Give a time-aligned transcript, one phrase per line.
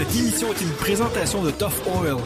[0.00, 2.16] Cette émission est une présentation de Tough Oil.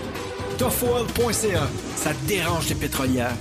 [0.58, 3.34] ToughOil.ca, ça dérange les pétrolières.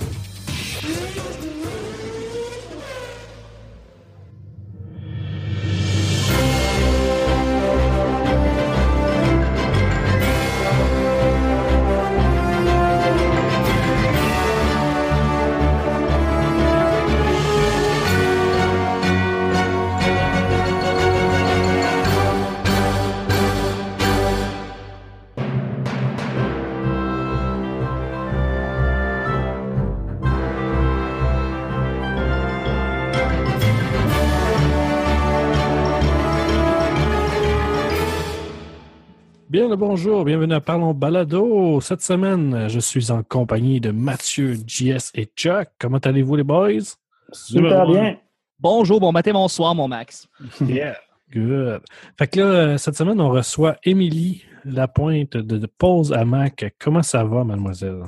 [39.74, 41.80] Le bonjour, bienvenue à Parlons Balado.
[41.80, 45.68] Cette semaine, je suis en compagnie de Mathieu, JS et Chuck.
[45.80, 46.94] Comment allez-vous les boys?
[47.32, 48.16] Super bien.
[48.60, 50.28] Bonjour, bon matin, bonsoir, mon Max.
[50.60, 50.96] Yeah.
[51.32, 51.80] Good.
[52.16, 56.72] Fait que là, cette semaine, on reçoit Émilie Lapointe de, de Pause à Mac.
[56.78, 58.04] Comment ça va, mademoiselle?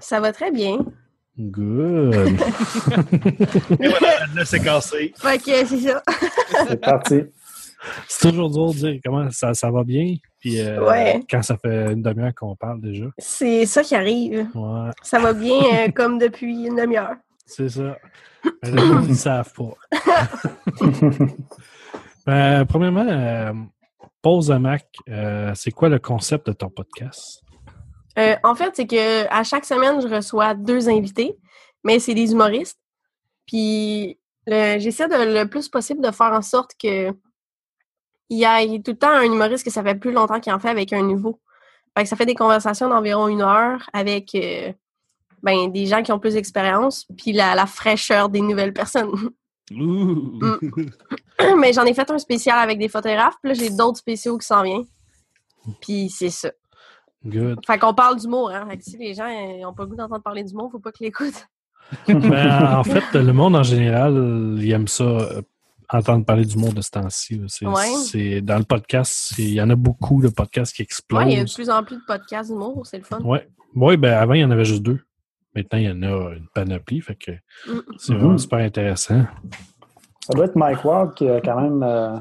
[0.00, 0.78] Ça va très bien.
[1.38, 2.14] Good.
[3.78, 5.14] Et voilà, là, c'est cassé.
[5.16, 6.02] Fait que c'est ça.
[6.66, 7.22] C'est parti.
[8.08, 10.14] C'est toujours dur de dire comment ça, ça va bien.
[10.40, 11.22] Puis euh, Ouais.
[11.30, 13.06] quand ça fait une demi-heure qu'on parle déjà.
[13.18, 14.48] C'est ça qui arrive.
[14.54, 15.56] Ouais, Ça va bien
[15.86, 17.16] euh, comme depuis une demi-heure.
[17.46, 17.96] c'est ça.
[18.62, 19.74] Les gens, ils ne savent pas.
[22.26, 23.52] Ben, premièrement, euh,
[24.20, 27.42] Pause à Mac, euh, c'est quoi le concept de ton podcast?
[28.42, 31.36] En fait, c'est que à chaque semaine, je reçois deux invités,
[31.84, 32.78] mais c'est des humoristes.
[33.46, 37.10] Puis j'essaie de le plus possible de faire en sorte que
[38.28, 40.58] il y ait tout le temps un humoriste que ça fait plus longtemps qu'il en
[40.58, 41.40] fait avec un nouveau.
[41.96, 44.72] Fait que ça fait des conversations d'environ une heure avec euh,
[45.42, 49.10] ben, des gens qui ont plus d'expérience, puis la, la fraîcheur des nouvelles personnes.
[49.72, 50.38] Ouh.
[51.58, 54.46] Mais j'en ai fait un spécial avec des photographes, puis là, j'ai d'autres spéciaux qui
[54.46, 54.86] s'en viennent.
[55.80, 56.50] Puis c'est ça.
[57.24, 57.60] Good.
[57.66, 58.66] Fait qu'on parle d'humour, hein.
[58.68, 59.26] Fait que si les gens
[59.60, 61.46] n'ont pas le goût d'entendre parler d'humour, faut pas qu'ils l'écoutent.
[62.08, 65.42] Ben, en fait, le monde en général, il aime ça, euh,
[65.90, 67.38] entendre parler du monde de ce temps-ci.
[67.38, 67.44] là.
[67.48, 67.74] C'est, Ouais.
[68.06, 71.24] c'est- dans le podcast, c'est- il y en a beaucoup de podcasts qui explosent.
[71.24, 73.20] Ouais, il y a de plus en plus de podcasts d'humour, c'est le fun.
[73.22, 73.46] Ouais.
[73.74, 75.00] Ouais, ben avant, il y en avait juste deux.
[75.54, 77.00] Maintenant, il y en a une panoplie.
[77.00, 77.80] Fait que Mm.
[77.98, 79.24] c'est vraiment super intéressant.
[80.26, 82.16] Ça doit être Mike Ward qui a quand même euh,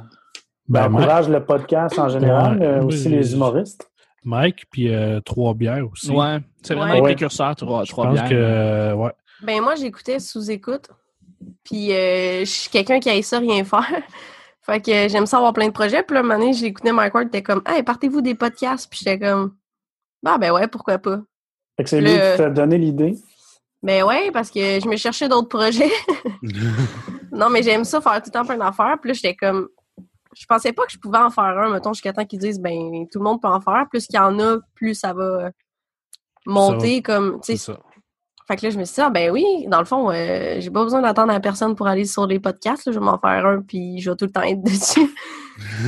[0.68, 3.14] Ben, Mike, encourage le podcast en général, Oui, aussi oui.
[3.16, 3.92] les humoristes.
[4.24, 6.10] Mike, puis euh, Trois Bières aussi.
[6.12, 7.00] Ouais, c'est vraiment Ouais.
[7.00, 8.30] un précurseur, trois, Je trois pense bières.
[8.30, 9.12] que, euh, ouais.
[9.44, 10.90] Ben moi, j'écoutais sous-écoute.
[11.64, 14.02] Puis euh, je suis quelqu'un qui aille ça rien faire.
[14.62, 16.04] fait que j'aime ça avoir plein de projets.
[16.04, 18.90] Puis là, un moment donné, j'écoutais Mike Ward, t'es comme Hey, partez-vous des podcasts?
[18.90, 19.56] Puis j'étais comme
[20.24, 21.22] Bah ben ouais, pourquoi pas?
[21.78, 23.18] Fait que c'est lui qui t'a donné l'idée?
[23.84, 25.92] Ben ouais, parce que je me cherchais d'autres projets.
[27.32, 28.98] non, mais j'aime ça faire tout le temps plein d'affaires.
[29.00, 29.70] Puis là, j'étais comme.
[30.36, 33.08] Je pensais pas que je pouvais en faire un, mettons, jusqu'à temps qu'ils disent, ben,
[33.12, 33.86] tout le monde peut en faire.
[33.90, 35.52] Plus qu'il y en a, plus ça va
[36.46, 37.36] monter comme.
[37.36, 37.74] tu C'est sais.
[37.74, 37.80] ça.
[38.48, 40.70] Fait que là, je me suis dit, ah, ben oui, dans le fond, euh, j'ai
[40.70, 42.86] pas besoin d'attendre à personne pour aller sur les podcasts.
[42.86, 42.92] là.
[42.92, 45.10] je vais m'en faire un, puis je vais tout le temps être dessus.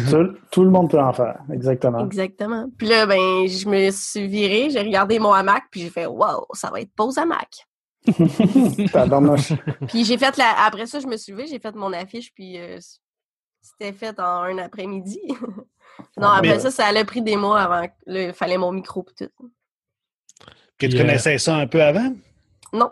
[0.10, 2.04] tout, tout le monde peut en faire, exactement.
[2.06, 2.68] Exactement.
[2.78, 6.48] Puis là, ben, je me suis virée, j'ai regardé mon hamac, puis j'ai fait, wow,
[6.54, 7.68] ça va être pause hamac.
[8.08, 10.66] Puis j'ai fait la.
[10.66, 12.78] Après ça, je me suis levée, j'ai fait mon affiche, puis euh,
[13.62, 15.20] c'était fait en un après-midi.
[16.18, 17.92] non, Ah, après mais- ça, ça a pris des mois avant que
[18.30, 19.50] il fallait mon micro pis tout.
[20.80, 22.14] Que tu Puis, euh, connaissais ça un peu avant?
[22.74, 22.92] Non.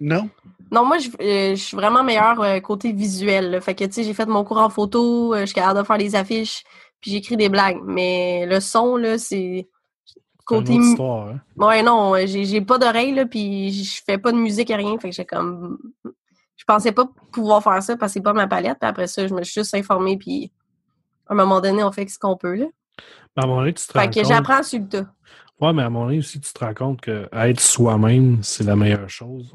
[0.00, 0.28] Non?
[0.70, 3.50] Non, moi, je, euh, je suis vraiment meilleure euh, côté visuel.
[3.50, 3.60] là.
[3.60, 5.84] Fait que, tu sais, j'ai fait mon cours en photo, euh, je suis capable de
[5.84, 6.62] faire des affiches,
[7.00, 7.80] puis j'écris des blagues.
[7.84, 9.68] Mais le son, là, c'est
[10.44, 10.74] côté...
[10.74, 11.28] une autre histoire.
[11.28, 11.40] hein.
[11.56, 14.98] Ouais, non, j'ai pas d'oreille, là, puis je fais pas de musique, rien.
[14.98, 15.78] Fait que j'ai comme...
[16.56, 18.78] Je pensais pas pouvoir faire ça parce que c'est pas ma palette.
[18.78, 20.52] Puis après ça, je me suis juste informée, puis
[21.28, 22.66] à un moment donné, on fait ce qu'on peut, là.
[23.36, 25.06] À un moment donné, tu te Fait que j'apprends sur le tas.
[25.60, 28.64] Ouais, mais à un moment donné aussi, tu te rends compte que être soi-même, c'est
[28.64, 29.52] la meilleure chose.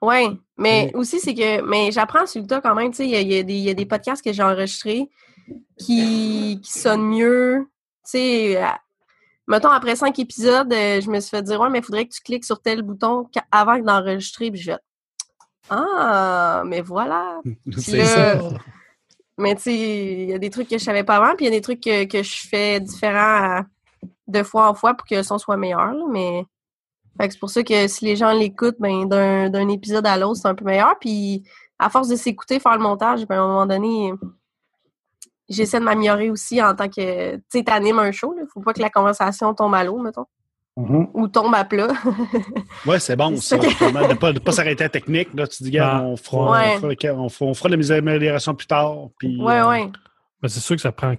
[0.00, 0.26] Ouais,
[0.56, 1.00] mais Oui.
[1.00, 1.60] aussi, c'est que...
[1.68, 3.60] Mais j'apprends sur le tas quand même, tu sais, il y y a des- il
[3.60, 5.08] y a des podcasts que j'ai enregistrés
[5.78, 7.68] qui, qui sonnent mieux.
[8.04, 8.62] Tu sais,
[9.46, 12.14] mettons, après cinq épisodes, euh, je me suis fait dire, ouais, mais il faudrait que
[12.14, 14.78] tu cliques sur tel bouton avant d'enregistrer, puis je fais,
[15.68, 17.40] ah, mais voilà.
[17.76, 18.48] C'est là, ça.
[19.38, 19.74] Mais tu sais,
[20.24, 21.60] il y a des trucs que je savais pas avant, puis il y a des
[21.62, 23.62] trucs que, que je fais différents à-
[24.26, 25.92] de fois en fois pour que le son soit meilleur.
[25.92, 26.46] là, mais
[27.18, 30.40] que c'est pour ça que si les gens l'écoutent, ben d'un d'un épisode à l'autre,
[30.42, 30.98] c'est un peu meilleur.
[30.98, 31.44] Puis
[31.78, 34.12] à force de s'écouter, faire le montage, ben, à un moment donné,
[35.48, 37.36] j'essaie de m'améliorer aussi en tant que.
[37.36, 38.42] Tu sais, t'animes un show, là.
[38.52, 40.26] Faut pas que la conversation tombe à l'eau, mettons.
[40.76, 41.08] Mhm.
[41.12, 41.88] Ou tombe à plat.
[42.86, 43.68] Ouais, c'est bon, C'est ça.
[43.68, 45.28] justement, de ne pas, de pas s'arrêter à la technique.
[45.34, 46.76] Là, tu dis, Ah, on, fera, ouais.
[46.76, 49.08] on, fera, on, fera, on fera de la amélioration plus tard.
[49.18, 49.90] Puis, ouais, euh, ouais.
[50.40, 51.14] Ben, c'est sûr que ça prend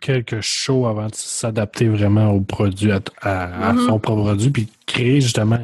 [0.00, 3.86] quelques shows avant de s'adapter vraiment au produit, à, à- à Mhm.
[3.86, 5.58] son propre produit, puis créer justement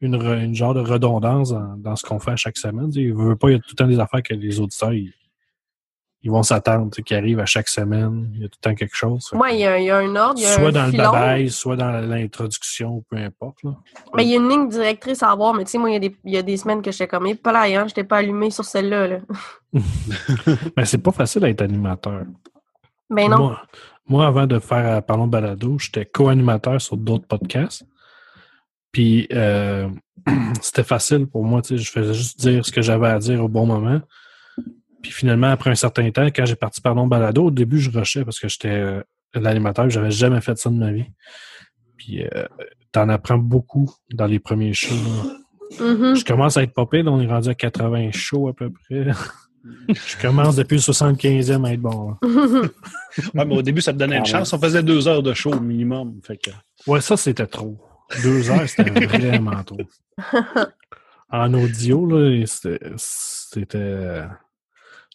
[0.00, 2.90] une, une genre de redondance dans, dans ce qu'on fait à chaque semaine.
[2.94, 5.12] Il veut pas, il y a tout le temps des affaires que les auditeurs, ils,
[6.24, 8.30] ils vont s'attendre, qui arrivent à chaque semaine.
[8.34, 9.28] Il y a tout le temps quelque chose.
[9.32, 10.86] Moi, il y, a, il y a un ordre, il y a soit un dans
[10.86, 13.62] le babaille, soit dans l'introduction, peu importe.
[13.64, 13.76] Là.
[14.14, 15.96] Mais il y a une ligne directrice à avoir, mais tu sais, moi, il y,
[15.96, 18.04] a des, il y a des semaines que j'étais comme, eh, pas là, hein, j'étais
[18.04, 19.08] pas allumé sur celle-là.
[19.08, 19.18] Là.
[20.76, 22.22] Mais c'est pas facile d'être animateur.
[23.12, 23.38] Ben non.
[23.38, 23.62] Moi,
[24.08, 27.84] moi, avant de faire euh, Parlons balado, j'étais co-animateur sur d'autres podcasts.
[28.90, 29.88] Puis euh,
[30.60, 33.42] c'était facile pour moi, tu sais, je faisais juste dire ce que j'avais à dire
[33.42, 34.00] au bon moment.
[35.02, 38.24] Puis finalement, après un certain temps, quand j'ai parti Parlons balado, au début, je rushais
[38.24, 39.02] parce que j'étais euh,
[39.34, 41.06] l'animateur, j'avais jamais fait ça de ma vie.
[41.96, 42.46] Puis euh,
[42.92, 44.94] t'en apprends beaucoup dans les premiers shows.
[45.80, 46.14] Mhm.
[46.14, 49.06] Je commence à être popé, on est rendu à 80 shows à peu près.
[49.88, 52.16] je commence depuis le 75e à être bon.
[53.34, 54.52] Ouais, mais au début, ça te donnait une Ah chance.
[54.54, 56.18] On faisait deux heures de show au minimum.
[56.26, 56.50] Fait que...
[56.86, 57.78] Ouais, ça, c'était trop.
[58.22, 59.76] Deux heures, c'était vraiment trop.
[61.30, 64.22] En audio, là, c'était.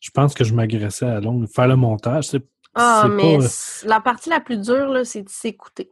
[0.01, 1.47] Je pense que je m'agressais à longue.
[1.47, 2.43] Faire le montage, c'est.
[2.75, 3.45] ah, mais pas-
[3.85, 5.91] la partie la plus dure, là, c'est de s'écouter.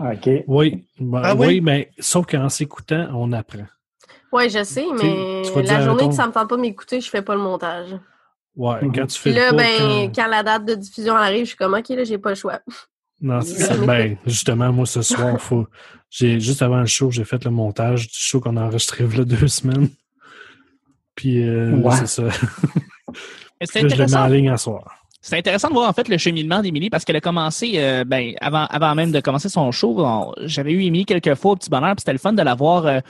[0.00, 0.28] OK.
[0.46, 1.46] Oui, ben, Ah oui?
[1.46, 1.60] oui?
[1.60, 3.66] mais sauf qu'en s'écoutant, on apprend.
[4.32, 7.00] Ouais, je sais, mais tu la dire, journée que ça me tente pas de m'écouter,
[7.00, 7.96] je fais pas le montage.
[8.56, 8.92] Ouais, Mhm.
[8.94, 10.28] quand tu fais Puis là, pas, ben, quand- quand...
[10.28, 12.60] la date de diffusion arrive, je suis comme, OK, là, j'ai pas le choix.
[13.20, 13.76] Non, c'est ça.
[13.76, 15.66] Ben, justement, moi, ce soir, faut.
[16.10, 19.16] J'ai, juste avant le show, j'ai fait le montage du show qu'on a enregistré il
[19.16, 19.88] y a deux semaines.
[21.14, 21.94] Puis, euh, Ouais.
[21.96, 22.22] c'est ça.
[23.62, 24.26] C'est Là, je le mets en intéressant.
[24.28, 24.84] ligne à soir.
[25.22, 28.34] C'est intéressant de voir en fait le cheminement d'Émilie parce qu'elle a commencé, euh, ben,
[28.40, 31.70] avant, avant même de commencer son show, on- j'avais eu Émilie quelques fois au petit
[31.70, 33.00] bonheur, puis c'était le fun de la voir, euh,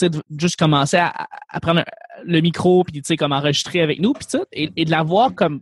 [0.00, 1.84] de juste commencer à, à prendre
[2.24, 5.02] le micro, puis tu sais, comme enregistrer avec nous, puis tout, et, et de la
[5.02, 5.60] voir comme,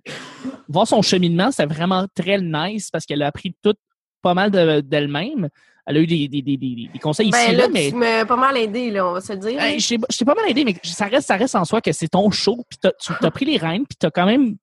[0.68, 3.74] voir son cheminement, c'était vraiment très nice parce qu'elle a appris tout
[4.22, 5.48] pas mal de- d'elle-même.
[5.88, 7.90] Elle a eu des, des, des, des, conseils ici, Ben là, là, mais...
[7.90, 9.60] tu m'as pas mal aidé, là, on va se le dire.
[9.60, 12.28] Je t'ai pas mal aidé, mais ça reste, ça reste en soi que c'est ton
[12.32, 14.56] show, puis tu as pris les rênes, puis tu as quand même,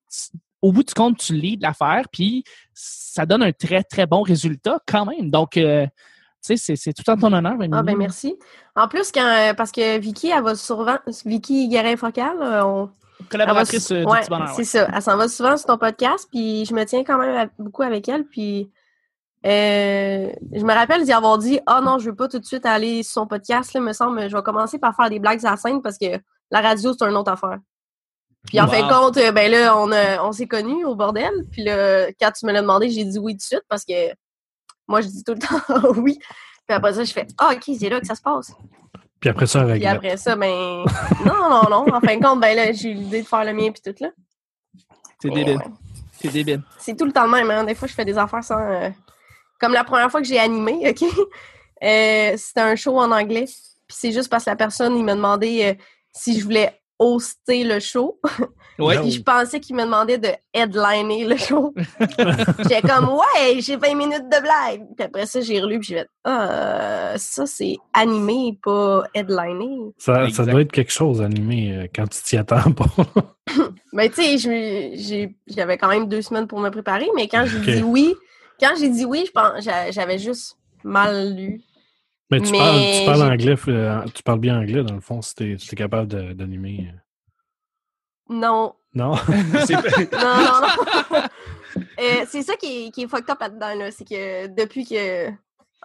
[0.61, 4.79] au bout du compte, tu lis l'affaire, puis ça donne un très, très bon résultat
[4.85, 5.29] quand même.
[5.29, 5.87] Donc, euh,
[6.57, 7.71] sais, c'est- tout en ton honneur, Émilie.
[7.73, 8.37] Ah ben merci.
[8.75, 12.89] En plus, quand euh, parce que Vicky, elle va souvent Vicky Guérin-Focal, euh, on,
[13.29, 14.27] Collaboratrice euh, va- ouais, du.
[14.53, 14.63] C'est ouais.
[14.65, 14.87] ça.
[14.93, 17.83] Elle s'en va souvent sur ton podcast, puis je me tiens quand même à- beaucoup
[17.83, 18.25] avec elle.
[18.25, 18.69] Puis
[19.45, 22.65] euh, je me rappelle d'y avoir dit Ah non, je veux pas tout de suite
[22.65, 25.51] aller sur son podcast, là, me semble, je vais commencer par faire des blagues à
[25.51, 26.17] la scène parce que
[26.51, 27.57] la radio, c'est une autre affaire.
[28.45, 28.71] Puis en Wow.
[28.71, 29.77] fin de compte, euh, ben là,
[30.25, 31.31] on s'est connus au bordel.
[31.51, 33.93] Puis là, quand tu me l'as demandé, j'ai dit oui tout de suite parce que
[34.93, 36.19] moi, je dis tout le temps oui.
[36.67, 38.53] Puis après ça, je fais Ah, ok, c'est là que ça se passe.
[39.19, 39.95] Puis après ça, Puis regrette.
[39.97, 40.85] après ça, ben.
[41.25, 41.93] Non, non, non.
[41.95, 43.95] En fin de compte, ben là, j'ai eu l'idée de faire le mien puis tout
[44.03, 44.09] là.
[45.19, 45.57] C'est débile.
[45.57, 45.63] ouais.
[46.21, 46.61] C'est débile.
[46.77, 47.63] C'est tout le temps le même, hein.
[47.63, 48.59] Des fois, je fais des affaires sans.
[48.59, 48.89] euh,
[49.59, 51.03] Comme la première fois que j'ai animé, OK?
[51.83, 53.43] Euh, C'était un show en anglais.
[53.45, 55.73] Puis c'est juste parce que la personne, il m'a demandé euh,
[56.13, 58.21] si je voulais hoster le show.
[58.79, 58.99] Ouais.
[58.99, 61.73] Puis je pensais qu'il me demandait de headliner le show.
[62.59, 64.87] J'étais comme, ouais, j'ai 20 minutes de blague.
[64.95, 69.91] Puis après ça, j'ai relu, puis j'ai fait, ah, euh, ça, c'est animé, pas headliner.
[69.97, 72.85] Ça, doit être quelque chose animé euh, quand tu t'y attends pas.
[73.93, 77.45] Mais tu sais, je- j'ai- j'avais quand même deux semaines pour me préparer, mais quand
[77.45, 78.15] j'ai dit oui,
[78.59, 81.61] quand j'ai dit oui, je pense j'a- j'avais juste mal lu.
[82.31, 85.01] Mais tu Mais parles, tu parles j'ai- anglais, euh, tu parles bien anglais dans le
[85.01, 86.87] fond, si t'es si t'es capable d'animer.
[88.29, 89.15] Non, Non?
[89.65, 91.21] C'est- non, non, non.
[91.99, 93.91] Euh, c'est ça qui est, qui est fucked up là-dedans, là.
[93.91, 95.29] C'est que depuis que.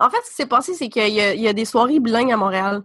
[0.00, 1.98] En fait, ce qui s'est passé, c'est qu'il y, a- il y a des soirées
[2.00, 2.82] bilingues à Montréal.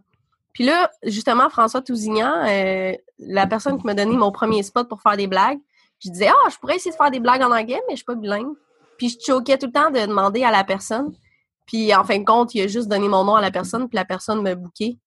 [0.54, 5.02] Puis là, justement, François Tousignan, euh, la personne qui m'a donné mon premier spot pour
[5.02, 5.60] faire des blagues,
[6.00, 8.06] je disais, ah, je pourrais essayer de faire des blagues en anglais, mais je suis
[8.06, 8.54] pas bilingue.
[8.98, 11.14] Puis je choquais tout le temps de demander à la personne.
[11.66, 13.96] Puis en fin de compte, il a juste donné mon nom à la personne, puis
[13.96, 14.98] la personne m'a booké.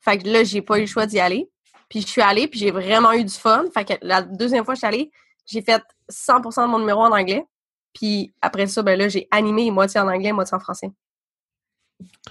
[0.00, 1.48] Fait que là, j'ai pas eu le choix d'y aller.
[1.94, 3.66] Puis je suis allée, puis j'ai vraiment eu du fun.
[3.72, 5.12] Fait que la deuxième fois que je suis allée,
[5.46, 7.46] j'ai fait 100% de mon numéro en anglais.
[7.92, 10.90] Puis après ça, ben là, j'ai animé moitié en anglais, moitié en français.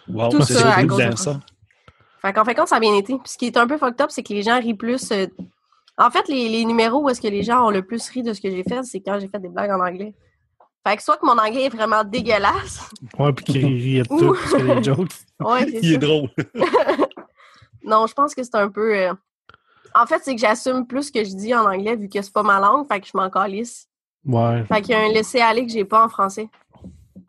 [0.09, 1.15] Wow, Tout c'est ça à cause de ça.
[1.15, 1.39] ça.
[2.21, 3.13] Fait qu'en fin de compte, ça a bien été.
[3.13, 5.11] Puis ce qui est un peu fucked up, c'est que les gens rient plus.
[5.13, 5.27] euh,
[5.97, 8.33] En fait, les, les numéros où est-ce que les gens ont le plus ri de
[8.33, 10.13] ce que j'ai fait, c'est quand j'ai fait des blagues en anglais.
[10.85, 12.81] Fait que soit que mon anglais est vraiment dégueulasse.
[13.17, 15.07] Ouais, puis qu'il riait de tout, parce que les jokes.
[15.39, 15.95] Ouais, c'est Il ça.
[15.95, 16.29] est drôle.
[17.85, 18.95] Non, je pense que c'est un peu.
[18.95, 19.13] euh,
[19.95, 22.33] En fait, c'est que j'assume plus ce que je dis en anglais vu que c'est
[22.33, 23.87] pas ma langue, fait que je m'en calisse.
[24.25, 24.63] Ouais.
[24.65, 26.49] Fait qu'il y a un laisser-aller que j'ai pas en français.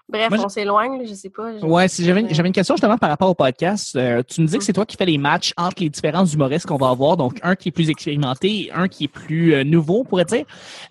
[0.08, 1.58] Bref, Moi, on s'éloigne, là, je sais pas.
[1.58, 3.96] je- Ouais, si j'avais une, question justement par rapport au podcast.
[3.96, 6.66] Euh, tu me dis que c'est toi qui fais les matchs entre les différents humoristes
[6.66, 9.64] qu'on va avoir, donc un qui est plus expérimenté et un qui est plus euh,
[9.64, 10.44] nouveau, on pourrait dire.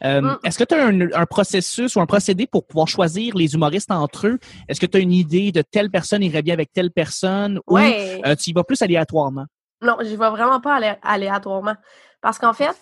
[0.03, 0.37] Euh, Mm.
[0.43, 3.91] Est-ce que tu as un, un processus ou un procédé pour pouvoir choisir les humoristes
[3.91, 4.39] entre eux?
[4.67, 7.75] Est-ce que tu as une idée de telle personne irait bien avec telle personne ou
[7.75, 8.19] Ouais.
[8.25, 9.45] euh, tu y vas plus aléatoirement?
[9.83, 11.75] Non, je vais vraiment pas alé- aléatoirement.
[12.21, 12.75] Parce qu'en fait,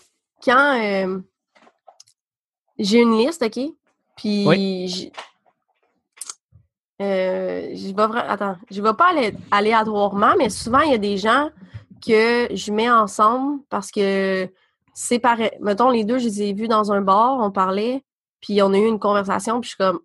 [0.44, 1.20] quand euh,
[2.78, 3.60] j'ai une liste, OK?
[4.16, 4.88] Puis Oui.
[4.88, 5.12] j'-
[7.02, 11.50] euh, vais Attends, je vais pas aller aléatoirement, mais souvent il y a des gens
[12.06, 14.50] que je mets ensemble parce que
[14.94, 15.52] c'est pareil.
[15.60, 18.04] Mettons, les deux, je les ai vus dans un bar, on parlait,
[18.42, 20.00] puis on a eu une conversation, puis je suis comme.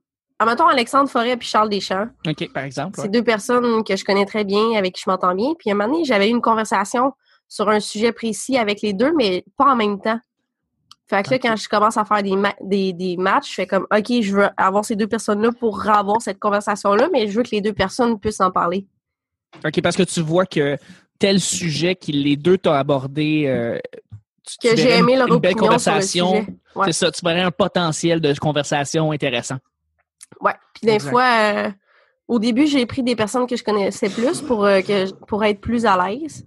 [0.45, 2.09] Mettons Alexandre Forêt puis Charles Deschamps.
[2.27, 2.99] OK, par exemple.
[3.01, 5.55] C'est deux personnes que je connais très bien, avec qui je m'entends bien.
[5.59, 7.13] Puis à un moment donné, j'avais eu une conversation
[7.49, 10.19] sur un sujet précis avec les deux, mais pas en même temps.
[11.09, 13.67] Fait que là, quand je commence à faire des, ma- des, des matchs, je fais
[13.67, 17.45] comme, OK, je veux avoir ces deux personnes-là pour avoir cette conversation-là, mais je veux
[17.45, 18.87] que les deux personnes puissent en parler.
[19.65, 20.77] OK, parce que tu vois que
[21.21, 23.79] tel sujet qui les deux t'ont abordé, euh,
[24.45, 26.45] tu- Que j'ai aimé une- leur une belle conversation.
[26.75, 26.87] Ouais.
[26.87, 29.57] C'est ça, tu verrais un potentiel de conversation intéressant.
[30.41, 30.55] Ouais.
[30.75, 31.71] Puis des fois, euh,
[32.29, 35.61] au début, j'ai pris des personnes que je connaissais plus pour, euh, que, pour être
[35.61, 36.47] plus à l'aise.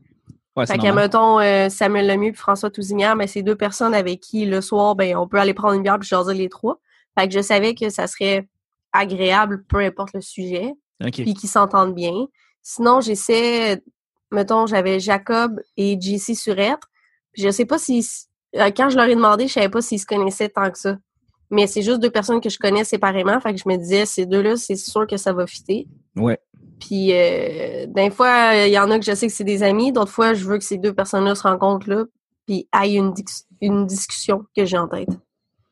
[0.56, 1.06] Ouais, Fait que, normal.
[1.06, 4.96] mettons, euh, Samuel Lemieux et François Tousignan, mais c'est deux personnes avec qui, le soir,
[4.96, 6.80] ben, on peut aller prendre une bière puis jaser les trois.
[7.18, 8.48] Fait que je savais que ça serait
[8.92, 10.74] agréable, peu importe le sujet,
[11.12, 12.28] puis qu'ils s'entendent bien.
[12.62, 13.82] Sinon, j'essaie,
[14.32, 16.82] mettons, j'avais Jacob et JC Surette.
[17.34, 18.06] Je sais pas si,
[18.54, 20.98] quand je leur ai demandé, je savais pas s'ils se connaissaient tant que ça.
[21.52, 23.40] Mais c'est juste deux personnes que je connais séparément.
[23.40, 25.88] Fait que je me disais, ces deux-là, c'est sûr que ça va fitter.
[26.16, 26.40] Ouais.
[26.80, 29.92] Puis, euh, d'un fois, il y en a que je sais que c'est des amis.
[29.92, 32.06] D'autres fois, je veux que ces deux personnes-là se rencontrent là,
[32.46, 33.24] puis aillent une, dis-
[33.62, 35.10] une discussion que j'ai en tête.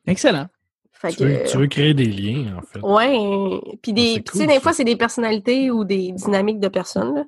[0.06, 0.48] Excellent.
[0.92, 2.80] Fait Tu veux, que, tu veux créer des liens, en fait.
[2.82, 3.60] ouais.
[3.80, 6.58] Puis des, Ah, c'est puis tu sais, des fois, c'est des personnalités ou des dynamiques
[6.60, 7.14] de personnes.
[7.14, 7.24] là.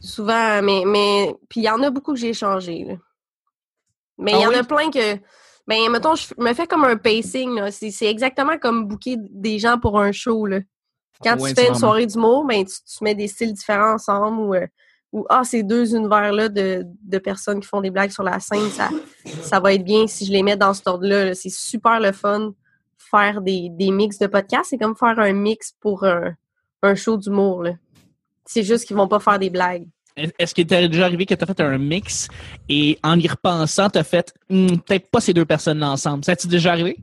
[0.00, 2.84] Souvent, mais, mais, puis il y en a beaucoup que j'ai changé.
[2.84, 2.94] là.
[4.16, 4.54] Mais il Ah y en oui?
[4.56, 5.16] a plein que,
[5.68, 7.70] ben, mettons, je me fais comme un pacing.
[7.70, 10.46] C'est exactement comme booker des gens pour un show.
[10.46, 10.60] Là.
[11.22, 14.40] Quand Ouais, tu fais une soirée d'humour, ben, tu, tu mets des styles différents ensemble
[14.40, 14.66] ou, euh,
[15.12, 18.70] ou ah, ces deux univers-là de, de personnes qui font des blagues sur la scène,
[18.70, 18.88] ça,
[19.42, 21.26] ça va être bien si je les mets dans cet ordre-là.
[21.26, 21.34] là.
[21.34, 22.52] C'est super le fun
[22.96, 24.70] faire des, des mix de podcasts.
[24.70, 26.34] C'est comme faire un mix pour un,
[26.82, 27.64] un show d'humour.
[28.46, 29.86] C'est juste qu'ils vont pas faire des blagues.
[30.38, 32.28] Est-ce qu'il t'est déjà arrivé que tu as fait un mix
[32.68, 36.24] et en y repensant, tu as fait Hmm, peut-être pas ces deux personnes-là ensemble?
[36.24, 36.96] Ça t'est déjà arrivé?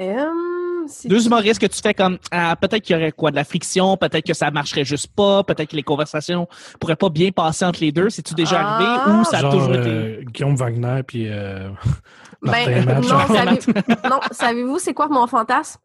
[0.00, 3.36] Hum, c'est- Deux humoristes que tu fais comme ah, peut-être qu'il y aurait quoi de
[3.36, 6.48] la friction, peut-être que ça marcherait juste pas, peut-être que les conversations
[6.80, 8.10] pourraient pas bien passer entre les deux.
[8.10, 8.76] C'est-tu déjà Ah!
[8.76, 9.88] arrivé ou ça a Genre toujours été?
[9.88, 11.70] euh, Guillaume Wagner puis euh,
[12.42, 13.60] Ben, non, savez-
[14.10, 15.80] non, savez-vous, c'est quoi mon fantasme?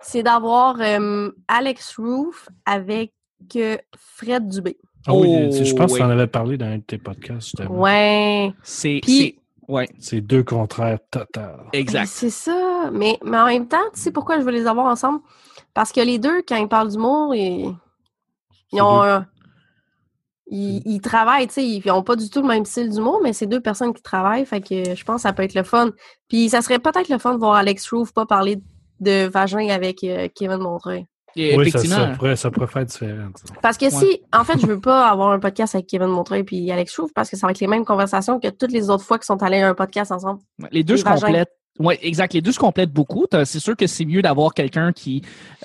[0.00, 3.12] C'est d'avoir euh, Alex Roof avec
[3.56, 4.76] euh, Fred Dubé.
[5.06, 5.98] Ah oui, Oh, je pense que oui.
[6.00, 7.78] tu en avais parlé dans un de tes podcasts, justement.
[7.80, 8.52] Ouais.
[8.62, 9.36] C'est Puis- c'est-
[9.72, 11.60] ouais, C'est deux contraires total.
[11.72, 12.06] Ben, exact.
[12.06, 12.90] C'est ça.
[12.92, 15.20] Mais, mais en même temps, tu sais pourquoi je veux les avoir ensemble?
[15.74, 17.74] Parce que les deux, quand ils parlent d'humour, ils,
[18.72, 19.02] ils ont.
[19.02, 19.20] euh,
[20.46, 23.32] ils, ils travaillent, tu sais, ils n'ont pas du tout le même style d'humour, mais
[23.32, 25.90] c'est deux personnes qui travaillent, fait que je pense que ça peut être le fun.
[26.28, 28.58] Puis ça serait peut-être le fun de voir Alex Roof pas parler
[29.00, 31.06] de vagin avec euh, Kevin Montreuil.
[31.36, 31.96] Et Oui, ça, effectivement.
[31.96, 33.28] ça, pourrait, ça pourrait faire différent.
[33.34, 33.54] ça.
[33.62, 36.70] Parce que si, en fait, je veux pas avoir un podcast avec Kevin Montreuil puis
[36.70, 39.18] Alex Roof parce que ça va être les mêmes conversations que toutes les autres fois
[39.18, 40.40] qu'ils sont allés à un podcast ensemble.
[40.70, 41.26] Les deux Les se vagins.
[41.26, 41.52] complètent.
[41.80, 42.34] Oui, exact.
[42.34, 43.26] Les deux se complètent beaucoup.
[43.44, 45.22] C'est sûr que c'est mieux d'avoir quelqu'un qui,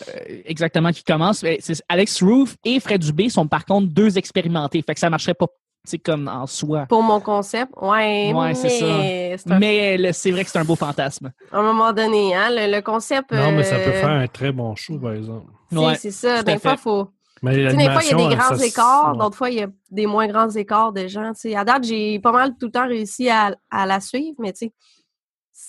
[0.08, 1.44] euh, exactement, qui commence.
[1.44, 4.82] Mais c'est- Alex Roof et Fred Dubé sont par contre deux expérimentés.
[4.82, 5.46] Fait que ça marcherait pas,
[5.86, 6.86] sais, comme en soi.
[6.88, 8.86] Pour mon concept, ouais, Ouais, c'est ça.
[8.86, 11.32] mais c'est un- Mais le- c'est vrai que c'est un beau fantasme.
[11.52, 13.32] à un moment donné, hein, le, le concept.
[13.32, 15.48] Non, mais ça peut euh, faire un très bon show, par exemple.
[15.72, 16.44] Ouais, C'est ça.
[16.44, 16.82] Des fois, fait.
[16.82, 17.10] faut.
[17.42, 19.60] Mais Tu sais, des fois, il y a des grands ça, écarts, d'autres fois, il
[19.60, 21.32] y a des moins grands écarts de gens.
[21.34, 21.56] tu sais.
[21.56, 24.66] À date, j'ai pas mal tout le temps réussi à, à la suivre, mais tu
[24.68, 24.74] sais,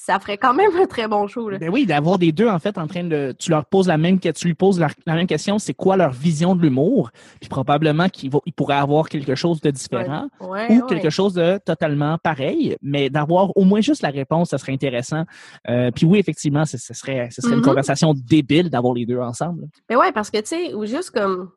[0.03, 1.51] ça ferait quand même un très bon show.
[1.51, 1.59] Là.
[1.59, 3.35] Ben oui, d'avoir des deux, en fait, en train de.
[3.39, 6.11] Tu leur poses la même tu lui poses la, la même question, c'est quoi leur
[6.11, 7.11] vision de l'humour?
[7.39, 10.29] Puis probablement qu'ils ils pourraient avoir quelque chose de différent.
[10.41, 10.87] Ouais, ou ouais.
[10.89, 15.25] quelque chose de totalement pareil, mais d'avoir au moins juste la réponse, ça serait intéressant.
[15.69, 17.63] Euh, puis oui, effectivement, ce, ce serait, une Mhm.
[17.63, 19.69] conversation débile d'avoir les deux ensemble.
[19.91, 21.51] Mais ouais, parce que, tu sais, ou juste comme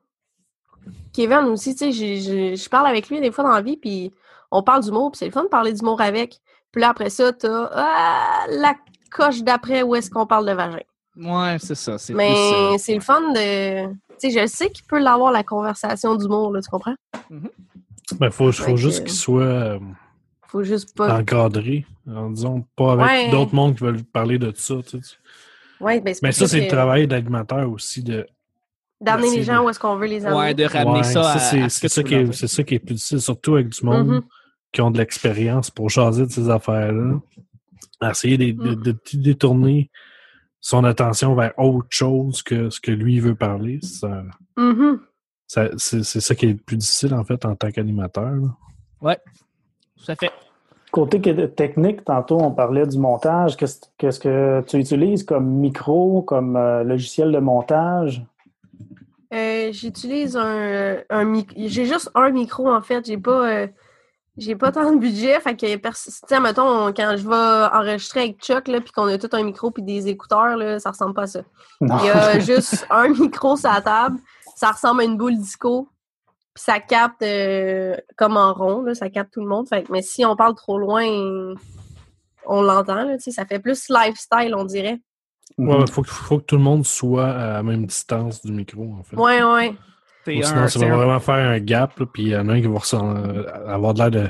[1.14, 4.12] Kevin aussi, tu sais, je parle avec lui des fois dans la vie, puis
[4.52, 6.42] on parle d'humour, puis c'est le fun de parler d'humour avec.
[6.74, 8.74] Puis là, après ça, t'as ah, la
[9.12, 10.80] coche d'après où est-ce qu'on parle de vagin.
[11.16, 11.98] Ouais, c'est ça.
[11.98, 13.88] C'est Mais euh, c'est le fun de...
[14.20, 16.96] Tu sais, je sais qu'il peut l'avoir, la conversation d'humour, là, tu comprends?
[18.20, 19.80] Ben, faut, faut juste qu'il soit euh,
[20.48, 21.20] Faut juste pas...
[21.20, 23.30] encadré, en disant pas avec Ouais.
[23.32, 24.76] d'autres mondes qui veulent parler de ça.
[24.86, 25.16] tu sais.
[25.80, 28.26] Ouais, ben, Mais ça, c'est que- le travail d'animateur aussi de
[29.02, 30.40] D'amener Ben, les gens de- où est-ce qu'on veut les amener.
[30.40, 33.56] Ouais, de ramener Ouais, ça à, c'est ça, tu ça qui est plus difficile, surtout
[33.56, 34.22] avec du monde Mhm.
[34.74, 37.20] Qui ont de l'expérience pour jaser de ces affaires-là.
[38.10, 39.90] Essayer de, de- de détourner
[40.60, 43.80] son attention vers autre chose que ce que lui veut parler.
[43.82, 44.24] ça-
[44.58, 45.00] Mhm.
[45.48, 48.32] ça- c'est c'est ça qui est le plus difficile, en fait, en tant qu'animateur.
[49.02, 49.16] là.
[49.98, 50.32] Tout à fait.
[50.92, 53.56] Côté que- technique, tantôt, on parlait du montage.
[53.58, 58.24] Qu'est-ce qu'est-ce que tu utilises comme micro, comme euh, logiciel de montage?
[59.34, 61.56] Euh, J'utilise un, un micro.
[61.58, 63.06] J'ai juste un micro, en fait.
[63.06, 63.50] J'ai pas.
[63.50, 63.68] euh,
[64.38, 68.22] J'ai pas tant de budget, fait que, pers- tu sais, mettons, quand je vais enregistrer
[68.22, 71.14] avec Chuck, là, puis qu'on a tout un micro puis des écouteurs, là, ça ressemble
[71.14, 71.42] pas à ça.
[71.80, 71.98] Non.
[72.00, 74.18] Il y a juste un micro sur la table,
[74.56, 75.88] ça ressemble à une boule disco,
[76.56, 79.68] puis ça capte euh, comme en rond, là, ça capte tout le monde.
[79.70, 81.04] Fait que, mais si on parle trop loin,
[82.46, 85.00] on l'entend, là, tu sais, ça fait plus lifestyle, on dirait.
[85.58, 88.52] Ouais, il faut, que- faut que tout le monde soit à la même distance du
[88.52, 89.16] micro, en fait.
[89.16, 89.76] Ouais, ouais.
[90.28, 92.54] Ou sinon, ça va un- vraiment faire un gap, là, puis il y en a
[92.54, 94.30] un qui va euh, avoir de l'air de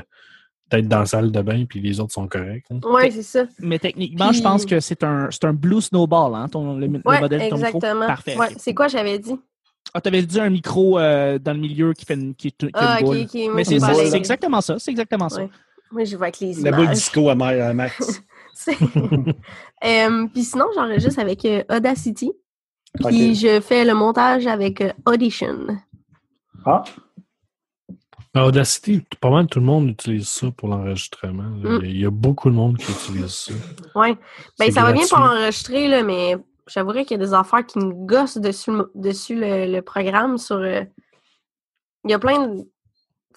[0.70, 2.64] d'être dans la salle de bain, puis les autres sont corrects.
[2.72, 2.80] hein.
[2.90, 3.44] Ouais, c'est ça.
[3.60, 6.88] Mais techniquement, Puis- je pense que c'est un, c'est un blue snowball, hein, ton, le,
[6.88, 7.76] modèle de ton micro.
[7.78, 8.06] exactement.
[8.06, 8.36] Parfait.
[8.36, 9.36] Ouais, c'est quoi j'avais dit?
[9.92, 12.70] Ah, t'avais dit un micro euh, dans le milieu qui fait une, qui, qui une
[12.72, 13.16] Ah, ok, boule.
[13.18, 14.78] moi, Mais c'est exactement ça.
[14.78, 15.42] C'est exactement ça.
[15.42, 15.50] Ouais.
[15.92, 16.96] Moi, je vois avec les La boule images.
[16.96, 18.22] disco à, à Max.
[18.54, 18.76] C'est-
[19.84, 22.32] Euh, puis sinon, j'enregistre avec euh, Audacity.
[23.02, 25.66] Puis je fais le montage avec euh, Audition.
[26.64, 26.84] Ah,
[28.32, 31.42] Ben, Audacity, pas mal tout le monde utilise ça pour l'enregistrement.
[31.44, 31.80] Mm.
[31.84, 33.54] Il y a- beaucoup de monde qui utilise ça.
[33.94, 34.16] Ouais.
[34.58, 36.36] Ben, ça va bien pour enregistrer, là, mais
[36.66, 40.38] j'avouerais qu'il y a des affaires qui me gossent dessus, le- dessus le, le programme
[40.38, 40.56] sur.
[40.56, 40.82] euh,
[42.04, 42.64] Il y a plein de.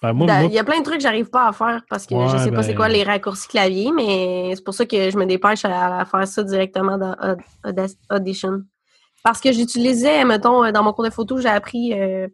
[0.02, 1.82] Ben, moi, d'a- moi, Il y a plein de trucs que j'arrive pas à faire
[1.90, 4.74] parce que je Ouais, sais pas c'est ben- quoi les raccourcis clavier, mais c'est pour
[4.74, 7.16] ça que je me dépêche à, à faire ça directement dans
[8.10, 8.62] Audition.
[9.28, 12.28] Parce que j'utilisais, mettons, euh, dans mon cours de photo, j'ai appris euh,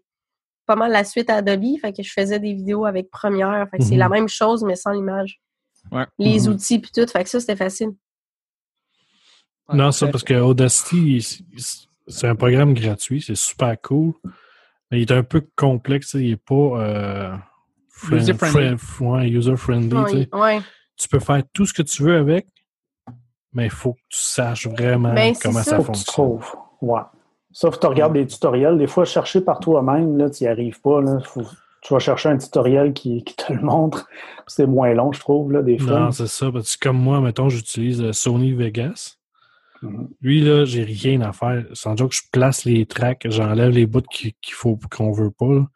[0.65, 3.79] pas mal la suite à Adobe, fait que je faisais des vidéos avec Premiere, fait
[3.79, 3.99] que c'est Mhm.
[3.99, 5.41] la même chose mais sans l'image.
[5.91, 6.07] Ouais.
[6.21, 6.53] Les Mhm.
[6.55, 7.89] outils puis tout, fait que ça c'était facile.
[9.73, 11.21] non, ça, parce que Audacity,
[12.07, 14.13] c'est- un programme gratuit, c'est super cool.
[14.93, 17.37] Mais il est un peu complexe, il n'est pas euh,
[17.89, 18.77] friend- User-friendly.
[18.77, 19.29] friend-
[19.91, 20.29] ouais.
[20.33, 20.61] Ouais, ouais.
[20.97, 22.47] Tu peux faire tout ce que tu veux avec,
[23.53, 25.71] mais il faut que tu saches vraiment Ben, comment ça.
[25.79, 26.39] ça, fonctionne.
[26.81, 27.01] Ouais.
[27.53, 28.79] Sauf que tu regardes des tutoriels.
[28.79, 31.01] Des fois, chercher par toi-même, là, tu n'y arrives pas.
[31.01, 31.21] Là.
[31.25, 31.43] Faut-
[31.83, 34.09] tu vas chercher un tutoriel qui, qui te le montre.
[34.47, 36.01] C'est moins long, je trouve, là, des fois.
[36.01, 36.51] Non, c'est ça.
[36.51, 39.17] Parce que comme moi, mettons, j'utilise euh, Sony Vegas.
[39.83, 40.09] Mhm.
[40.23, 41.65] Lui, là, j'ai rien à faire.
[41.75, 45.31] Sans dire que je place les tracks, j'enlève les bouts qui- qu'il faut qu'on veut
[45.31, 45.47] pas.
[45.53, 45.67] là.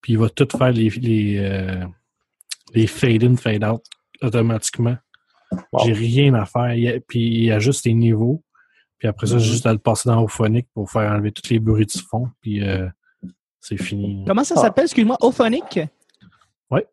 [0.00, 1.84] Puis il va tout faire les, les, euh,
[2.74, 3.82] les fade-in, fade-out
[4.22, 4.96] automatiquement.
[5.72, 5.84] Wow.
[5.84, 6.74] J'ai rien à faire.
[6.74, 8.42] Il a- puis il y a juste les niveaux.
[9.00, 9.40] Puis après ça, Mhm.
[9.40, 12.28] j'ai juste à le passer dans Ophonic pour faire enlever tous les bruits de fond.
[12.40, 12.86] Puis euh,
[13.58, 14.22] c'est fini.
[14.26, 14.60] Comment ça Ah.
[14.60, 15.80] s'appelle, excuse-moi, Ophonic?
[16.70, 16.86] Ouais.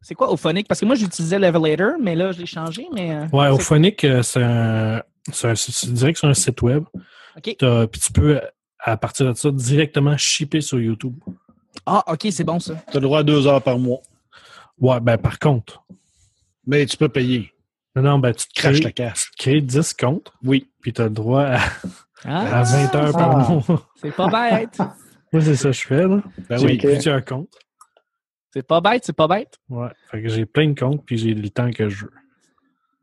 [0.00, 0.66] C'est quoi Ophonic?
[0.68, 2.86] Parce que moi, j'utilisais Levelator, mais là, je l'ai changé.
[2.94, 6.34] Mais, euh, Ouais, Ophonic, euh, c'est un, c'est un, c'est- je dirais que c'est un
[6.34, 6.84] site web.
[7.36, 7.56] OK.
[7.58, 8.40] T'as- Puis tu peux,
[8.78, 11.16] à partir de ça, directement shipper sur YouTube.
[11.84, 12.74] Ah, OK, c'est bon, ça.
[12.90, 14.00] Tu as le droit à deux heures par mois.
[14.78, 15.82] Ouais, ben par contre,
[16.66, 17.52] Mais tu peux payer.
[18.00, 19.26] Non, non, ben tu te crées, ta casse.
[19.26, 20.70] tu te crées 10 comptes, Oui.
[20.80, 21.58] puis tu as le droit à,
[22.24, 23.48] Ah, à 20 heures par Ah.
[23.68, 23.88] mois.
[24.00, 24.78] c'est pas bête.
[25.32, 26.22] Moi, c'est ça que je fais, là.
[26.48, 26.74] Ben oui.
[26.74, 26.80] Ok.
[26.90, 27.52] plusieurs comptes.
[28.52, 29.58] C'est pas bête, c'est pas bête.
[29.68, 29.88] Ouais.
[30.10, 32.12] Fait que j'ai plein de comptes, puis j'ai le temps que je veux.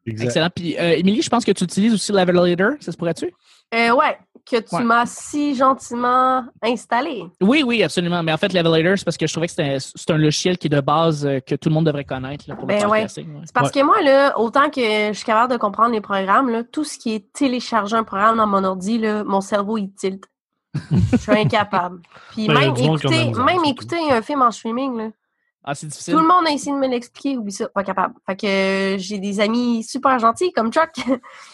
[0.08, 0.26] Exact.
[0.26, 0.50] Excellent.
[0.56, 2.74] Puis, euh, Émilie, je pense que tu utilises aussi Levelator.
[2.80, 3.32] Ça se pourrait-tu?
[3.74, 4.18] Euh, ouais,
[4.50, 4.84] que tu Ouais.
[4.84, 7.26] m'as si gentiment installé.
[7.42, 8.22] Oui, oui, absolument.
[8.24, 10.68] Mais en fait, Levelator, c'est parce que je trouvais que c'était c'est un logiciel qui
[10.68, 13.08] est de base euh, que tout le monde devrait connaître là, pour Ben le ouais.
[13.08, 16.64] C'est parce que moi, là, autant que je suis capable de comprendre les programmes, là,
[16.64, 20.24] tout ce qui est télécharger un programme dans mon ordi, là, mon cerveau, il tilt.
[21.12, 22.02] Je suis incapable.
[22.32, 25.08] Puis Ben, même, écouter, même écouter un film en streaming, là,
[25.68, 26.14] Ah, c'est difficile.
[26.14, 28.14] tout le monde a essayé de me l'expliquer, oublie ça, pas capable.
[28.28, 30.92] Fait que euh, j'ai des amis super gentils comme Chuck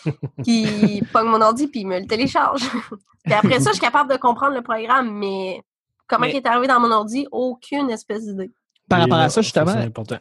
[0.43, 2.69] qui pognent mon ordi puis me le téléchargent.
[3.23, 5.61] puis après ça, je suis capable de comprendre le programme, mais
[6.07, 8.51] comment Mais- il est arrivé dans mon ordi, aucune espèce d'idée.
[8.89, 10.17] Par rapport à ça, justement, C'est important.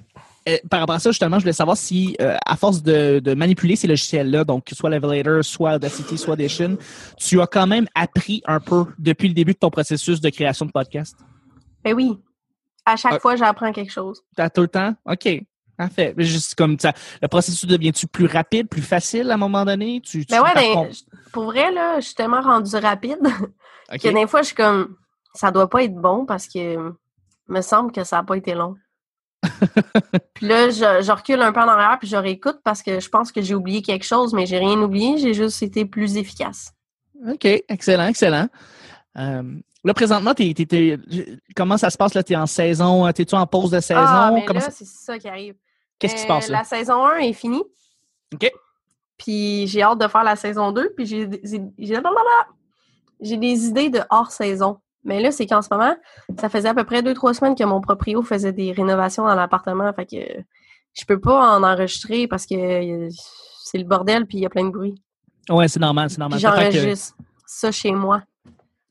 [0.48, 3.35] Euh, par rapport à ça, justement, je voulais savoir si, euh, à force de, de
[3.35, 6.79] manipuler ces logiciels-là, donc soit Levelator, soit Audacity, soit Audition,
[7.18, 10.64] tu as quand même appris un peu depuis le début de ton processus de création
[10.66, 11.16] de podcast?
[11.85, 12.16] Ben oui,
[12.92, 13.20] à chaque Ah.
[13.20, 14.22] fois, j'apprends quelque chose.
[14.37, 14.94] T'as tout le temps?
[15.07, 15.29] OK.
[15.76, 16.14] Parfait.
[16.18, 20.03] Juste comme ça, le processus devient-tu plus rapide, plus facile à un moment donné?
[20.05, 20.90] Tu, tu Ben ouais, ben,
[21.33, 23.18] pour vrai, là, je suis tellement rendue rapide
[23.90, 24.96] que des fois, je suis comme,
[25.35, 26.92] ça doit pas être bon parce que
[27.48, 28.76] me semble que ça a pas été long.
[30.35, 33.09] puis là, je, je recule un peu en arrière puis je réécoute parce que je
[33.09, 36.72] pense que j'ai oublié quelque chose, mais j'ai rien oublié, j'ai juste été plus efficace.
[37.26, 37.46] OK.
[37.46, 38.48] Excellent, excellent.
[39.18, 39.42] Euh,
[39.84, 40.32] là, présentement,
[41.56, 42.14] comment ça se passe?
[42.14, 42.22] Là?
[42.22, 43.06] T'es en saison?
[43.06, 44.00] euh, T'es-tu en pause de saison?
[44.02, 45.54] Ah, mais Comment là, ça- c'est ça qui arrive.
[45.98, 46.58] Qu'est-ce qui se Euh, passe là?
[46.58, 47.62] La saison 1 est finie.
[48.34, 48.50] OK.
[49.18, 50.92] Puis j'ai hâte de faire la saison 2.
[50.96, 51.54] Puis j'ai des-
[53.66, 54.78] idées de hors-saison.
[55.04, 55.94] Mais là, c'est qu'en ce moment,
[56.38, 59.34] ça faisait à peu près deux, trois semaines que mon proprio faisait des rénovations dans
[59.34, 59.90] l'appartement.
[59.94, 60.16] Fait que
[60.94, 63.08] je peux pas en enregistrer parce que euh,
[63.64, 65.02] c'est le bordel puis il y a plein de bruit.
[65.48, 66.38] Ouais, c'est normal, c'est normal.
[66.40, 67.16] Ça que- j'enregistre
[67.46, 68.22] ça chez moi.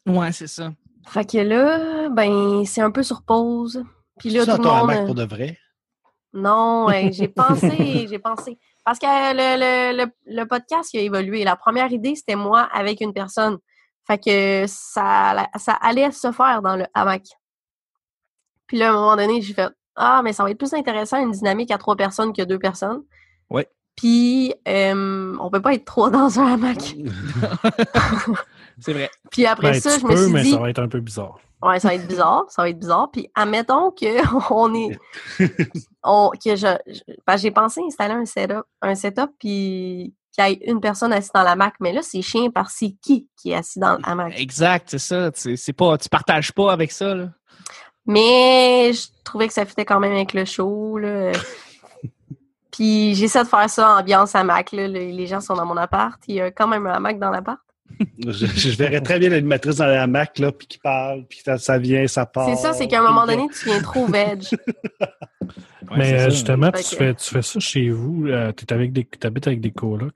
[0.08, 0.72] Ouais, c'est ça.
[1.08, 3.84] Fait que là, ben, c'est un peu sur pause.
[4.20, 4.92] Puis là, tout le monde...
[4.92, 5.58] hamac pour de vrai?
[6.34, 8.60] Non, ouais, j'ai pensé, j'ai pensé.
[8.86, 11.44] Parce que le, le, le, le podcast il a évolué.
[11.44, 13.58] La première idée, c'était moi avec une personne.
[14.06, 17.24] Fait que ça, ça allait se faire dans le hamac.
[18.66, 21.18] Puis là, à un moment donné, j'ai fait Ah, mais ça va être plus intéressant
[21.18, 23.04] une dynamique à trois personnes que deux personnes.
[23.50, 23.68] Ouais.
[23.96, 26.96] Puis euh, on peut pas être trois dans un hamac.
[28.82, 29.10] C'est vrai.
[29.32, 31.00] Puis après Ben, ça, tu je me suis mais dit ça va être un peu
[31.00, 31.40] bizarre.
[31.62, 33.10] Ouais, ça va être bizarre, ça va être bizarre.
[33.12, 34.98] Puis admettons que on est,
[36.04, 36.78] on, que je,
[37.38, 41.44] j'ai pensé installer un setup, un setup, puis qu'il y ait une personne assise dans
[41.44, 41.74] la Mac.
[41.80, 44.40] Mais là, c'est chiant parce que c'est qui qui est assis dans la Mac?
[44.40, 45.32] Exact, c'est ça.
[45.34, 47.14] C'est pas, tu partages pas avec ça.
[47.14, 47.30] Là.
[48.06, 50.98] Mais je trouvais que ça fitait quand même avec le show.
[50.98, 51.32] Là.
[52.72, 54.72] puis j'essaie de faire ça ambiance à Mac.
[54.72, 54.88] Là.
[54.88, 56.20] Les gens sont dans mon appart.
[56.28, 57.60] Il y a quand même un Mac dans l'appart.
[58.26, 61.58] Je, je verrais très bien l'animatrice dans la hamac, là, puis qui parle, puis ça,
[61.58, 62.48] ça vient, ça part.
[62.50, 64.44] C'est ça, c'est qu'à un moment donné, tu viens trop veg.
[65.02, 69.08] Ouais, mais euh, justement, tu, fais, tu fais ça chez vous, euh, tu avec des,
[69.24, 70.14] habites avec des colocs.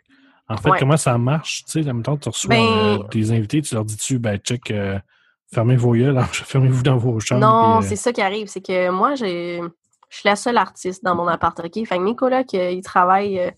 [0.47, 0.79] En fait, Ouais.
[0.79, 1.63] comment ça marche?
[1.65, 4.37] Tu sais, en même temps, tu reçois Ben- euh, des invités, tu leur dis-tu, ben,
[4.37, 4.99] check, euh,
[5.51, 7.41] fermez vos yeux, fermez-vous dans vos chambres.
[7.41, 8.47] Non, euh, c'est ça qui arrive.
[8.47, 9.61] C'est que moi, j'ai,
[10.09, 11.73] je suis la seule artiste dans mon appart, OK?
[11.73, 13.51] Fait que mes colocs, euh, ils travaillent euh,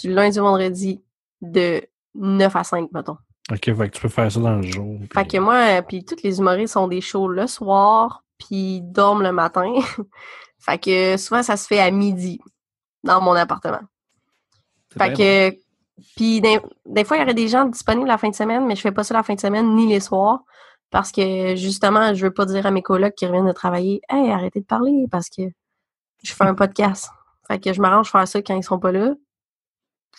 [0.00, 1.02] du lundi au vendredi
[1.40, 1.80] de
[2.16, 3.16] 9 à 5, mettons.
[3.50, 4.98] OK, fait que tu peux faire ça dans le jour.
[5.00, 8.76] puis- Fait que moi, euh, puis tous les humoristes ont des shows le soir, puis
[8.76, 9.72] ils dorment le matin.
[10.58, 12.40] fait que souvent, ça se fait à midi
[13.02, 13.80] dans mon appartement.
[14.96, 15.50] Fait que,
[16.16, 18.76] puis des, des fois, il y aurait des gens disponibles la fin de semaine, mais
[18.76, 20.40] je fais pas ça la fin de semaine ni les soirs.
[20.90, 24.30] Parce que, justement, je veux pas dire à mes colocs qui reviennent de travailler, hey,
[24.30, 25.42] arrêtez de parler parce que
[26.22, 27.08] je fais un podcast.
[27.48, 29.14] Fait que je m'arrange faire ça quand ils sont pas là.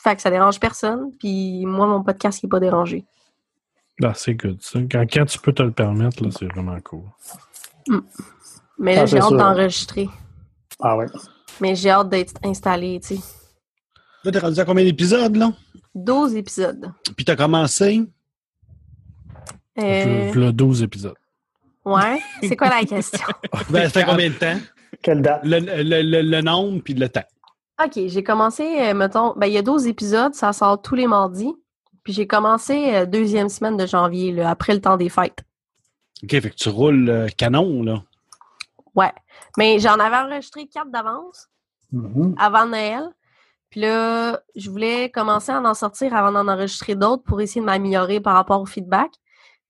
[0.03, 1.11] Fait que ça dérange personne.
[1.19, 3.05] Puis moi, mon podcast, il est pas dérangé.
[4.03, 4.79] Ah, c'est good, ça.
[4.91, 7.03] Quand, quand tu peux te le permettre, là, c'est vraiment cool.
[8.79, 9.37] Mais là, Ah, j'ai hâte sûr.
[9.37, 10.09] d'enregistrer.
[10.79, 11.05] Ah ouais.
[11.61, 13.21] Mais j'ai hâte d'être installé, tu sais.
[14.23, 15.51] Là, t'es rendu à combien d'épisodes, là?
[15.95, 16.91] 12 épisodes.
[17.15, 18.01] Puis t'as commencé?
[19.79, 21.15] Euh, V'là 12 épisodes.
[21.85, 22.19] ouais.
[22.41, 23.25] C'est quoi la question?
[23.69, 24.57] Ben, ça fait combien de temps?
[25.01, 25.41] Quelle date?
[25.43, 27.23] Le, le, le, le nombre, puis le temps.
[27.83, 31.07] OK, j'ai commencé, euh, mettons, ben, il y a 12 épisodes, ça sort tous les
[31.07, 31.53] mardis.
[32.03, 35.39] Puis j'ai commencé euh, deuxième semaine de janvier, là, après le temps des fêtes.
[36.23, 38.03] OK, fait que tu roules euh, canon, là.
[38.95, 39.11] Ouais.
[39.57, 41.47] Mais j'en avais enregistré quatre d'avance
[41.91, 42.35] Mhm.
[42.39, 43.03] avant Noël.
[43.69, 47.65] Puis là, je voulais commencer à en sortir avant d'en enregistrer d'autres pour essayer de
[47.65, 49.11] m'améliorer par rapport au feedback.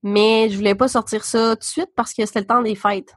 [0.03, 2.75] Mais je voulais pas sortir ça tout de suite parce que c'était le temps des
[2.75, 3.15] fêtes.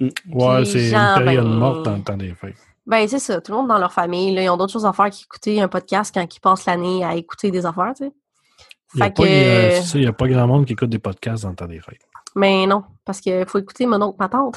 [0.00, 2.56] Ouais, les c'est une période ben- morte dans le temps des fêtes.
[2.86, 3.40] Ben, c'est ça.
[3.40, 5.68] Tout le monde dans leur famille, là, ils ont d'autres choses à faire qu'écouter un
[5.68, 8.12] podcast quand ils passent l'année à écouter des affaires, tu sais.
[8.94, 9.74] Il n'y a, Fait pas- il y a- que...
[9.76, 11.66] c'est ça, il y a pas grand monde qui écoute des podcasts dans le temps
[11.66, 12.04] des fêtes.
[12.34, 14.56] Mais non, parce qu'il faut écouter mon oncle, ma tante.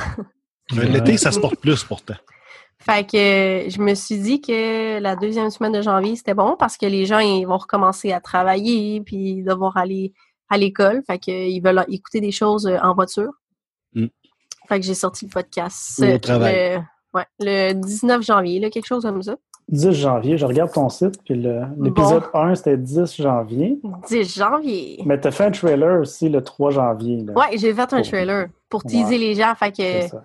[0.75, 2.15] Euh, L'été, ça se porte plus, pourtant.
[2.79, 6.55] Fait que euh, je me suis dit que la deuxième semaine de janvier, c'était bon
[6.57, 10.13] parce que les gens, ils vont recommencer à travailler puis devoir aller
[10.49, 11.03] à l'école.
[11.05, 13.31] Fait qu'ils veulent écouter des choses euh, en voiture.
[13.93, 14.07] Mm.
[14.67, 15.99] Fait que j'ai sorti le podcast.
[15.99, 16.75] Ou au euh, travail.
[16.75, 16.81] Le,
[17.15, 19.35] ouais, le 19 janvier, là, quelque chose comme ça.
[19.69, 21.33] 10 janvier, je regarde ton site, puis
[21.79, 23.79] l'épisode 1, c'était 10 janvier.
[24.07, 25.01] 10 janvier.
[25.05, 27.23] Mais tu as fait un trailer aussi le 3 janvier.
[27.23, 27.33] là.
[27.33, 29.17] Ouais, j'ai fait un trailer pour teaser Ouais.
[29.17, 29.55] les gens.
[29.55, 30.23] Fait C'est que ça.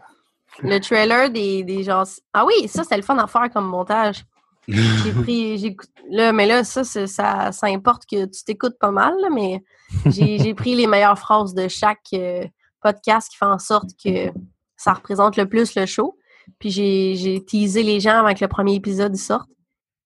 [0.62, 2.02] le trailer des, des gens.
[2.34, 4.24] Ah oui, ça, c'était le fun à faire comme montage.
[4.68, 5.76] J'ai pris.
[6.10, 9.62] Là, mais là, ça, c'est- ça, ça importe que tu t'écoutes pas mal, là, mais
[10.06, 12.44] j'ai j'ai pris les meilleures phrases de chaque euh,
[12.82, 14.30] podcast qui fait en sorte que
[14.76, 16.16] ça représente le plus le show.
[16.58, 19.48] Puis j'ai j'ai teasé les gens avant que le premier épisode sorte.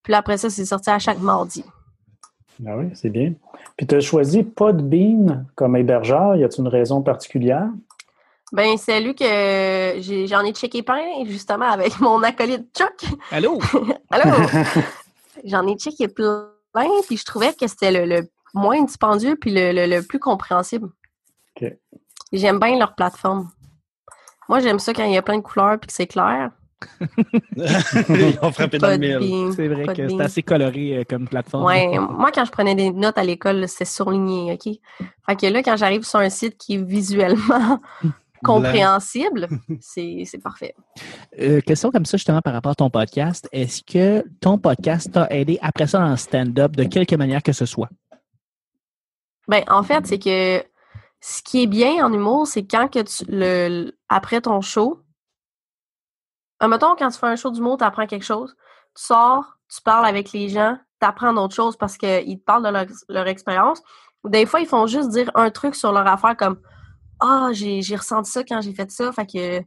[0.02, 1.64] Puis là, après ça, c'est sorti à chaque mardi.
[2.66, 3.32] Ah oui, c'est bien.
[3.76, 6.36] Puis tu as choisi Podbean comme hébergeur.
[6.36, 7.68] Y a-t-il une raison particulière?
[8.52, 13.10] Ben, c'est lui que j'ai- j'en ai checké plein, justement, avec mon acolyte Chuck.
[13.32, 13.58] Allô?
[14.10, 14.30] Allô?
[15.44, 16.46] J'en ai checké plein,
[17.06, 20.88] puis je trouvais que c'était le, le moins dispendieux puis le, le- le plus compréhensible.
[21.60, 21.72] OK.
[22.32, 23.50] J'aime bien leur plateforme.
[24.48, 26.50] Moi, j'aime ça quand il y a plein de couleurs puis que c'est clair.
[27.56, 29.52] Ils ont frappé dans Pas le de mille.
[29.54, 31.64] C'est vrai que c'est assez coloré euh, comme plateforme.
[31.64, 34.74] Ouais, moi, quand je prenais des notes à l'école, c'était surligné, OK?
[35.26, 37.80] Fait que là, quand j'arrive sur un site qui est visuellement
[38.44, 39.48] compréhensible,
[39.80, 40.74] c'est c'est parfait.
[41.40, 43.48] Euh, question comme ça, justement, par rapport à ton podcast.
[43.52, 47.52] Est-ce que ton podcast t'a aidé après ça dans le stand-up de quelque manière que
[47.52, 47.88] ce soit?
[49.48, 50.64] Ben, en fait, c'est que
[51.26, 55.00] ce qui est bien en humour, c'est quand que tu le, après ton show,
[56.62, 58.54] euh, mettons, quand tu fais un show d'humour, tu apprends quelque chose,
[58.94, 62.62] tu sors, tu parles avec les gens, tu apprends d'autres choses parce qu'ils te parlent
[62.62, 63.80] de leur, expérience.
[64.24, 66.60] Des fois, ils font juste dire un truc sur leur affaire comme
[67.20, 69.10] Ah, j'ai ressenti ça quand j'ai fait ça.
[69.10, 69.64] Fait que,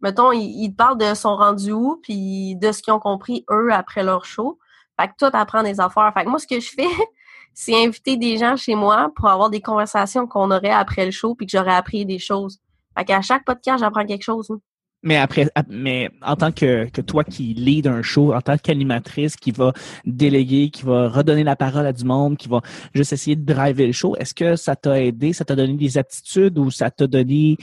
[0.00, 3.44] mettons, ils, ils te parlent de son rendu où, puis de ce qu'ils ont compris,
[3.50, 4.58] eux, après leur show.
[4.98, 6.12] Fait que toi, t'apprends des affaires.
[6.14, 6.88] Fait que moi, ce que je fais,
[7.60, 11.34] c'est inviter des gens chez moi pour avoir des conversations qu'on aurait après le show,
[11.34, 12.58] puis que j'aurais appris des choses.
[12.96, 14.48] Fait qu'à chaque podcast, j'apprends quelque chose.
[14.50, 14.60] hein.
[15.02, 18.56] Mais après, ap- mais en tant que, que toi qui lead un show, en tant
[18.58, 19.72] qu'animatrice qui va
[20.04, 22.60] déléguer, qui va redonner la parole à du monde, qui va
[22.94, 25.98] juste essayer de driver le show, est-ce que ça t'a aidé, ça t'a donné des
[25.98, 27.56] aptitudes ou ça t'a donné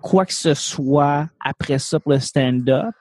[0.00, 2.94] quoi que ce soit après ça pour le stand-up?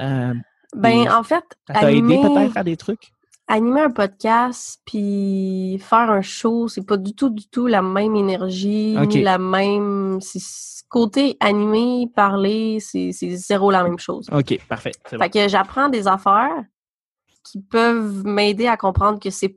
[0.00, 0.34] Euh,
[0.74, 3.12] Ben, en fait, ça t'a aidé peut-être à des trucs?
[3.50, 8.14] Animer un podcast puis faire un show, c'est pas du tout, du tout la même
[8.16, 10.18] énergie, ni la même.
[10.88, 14.28] Côté animé, parler, c'est zéro la même chose.
[14.32, 14.90] OK, parfait.
[15.12, 15.18] bon.
[15.18, 16.64] Fait que j'apprends des affaires
[17.44, 19.56] qui peuvent m'aider à comprendre que c'est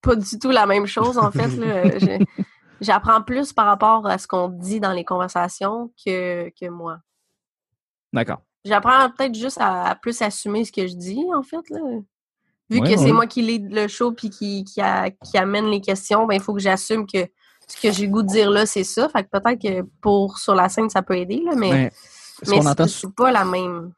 [0.00, 1.48] pas du tout la même chose, en fait.
[1.56, 2.18] là.
[2.80, 7.00] J'apprends plus par rapport à ce qu'on dit dans les conversations que, que moi.
[8.14, 8.40] D'accord.
[8.64, 11.68] J'apprends peut-être juste à, à plus assumer ce que je dis, en fait.
[11.68, 11.80] Là.
[12.70, 13.12] Vu Ouais, que c'est ouais.
[13.12, 16.40] moi qui lead le show puis qui, qui, a- qui amène les questions, ben il
[16.40, 17.26] faut que j'assume que
[17.66, 19.08] ce que j'ai le goût de dire là, c'est ça.
[19.08, 21.92] Fait que peut-être que pour sur la scène, ça peut aider, là, mais, Mais
[22.42, 23.92] ce mais entend c'est pas la même.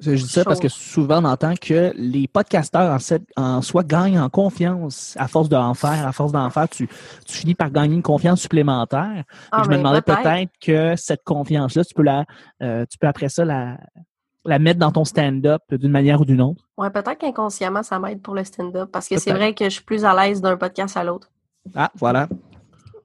[0.00, 3.00] Je dis ça parce que souvent on entend que les podcasteurs
[3.36, 6.88] en, soi gagnent en confiance à force d'en faire, à force d'en faire, tu,
[7.26, 9.24] tu finis par gagner une confiance supplémentaire.
[9.50, 12.26] Ah, je me ben, demandais peut-être que cette confiance-là, tu peux la,
[12.62, 13.76] euh, tu peux après ça la,
[14.48, 16.64] la mettre dans ton stand-up d'une manière ou d'une autre?
[16.76, 19.84] Ouais, peut-être qu'inconsciemment, ça m'aide pour le stand-up parce que c'est vrai que je suis
[19.84, 21.30] plus à l'aise d'un podcast à l'autre.
[21.74, 22.28] Ah, voilà.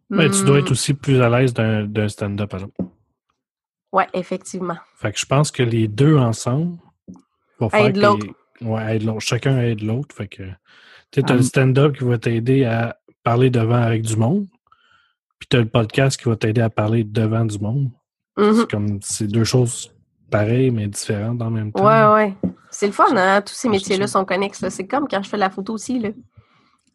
[0.09, 2.73] Mais tu dois Hmm, être aussi plus à l'aise d'un d'un stand-up à l'autre.
[3.91, 4.77] Ouais, effectivement.
[4.95, 6.77] Fait que je pense que les deux ensemble
[7.59, 8.25] vont faire Aide que l'autre.
[8.61, 9.19] les- Ouais, aide l'autre.
[9.21, 10.15] Chacun aide l'autre.
[10.15, 10.43] Fait que
[11.11, 14.47] tu as le stand-up qui va t'aider à parler devant avec du monde.
[15.39, 17.89] Puis tu as le podcast qui va t'aider à parler devant du monde.
[18.37, 18.53] Mhm.
[18.53, 19.92] C'est comme c'est deux choses
[20.37, 21.85] pareilles mais différentes en même temps.
[21.85, 22.33] Ouais, ouais.
[22.69, 23.41] C'est le fun, hein?
[23.41, 24.67] Tous ces métiers-là sont connexes.
[24.69, 25.99] C'est comme quand je fais la photo aussi.
[25.99, 26.09] Là.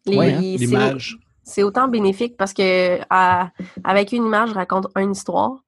[0.07, 1.17] Ouais, hein, c'est- L'image.
[1.43, 3.49] c'est autant bénéfique parce que à-
[3.83, 5.63] avec une image, je raconte une histoire.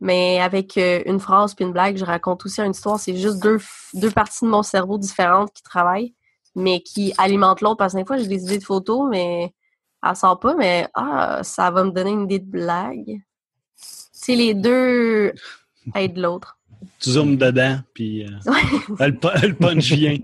[0.00, 2.98] Mais avec euh, une phrase puis une blague, je raconte aussi une histoire.
[2.98, 3.58] C'est juste deux,
[3.94, 6.12] deux parties de mon cerveau différentes qui travaillent,
[6.56, 7.76] mais qui alimentent l'autre.
[7.76, 9.54] Parce que des fois, j'ai des idées de photos, mais
[10.04, 13.20] elle sort pas, mais ah, ça va me donner une idée de blague.
[13.76, 15.32] C'est les deux
[15.94, 16.58] aident l'autre.
[17.00, 18.28] Tu zoomes dedans, puis euh,
[18.98, 19.08] Ouais.
[19.08, 20.18] le, pu- le punch vient.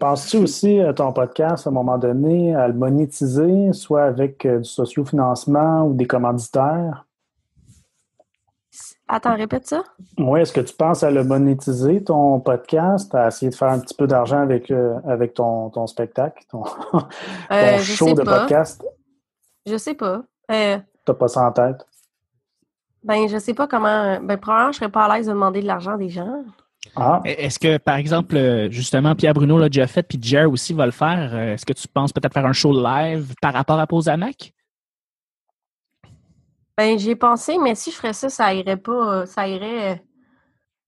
[0.00, 4.58] Penses-tu aussi à ton podcast à un moment donné à le monétiser, soit avec euh,
[4.58, 7.04] du sociofinancement ou des commanditaires?
[9.06, 9.84] Attends, répète ça.
[10.18, 13.78] Oui, est-ce que tu penses à le monétiser, ton podcast, à essayer de faire un
[13.78, 16.64] petit peu d'argent avec, euh, avec ton, ton spectacle, ton,
[17.52, 18.40] Euh, show de pas.
[18.40, 18.82] podcast?
[19.66, 20.22] Je sais pas.
[20.50, 21.86] Euh, T'as pas ça en tête?
[23.04, 24.18] Ben, je sais pas comment.
[24.20, 26.44] Ben, probablement, je serais pas à l'aise de demander de l'argent des gens.
[26.96, 30.74] Ah, Est-ce que, par exemple, euh, justement, Pierre Bruno l'a déjà fait, puis Jer aussi
[30.74, 31.30] va le faire.
[31.34, 34.16] euh, Est-ce que tu penses peut-être faire un show live par rapport à Pause à
[34.16, 34.52] Mac?
[36.76, 39.14] Ben, j'y ai pensé, mais si je ferais ça, ça irait pas.
[39.22, 40.02] euh, Ça irait.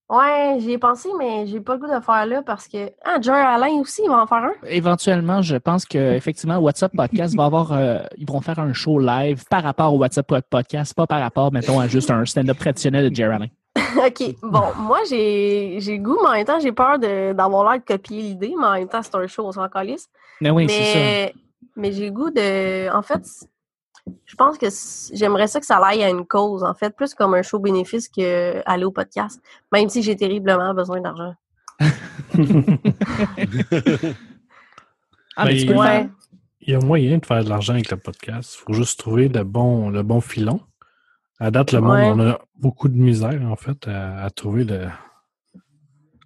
[0.09, 2.91] Ouais, j'y ai pensé, mais j'ai pas le goût de faire là parce que.
[3.03, 4.53] Ah, Jerry Alain aussi, il va en faire un?
[4.67, 8.99] Éventuellement, je pense que effectivement, WhatsApp Podcast va avoir, euh, ils vont faire un show
[8.99, 13.09] live par rapport au WhatsApp Podcast, pas par rapport, mettons, à juste un stand-up traditionnel
[13.09, 13.47] de Jer Alain.
[13.97, 14.35] OK.
[14.43, 17.85] Bon, moi, j'ai j'ai le goût, mais en même temps, j'ai peur d'avoir l'air de
[17.85, 20.07] copier l'idée, mais en même temps, c'est un show, on s'en calisse.
[20.39, 20.99] Mais oui, c'est ça.
[20.99, 21.33] mais
[21.75, 22.89] mais j'ai le goût de.
[22.93, 23.23] En fait,
[24.25, 24.67] je pense que
[25.13, 28.09] j'aimerais ça que ça aille à une cause, en fait, plus comme un show bénéfice
[28.09, 29.41] que aller au podcast,
[29.71, 31.33] même si j'ai terriblement besoin d'argent.
[35.35, 35.85] Ah, mais Ben, tu peux le Ouais.
[35.87, 36.09] faire.
[36.61, 38.55] Il y a moyen de faire de l'argent avec le podcast.
[38.59, 40.59] Il faut juste trouver le bon, le bon filon.
[41.39, 44.87] À date, le monde, on a beaucoup de misère, en fait, à, à trouver le-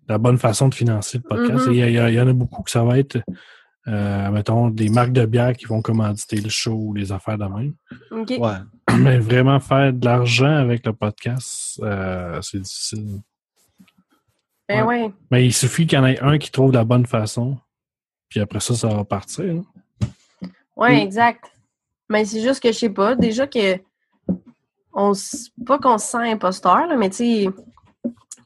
[0.08, 1.68] la bonne façon de financer le podcast.
[1.68, 1.74] Mhm.
[1.74, 3.20] Et il, y a- il en a beaucoup que ça va être,
[3.88, 7.74] mettons, des marques de bière qui vont commanditer le show ou les affaires de même.
[8.12, 8.58] Ouais.
[9.00, 13.22] Mais vraiment faire de l'argent avec le podcast, euh, c'est difficile.
[14.70, 15.04] Ben Ouais.
[15.06, 15.12] ouais.
[15.32, 17.58] Mais il suffit qu'il y en ait un qui trouve la bonne façon.
[18.30, 19.46] Puis après ça, ça va partir.
[19.46, 19.66] hein.
[20.76, 21.00] Ouais, Mm.
[21.06, 21.52] exact.
[22.10, 23.80] Mais c'est juste que je sais pas, déjà que
[24.94, 25.14] on
[25.66, 27.50] pas qu'on se sent imposteur, là, mais tu sais,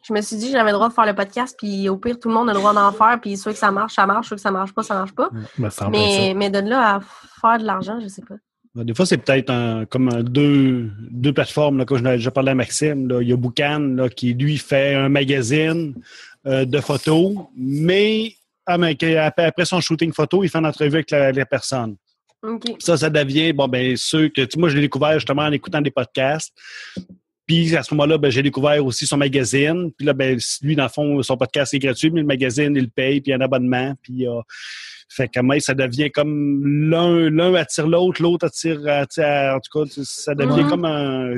[0.07, 2.27] je me suis dit j'avais le droit de faire le podcast, puis au pire, tout
[2.29, 4.37] le monde a le droit d'en faire, puis soit que ça marche, ça marche, soit
[4.37, 5.29] que ça marche pas, ça marche pas.
[5.57, 6.99] Ben, Mais, mais de là à
[7.41, 8.35] faire de l'argent, je sais pas.
[8.83, 11.77] Des fois, c'est peut-être un- comme un deux, deux plateformes.
[11.77, 14.57] Là, quand je, je parlais à Maxime, là, il y a Boucan là, qui, lui,
[14.57, 15.95] fait un magazine
[16.45, 18.33] euh, de photos, mais
[18.65, 19.15] ah, après
[19.45, 21.95] après son shooting photo, il fait une entrevue avec la, la personne.
[22.79, 25.51] Ça, ça devient, bon, ben, ceux que, tu sais, moi, je l'ai découvert justement en
[25.51, 26.53] écoutant des podcasts.
[27.47, 29.91] Puis à ce moment-là, ben, j'ai découvert aussi son magazine.
[29.97, 32.83] Puis là, ben, lui, dans le fond, son podcast est gratuit, mais le magazine, il
[32.83, 33.93] le paye, puis il y a un abonnement.
[34.01, 34.41] Puis euh,
[35.09, 39.85] fait que mais ça devient comme l'un l'un attire l'autre, l'autre attire, attire- en tout
[39.85, 41.35] cas, ça devient comme un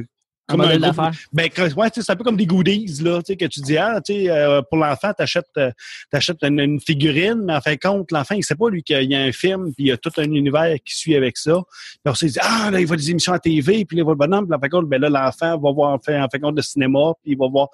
[0.50, 1.12] Un comme groupe- d'affaires.
[1.34, 3.60] ben, ouais, tu sais, c'est un peu comme des goodies, là, tu sais, que tu
[3.62, 5.72] dis, ah, tu sais, euh, pour l'enfant, t'achètes, euh,
[6.10, 9.12] t'achètes une, une figurine, mais en fin de compte, l'enfant, il sait pas, lui, qu'il
[9.12, 11.62] y a un film, puis il y a tout un univers qui suit avec ça.
[12.04, 14.14] Puis ça, il dit, ah, là, il voit des émissions à TV, puis il voit
[14.14, 16.28] le bonhomme, puis en fin de compte, ben là, l'enfant va voir, en fin, en
[16.30, 17.68] fin de compte, le cinéma, puis il va voir.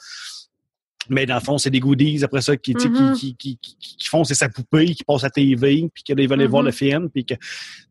[1.10, 3.14] Mais dans le fond, c'est des goodies après ça qui, tu sais, Mhm.
[3.16, 6.16] qui, qui, qui, qui, qui font, c'est sa poupée qui passe à TV, puis qu'ils
[6.16, 6.68] veulent aller voir Mhm.
[6.68, 7.40] le film, puis que, tu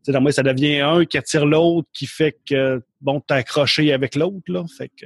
[0.03, 3.93] sais, dans moi, ça devient un qui attire l'autre, qui fait que, bon, t'es accroché
[3.93, 4.63] avec l'autre, là.
[4.77, 5.05] Fait que,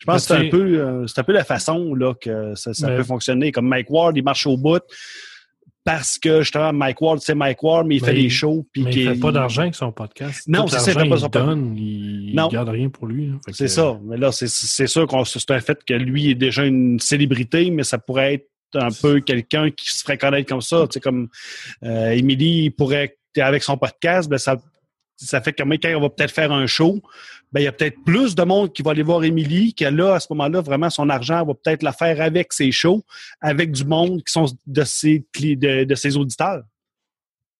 [0.00, 2.74] je pense que c'est un peu, euh, c'est un peu la façon, là, que ça,
[2.74, 3.52] ça Ben, peut fonctionner.
[3.52, 4.82] Comme Mike Ward, il marche au bout
[5.84, 8.82] parce que, justement, Mike Ward, c'est Mike Ward, mais il fait il- des shows, puis
[8.84, 10.48] Mais il qu'il- fait pas d'argent avec son podcast.
[10.48, 13.30] Non, c'est ça, il pas son donne, il, il garde rien pour lui.
[13.52, 13.98] C'est que- ça.
[14.04, 14.48] Mais là, c'est-
[14.86, 18.48] sûr qu'on c'est un fait que lui est déjà une célébrité, mais ça pourrait être
[18.76, 20.86] un peu quelqu'un qui se ferait connaître comme ça.
[20.88, 21.28] Tu sais, comme
[21.84, 24.56] euh, Émilie pourrait, avec son podcast, ben ça,
[25.16, 27.00] ça fait que quand on va peut-être faire un show,
[27.52, 30.14] ben il y a peut-être plus de monde qui va aller voir Émilie, qu'elle a
[30.14, 33.04] à ce moment-là, vraiment son argent va peut-être la faire avec ses shows,
[33.40, 36.62] avec du monde qui sont de ses, de, de ses auditeurs.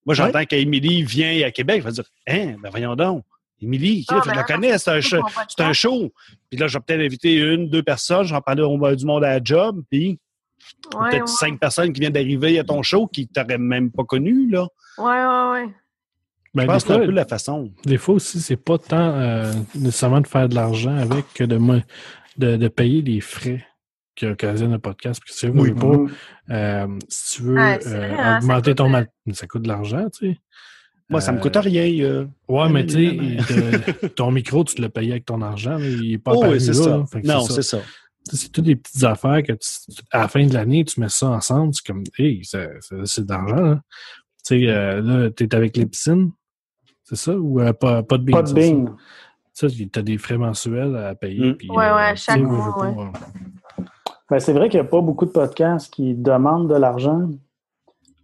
[0.06, 3.24] Moi, j'entends qu'Émilie vient à Québec, je vais dire, hein, ben voyons donc.
[3.62, 6.12] Émilie, Ah, je ben la là, connais, c'est un, show- c'est un show.
[6.50, 9.38] Puis là, je vais peut-être inviter une, deux personnes, j'en parler au du monde à
[9.38, 10.18] la job, puis
[10.94, 11.26] Ouais, peut-être ouais.
[11.26, 14.66] cinq personnes qui viennent d'arriver à ton show qui t'auraient même pas connu, là.
[14.98, 15.74] Ouais, ouais, ouais.
[16.54, 17.70] Ben, je des, pense que c'est fois, un peu la façon.
[17.84, 21.58] des fois aussi, c'est pas tant euh, nécessairement de faire de l'argent avec que de,
[22.38, 23.64] de, de payer les frais
[24.14, 25.20] qui occasionnent le podcast.
[25.20, 25.72] Parce que si tu veux Oui.
[25.72, 26.10] pas, Mhm.
[26.50, 29.68] euh, si tu veux Ah, euh, vrai, hein, ça augmenter ton mal, ça coûte de
[29.68, 30.38] l'argent, tu sais.
[31.10, 32.04] Moi, ça me Euh, coûte rien.
[32.04, 32.26] euh.
[32.48, 33.18] Ouais, mais tu sais,
[34.16, 36.74] ton micro, tu l'as payé avec ton argent, il est pas Oh, oui, c'est là,
[36.74, 36.90] ça.
[36.90, 37.04] là.
[37.24, 37.54] Non, c'est ça.
[37.54, 37.78] c'est ça.
[38.30, 40.98] Tu sais, C'est toutes des petites affaires que tu- à la fin de l'année, tu
[41.00, 42.58] mets ça ensemble, c'est comme, hey, c'est
[43.26, 43.56] de l'argent.
[43.72, 43.80] hein.
[44.46, 46.30] Tu sais, euh, là, t'es avec les piscines,
[47.04, 47.32] c'est ça?
[47.36, 48.32] Ou euh, pas, pas de beans?
[48.32, 48.88] Pas de bing.
[49.52, 51.52] Ça, Ça, t'as des frais mensuels à payer.
[51.52, 51.56] Mm.
[51.56, 53.84] puis, Ouais, ouais, tu sais, chaque mois, pas, euh,
[54.30, 57.28] Ben, c'est vrai qu'il n'y a pas beaucoup de podcasts qui demandent de l'argent.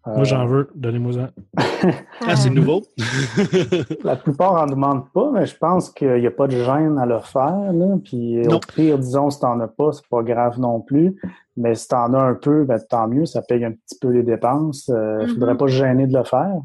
[0.06, 1.30] Moi, j'en Euh, veux, donnez-moi ça.
[2.26, 2.82] Ah, c'est nouveau?
[4.04, 7.04] La plupart n'en demandent pas, mais je pense qu'il n'y a pas de gêne à
[7.06, 7.72] le faire.
[7.72, 7.96] Là.
[8.02, 8.56] Puis Non.
[8.56, 11.14] au pire, disons, si tu n'en as pas, c'est pas grave non plus.
[11.56, 14.08] Mais si tu en as un peu, ben, tant mieux, ça paye un petit peu
[14.08, 14.88] les dépenses.
[14.88, 16.56] Il ne faudrait pas se gêner de le faire.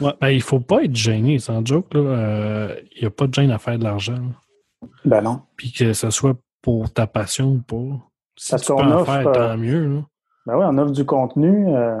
[0.00, 1.92] Ben, il faut pas être gêné, sans joke.
[1.94, 2.00] là.
[2.00, 4.18] Euh, Il n'y a pas de gêne à faire de l'argent.
[5.04, 5.40] Ben non.
[5.56, 7.98] Puis que ce soit pour ta passion ou pas.
[8.36, 9.86] Si Parce tu peux en offre, faire, euh, tant mieux.
[9.96, 10.02] là.
[10.46, 11.74] Ben oui, on offre du contenu.
[11.74, 12.00] euh,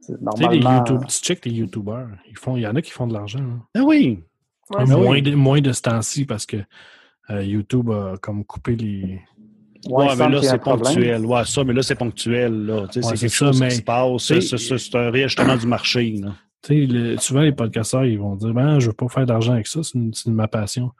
[0.00, 0.18] sais, les
[0.60, 0.76] normalement.
[0.78, 2.08] YouTube, tu check les YouTubers.
[2.28, 3.44] Ils font, il y en a qui font de l'argent.
[3.76, 4.22] Ah oui.
[4.70, 4.94] Ouais, Ah oui.
[4.94, 6.58] moins, de, moins de ce temps-ci parce que
[7.30, 9.20] euh, YouTube a comme coupé les.
[9.88, 10.84] Ouais, Ouais, mais là, c'est problème.
[10.94, 11.24] ponctuel.
[11.26, 12.66] Ouais, ça, mais là, c'est ponctuel.
[12.66, 12.82] Là.
[12.82, 14.76] Ouais, c'est quelque ça, chose mais- qui se passe.
[14.78, 16.10] c'est un réajustement du marché.
[16.22, 16.32] Là.
[16.68, 19.80] Le- souvent les podcasteurs, ils vont dire ben, je veux pas faire d'argent avec ça,
[19.82, 20.90] c'est ma passion.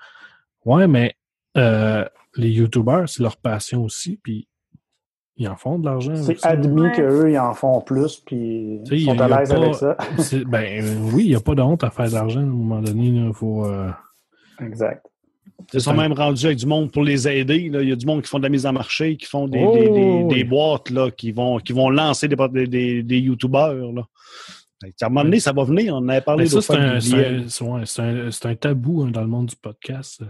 [0.64, 1.14] Ouais, mais
[1.57, 2.05] euh,
[2.37, 4.46] les YouTubers, c'est leur passion aussi, puis
[5.37, 6.14] ils en font de l'argent.
[6.16, 6.92] C'est admis Ouais.
[6.92, 9.96] qu'eux, ils en font plus, puis ils y sont a- à l'aise avec ça.
[10.46, 12.81] Ben oui, il n'y a pas de honte à faire de l'argent à un moment
[12.81, 13.07] donné.
[13.09, 13.66] Il faut.
[13.66, 13.90] euh,
[14.61, 15.07] Exact.
[15.75, 17.68] Ils sont même rendus avec du monde pour les aider.
[17.68, 17.83] là.
[17.83, 19.62] Il y a du monde qui font de la mise en marché, qui font des,
[19.62, 19.90] Oh, des, des-
[20.25, 20.35] oui.
[20.35, 23.92] des boîtes, là, qui, vont, qui vont lancer des, des, des, des YouTubers.
[23.92, 24.03] Là.
[24.83, 25.95] À un moment donné, ça va venir.
[25.95, 26.75] On en avait parlé Mais ça, l'autre c'est
[27.51, 28.01] fois c'est
[28.49, 30.23] un- un- tabou hein, dans le monde du podcast.
[30.23, 30.27] euh,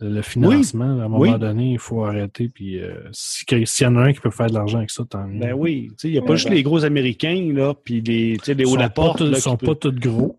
[0.00, 1.38] Le financement, à un moment Oui.
[1.38, 2.48] donné, il faut arrêter.
[2.48, 5.04] Puis euh, si- s'il y en a un qui peut faire de l'argent avec ça,
[5.08, 5.40] tant mieux.
[5.40, 8.36] Ben oui, tu sais, il n'y a pas juste les gros Américains, là, puis les,
[8.38, 9.20] tu sais, les ils hauts sont, de la porte.
[9.20, 10.38] là, qui sont peut- pas tous gros.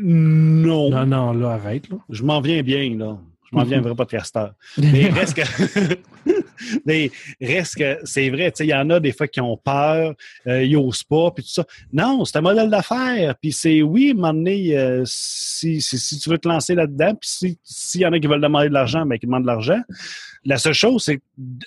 [0.00, 0.90] Non.
[0.90, 1.88] Non, non, là, arrête.
[1.90, 1.96] Là.
[2.10, 3.18] Je m'en viens bien, là.
[3.50, 4.54] Je m'en viens un vrai podcasteur.
[4.78, 5.94] Mais reste que.
[6.86, 9.56] mais reste que c'est vrai, tu sais, il y en a des fois qui ont
[9.56, 10.14] peur,
[10.46, 11.64] euh, ils osent pas, puis tout ça.
[11.92, 13.34] Non, c'est un modèle d'affaires.
[13.40, 16.74] Puis c'est oui, à un moment donné, euh, si, si, si tu veux te lancer
[16.74, 19.42] là-dedans, puis si- s'il y en a qui veulent demander de l'argent, ben qui demandent
[19.42, 19.80] de l'argent.
[20.44, 21.20] La seule chose, c'est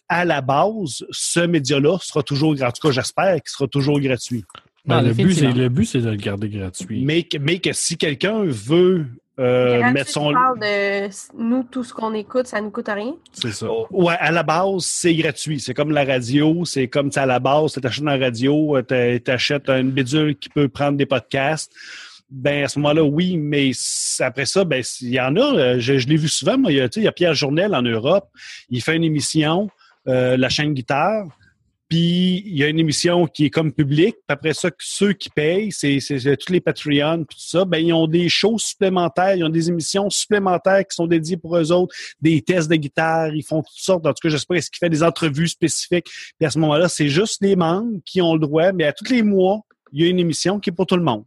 [0.10, 2.70] qu'à la base, ce média-là sera toujours gratuit.
[2.70, 4.44] En tout cas, j'espère qu'il sera toujours gratuit.
[4.86, 7.04] Ben, Non, le, but, le but, c'est de le garder gratuit.
[7.04, 9.06] Mais, que- mais que si quelqu'un veut
[9.40, 10.30] euh, son.
[10.30, 13.16] tu parles de nous, tout ce qu'on écoute, ça ne coûte rien.
[13.32, 13.68] c'est ça.
[13.90, 15.60] Ouais, à la base, c'est gratuit.
[15.60, 16.66] C'est comme la radio.
[16.66, 20.68] C'est comme, à la base, tu achètes une radio, tu achètes une bidule qui peut
[20.68, 21.72] prendre des podcasts.
[22.30, 23.72] Ben, à ce moment-là, oui, mais
[24.20, 26.78] après ça, ben, il y en a, euh, je, je l'ai vu souvent, moi, il
[26.78, 28.30] y a, tu sais, il y a Pierre Journel en Europe,
[28.70, 29.68] il fait une émission,
[30.08, 31.26] euh, la chaîne guitare,
[31.90, 35.30] puis il y a une émission qui est comme publique, puis après ça, ceux qui
[35.30, 38.60] payent, c'est c'est- c'est tous les Patreons, puis tout ça, ben, ils ont des shows
[38.60, 42.76] supplémentaires, ils ont des émissions supplémentaires qui sont dédiées pour eux autres, des tests de
[42.76, 44.06] guitare, ils font toutes sortes.
[44.06, 46.06] En tout cas, j'espère ce qu'il fait des entrevues spécifiques.
[46.38, 49.10] Puis à ce moment-là, c'est juste les membres qui ont le droit, mais à tous
[49.12, 49.62] les mois,
[49.92, 51.24] il y a une émission qui est pour tout le monde.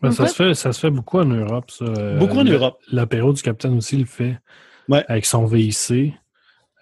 [0.00, 1.84] Ben, ça, se fait, ça se fait beaucoup en Europe, ça.
[1.84, 2.78] Euh, Beaucoup en le- Europe.
[2.92, 4.38] L'apéro du Capitaine aussi le fait.
[4.88, 5.04] Ouais.
[5.08, 6.14] Avec son VIC.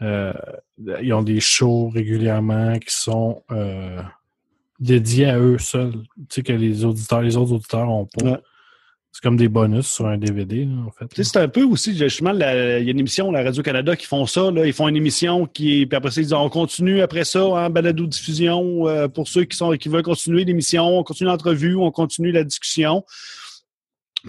[0.03, 0.33] Euh,
[1.03, 4.03] ils ont des shows régulièrement qui sont euh,
[4.79, 5.93] dédiés à eux seuls.
[5.93, 8.25] Tu sais que les auditeurs, les autres auditeurs n'ont pas.
[8.33, 8.39] Ouais.
[9.17, 11.09] C'est comme des bonus sur un DVD, là, en fait.
[11.09, 14.05] Tu sais, c'est un peu aussi, justement, il y a une émission, la Radio-Canada, qui
[14.05, 14.51] font ça.
[14.51, 14.67] Là.
[14.67, 17.71] Ils font une émission qui, puis après ça, ils disent, on continue après ça en
[17.71, 22.31] balado-diffusion euh, pour ceux qui, sont, qui veulent continuer l'émission, on continue l'entrevue, on continue
[22.31, 23.07] la discussion.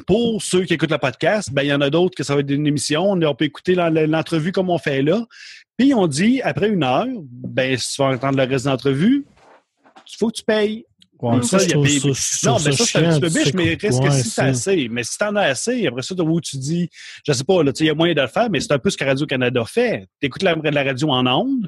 [0.05, 2.41] Pour ceux qui écoutent le podcast, ben, il y en a d'autres que ça va
[2.41, 3.11] être une émission.
[3.11, 5.25] On peut écouter l'en- l'entrevue comme on fait là.
[5.77, 9.25] Puis on dit, après une heure, ben, si tu vas entendre le reste de l'entrevue,
[10.09, 10.85] il faut que tu payes.
[11.19, 12.85] Ouais, ça, ça, il y je a trouve des- ça, je trouve Non, mais ça,
[12.85, 14.87] c'est un petit peu biche, mais reste que si t'as assez.
[14.89, 16.89] Mais si t'en as assez, après ça, où tu dis,
[17.25, 18.71] je sais pas, là, tu sais, il y a moyen de le faire, mais c'est
[18.71, 20.05] un peu ce que Radio-Canada fait.
[20.19, 21.67] T'écoutes la, la radio en ondes,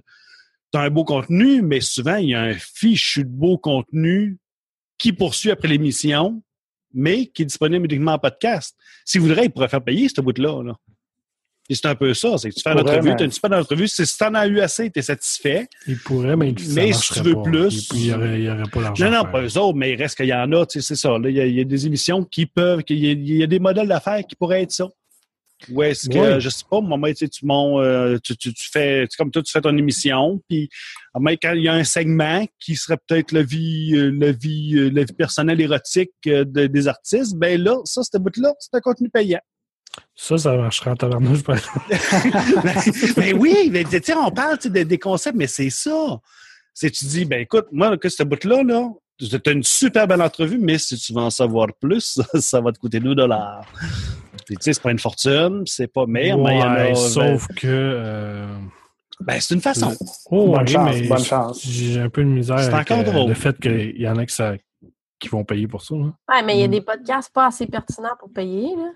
[0.72, 4.38] t'as un beau contenu, mais souvent, il y a un fichu de beau contenu
[5.00, 6.44] qui poursuit après l'émission,
[6.94, 8.76] mais qui est disponible uniquement en podcast.
[9.06, 10.74] S'ils voudraient, ils pourraient faire payer ce bout-là, là.
[11.72, 13.32] Et c'est un peu ça, c'est que tu fais une Pourrait, entrevue, tu as une
[13.32, 15.68] super entrevue, si si t'en as eu assez, t'es satisfait.
[15.86, 17.42] Ils pourraient, mais, ça Mais si tu veux pas.
[17.44, 19.06] plus- il n'y aurait, il aurait pas l'argent.
[19.12, 20.96] Non, non, pas eux autres, mais il reste qu'il y en a, tu sais, c'est
[21.00, 21.10] ça.
[21.20, 21.30] là.
[21.30, 23.60] Il y, a- il y a des émissions qui peuvent, y il y a des
[23.60, 24.88] modèles d'affaires qui pourraient être ça.
[25.72, 26.40] Ou est-ce que, Ouais.
[26.40, 29.52] je sais pas, moi, tu sais, tu, euh, tu, tu, tu fais, comme toi, tu
[29.52, 30.70] fais ton émission, puis
[31.16, 34.76] moins quand il y a un segment qui serait peut-être la vie, euh, la vie,
[34.78, 38.80] euh, la vie personnelle érotique de- des artistes, ben là, ça, ce bout-là, c'est un
[38.80, 39.42] contenu payant.
[40.16, 41.44] Ça, ça marcherait en tabarnouche.
[41.44, 43.14] par exemple.
[43.18, 46.20] mais oui, mais sais, on parle de- des concepts, mais c'est ça.
[46.74, 50.22] C'est tu dis, ben écoute, moi, que ce bout-là, là, tu as une super belle
[50.22, 53.66] entrevue, mais si tu veux en savoir plus, ça va te coûter 2 dollars.
[54.50, 56.76] Puis tu sais, c'est pas une fortune, c'est pas mais, mais il y en a.
[56.76, 57.68] Ouais, ben, sauf que...
[57.68, 58.48] euh,
[59.20, 59.94] ben, c'est une façon.
[60.32, 61.62] Oh, Bonne chance, mais bonne chance.
[61.64, 63.28] J'ai un peu de misère C'est avec encore euh, drôle.
[63.30, 64.56] le fait qu'il y en a qui, ça-
[65.20, 65.94] qui vont payer pour ça.
[65.94, 66.14] hein.
[66.28, 66.72] Ouais, mais il y a Mm.
[66.72, 68.90] des podcasts pas assez pertinents pour payer, là.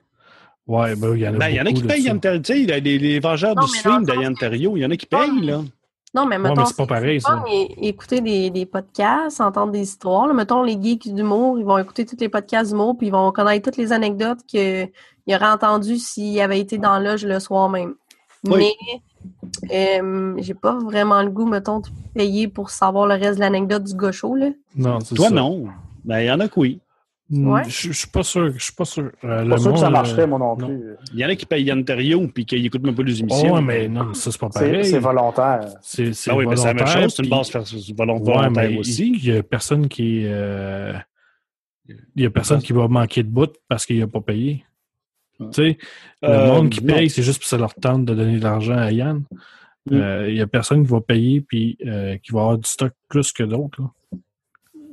[0.66, 2.20] Ouais, ben, il y en a Ben, il y en a qui payent.
[2.20, 4.46] Tu sais, les, les vengeurs Non, du mais stream dans de le Yann sens que-
[4.46, 4.78] Terriot.
[4.78, 5.62] Il y en a qui payent, là.
[6.16, 7.30] Non, mais mettons, mais c'est pas pareil, ça.
[7.32, 7.44] fun,
[7.82, 10.28] écouter des, des podcasts, entendre des histoires.
[10.28, 10.34] là.
[10.36, 13.66] Mettons, les geeks d'humour, ils vont écouter tous les podcasts d'humour, puis ils vont connaître
[13.72, 14.42] toutes les anecdotes
[15.26, 17.96] qu'ils auraient entendues s'ils avaient été dans l'âge le soir même.
[18.46, 18.72] Oui.
[18.92, 19.02] Mais
[19.72, 23.84] euh, j'ai pas vraiment le goût, mettons, de payer pour savoir le reste de l'anecdote
[23.84, 24.50] du gaucho, là.
[24.76, 25.36] Non, c'est Toi, ça.
[25.36, 25.68] non.
[26.04, 26.80] Ben, il y en a que oui.
[27.30, 27.62] Mm, Ouais.
[27.68, 28.52] Je suis pas sûr.
[28.58, 29.12] Je suis pas sûr.
[29.24, 30.68] Euh, Pas sûr que ça monde, marcherait, euh, moi non non.
[30.68, 30.84] plus.
[31.14, 33.54] Il y en a qui payent Yann Terriot puis qui n'écoutent même pas les émissions.
[33.54, 34.86] Oh, mais non, ça, c'est pas C'est pareil.
[34.86, 35.62] c'est volontaire.
[35.82, 38.52] C'est c'est Ah oui, mais c'est la même volontaire, chose, c'est une base Ouais, volontaire
[38.52, 39.14] mais aussi.
[39.16, 40.24] Il y a personne qui.
[40.26, 40.92] euh,
[41.88, 44.66] Il y a personne qui va manquer de bout parce qu'il n'a pas payé.
[45.40, 45.78] Tu sais,
[46.22, 46.94] le Euh, monde qui non.
[46.94, 49.24] paye, c'est juste parce que ça leur tente de donner de l'argent à Yann.
[49.90, 49.94] Mm.
[49.96, 52.94] Euh, Il y a personne qui va payer puis euh, qui va avoir du stock
[53.10, 53.82] plus que d'autres.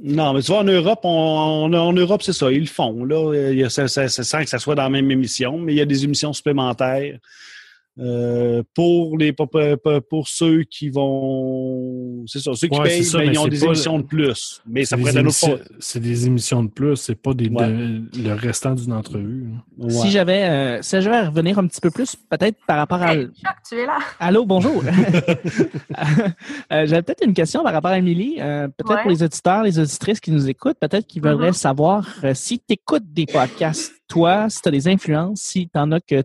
[0.03, 3.05] Non, mais tu vois, en Europe, on, on- en Europe, c'est ça, ils le font.
[3.05, 3.51] Là.
[3.53, 5.75] Il y a, ça, ça- ça- sans que ça soit dans la même émission, mais
[5.75, 7.19] il y a des émissions supplémentaires
[7.99, 12.25] euh, pour les pour, pour- ceux qui vont.
[12.27, 14.05] C'est ça, ceux qui Ouais, payent, ça, ben, mais ils ont des pas- émissions de
[14.05, 14.61] plus.
[14.67, 15.77] Mais ça C'est pourrait des être un autre émissions- fois.
[15.81, 17.67] C'est des émissions de plus, c'est pas des, Ouais.
[17.69, 19.49] de- le restant d'une entrevue.
[19.79, 19.91] Ouais.
[19.91, 23.15] Si j'avais euh, si j'avais à revenir un petit peu plus, peut-être par rapport à.
[23.15, 23.99] Hey, Chuck, tu es là.
[24.19, 24.83] Allô, bonjour.
[26.73, 28.37] Euh, J'avais peut-être une question par rapport à Émilie.
[28.39, 29.03] Euh, peut-être Ouais.
[29.03, 31.53] pour les auditeurs, les auditrices qui nous écoutent, peut-être qu'ils voudraient Mhm.
[31.53, 35.79] savoir euh, si tu écoutes des podcasts, toi, si tu as des influences, si tu
[35.79, 36.23] en as que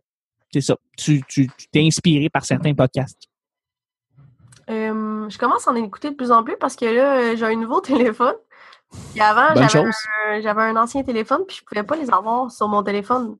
[0.62, 3.24] c'est ça, tu tu- tu t'es inspiré par certains podcasts.
[4.70, 7.45] Euh, je commence à en écouter de plus en plus parce que là, euh, j'ai
[7.45, 7.82] un nouveau
[8.14, 8.36] téléphone.
[9.12, 9.89] Puis avant, j'avais
[10.30, 13.38] un, j'avais un ancien téléphone, puis je pouvais pas les avoir sur mon téléphone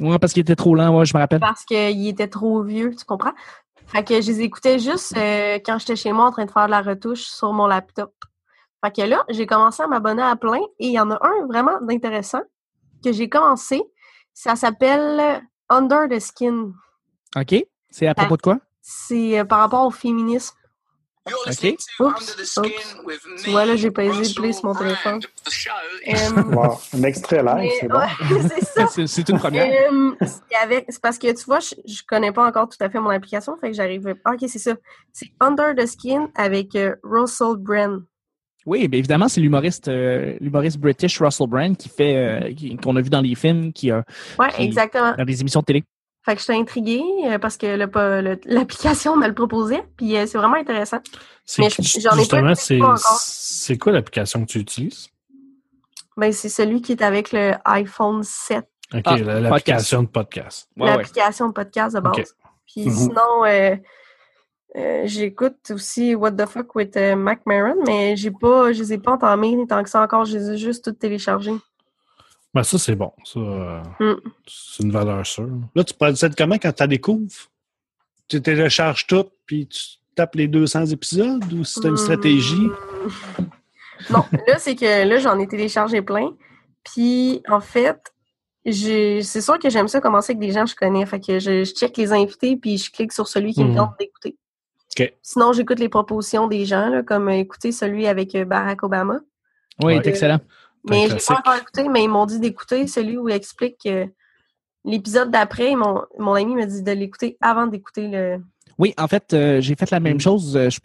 [0.00, 1.40] Ouais, parce qu'il était trop lent, ouais, je me rappelle.
[1.40, 3.32] parce qu'il était trop vieux, tu comprends?
[3.86, 6.66] Fait que je les écoutais juste euh, quand j'étais chez moi en train de faire
[6.66, 8.12] de la retouche sur mon laptop.
[8.84, 11.46] Fait que là, j'ai commencé à m'abonner à plein et il y en a un
[11.46, 12.42] vraiment intéressant
[13.04, 13.82] que j'ai commencé.
[14.34, 16.72] Ça s'appelle Under the Skin.
[17.36, 17.54] OK.
[17.90, 18.58] C'est à propos de quoi?
[18.82, 20.54] C'est euh, par rapport au féminisme.
[21.28, 21.76] OK.
[21.98, 22.36] Oups,
[23.42, 25.20] Tu vois, là, j'ai pas hésité de play sur mon téléphone.
[26.52, 26.78] Wow.
[26.94, 27.98] Un extrait live, c'est bon.
[27.98, 28.86] ouais, c'est ça.
[29.08, 29.90] C'est une première.
[30.24, 33.10] C'est avec- parce que tu vois, je, je connais pas encore tout à fait mon
[33.10, 34.14] application, fait que j'arrive.
[34.24, 34.74] ah, ok, c'est ça.
[35.12, 38.04] C'est Under the Skin avec euh, Russell Brand.
[38.66, 42.96] Oui, bien évidemment, c'est l'humoriste euh, l'humoriste british Russell Brand qui fait euh, qui- qu'on
[42.96, 44.04] a vu dans les films, qui a
[44.38, 45.14] Ouais, Qui- exactement.
[45.16, 45.84] dans les émissions de télé.
[46.24, 50.14] Fait que j'étais intriguée euh, parce que le- pas- le- l'application me le proposait, puis
[50.26, 50.98] c'est vraiment intéressant.
[51.58, 52.80] Mais j'en ai pas justement, c'est
[53.20, 55.08] c'est quoi l'application que tu utilises?
[56.16, 60.68] Ben, c'est celui qui est avec le iPhone 7, OK, Ah, la- l'application de podcast.
[60.76, 60.96] Ouais, ouais.
[60.96, 62.34] l'application de podcast de base.
[62.66, 62.92] Puis Mhm.
[62.92, 63.76] sinon, euh,
[64.76, 68.92] euh, j'écoute aussi What the Fuck with euh, Mac Maron, mais j'ai pas, je les
[68.94, 71.54] ai pas entamés tant que ça encore, je les ai juste toutes téléchargés.
[72.54, 73.12] Ben, ça, c'est bon.
[73.24, 74.20] Ça, euh, Mm.
[74.46, 75.48] c'est une valeur sûre.
[75.74, 77.30] Là, tu procèdes comment quand tu la découvres?
[78.28, 79.80] Tu télécharges tout, puis tu
[80.14, 81.96] tapes les 200 épisodes, ou tu une Hmm.
[81.96, 82.70] stratégie?
[84.10, 86.30] Non, là, c'est que là, j'en ai téléchargé plein.
[86.84, 87.98] Puis, en fait,
[88.70, 91.04] c'est sûr que j'aime ça commencer avec des gens que je connais.
[91.06, 93.76] Fait que je, je check les invités, puis je clique sur celui qui me Mhm.
[93.76, 94.36] tente d'écouter.
[95.22, 99.20] Sinon, j'écoute les propositions des gens, là, comme euh, écouter celui avec euh, Barack Obama.
[99.82, 100.00] Oui, Ouais.
[100.02, 100.40] c'est excellent.
[100.88, 103.76] Mais je l'ai pas encore écouté, mais ils m'ont dit d'écouter celui où il explique
[103.84, 104.06] que
[104.84, 108.38] l'épisode d'après, mon, mon ami m'a dit de l'écouter avant d'écouter le.
[108.78, 110.56] Oui, en fait, euh, j'ai fait la même chose.
[110.56, 110.78] Euh, Je,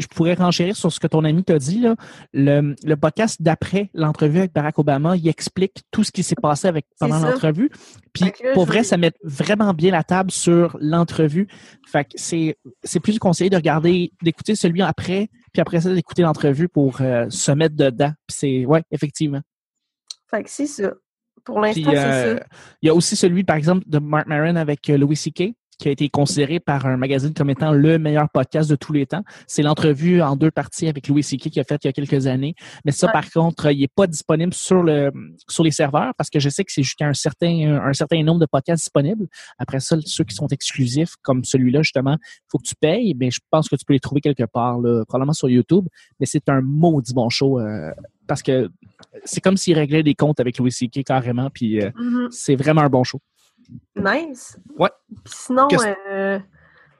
[0.00, 1.78] je- pourrais renchérir sur ce que ton ami t'a dit.
[1.80, 1.94] Là.
[2.32, 6.68] Le, le podcast d'après l'entrevue avec Barack Obama, il explique tout ce qui s'est passé
[6.68, 7.70] avec pendant l'entrevue.
[8.14, 11.48] Puis là, pour vrai, ça met vraiment bien la table sur l'entrevue.
[11.86, 16.22] Fait que c'est c'est plus conseillé de regarder, d'écouter celui après, puis après ça d'écouter
[16.22, 18.12] l'entrevue pour euh, se mettre dedans.
[18.26, 19.40] Puis c'est ouais, effectivement.
[20.30, 20.92] Fait que c'est ça.
[21.44, 22.46] Pour Puis l'instant, c'est euh, ça.
[22.80, 25.88] il y a aussi celui, par exemple, de Mark Maron avec euh, Louis C.K., qui
[25.88, 29.22] a été considéré par un magazine comme étant le meilleur podcast de tous les temps.
[29.46, 31.50] C'est l'entrevue en deux parties avec Louis C.K.
[31.50, 32.54] qu'il a fait il y a quelques années.
[32.84, 33.12] Mais ça, Ouais.
[33.12, 35.10] par contre, il n'est pas disponible sur le
[35.48, 38.40] sur les serveurs parce que je sais que c'est jusqu'à un certain un certain nombre
[38.40, 39.26] de podcasts disponibles.
[39.58, 42.16] Après ça, ceux qui sont exclusifs, comme celui-là, justement,
[42.48, 43.14] faut que tu payes.
[43.18, 45.86] Mais je pense que tu peux les trouver quelque part, là, probablement sur YouTube.
[46.20, 47.90] Mais c'est un maudit bon show euh,
[48.26, 48.70] parce que
[49.24, 51.02] c'est comme s'il réglait des comptes avec Louis C.K.
[51.04, 51.50] carrément.
[51.50, 52.28] Puis euh, Mhm.
[52.30, 53.20] c'est vraiment un bon show.
[53.96, 54.58] Nice.
[54.78, 54.90] Ouais.
[55.24, 55.68] Puis sinon,
[56.10, 56.38] euh,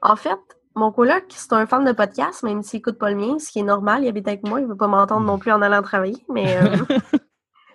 [0.03, 0.39] en fait,
[0.75, 3.61] mon coloc, c'est un fan de podcast, même s'il écoute pas le mien, ce qui
[3.61, 4.03] est normal.
[4.05, 6.77] Il habite avec moi, il veut pas m'entendre non plus en allant travailler, mais euh,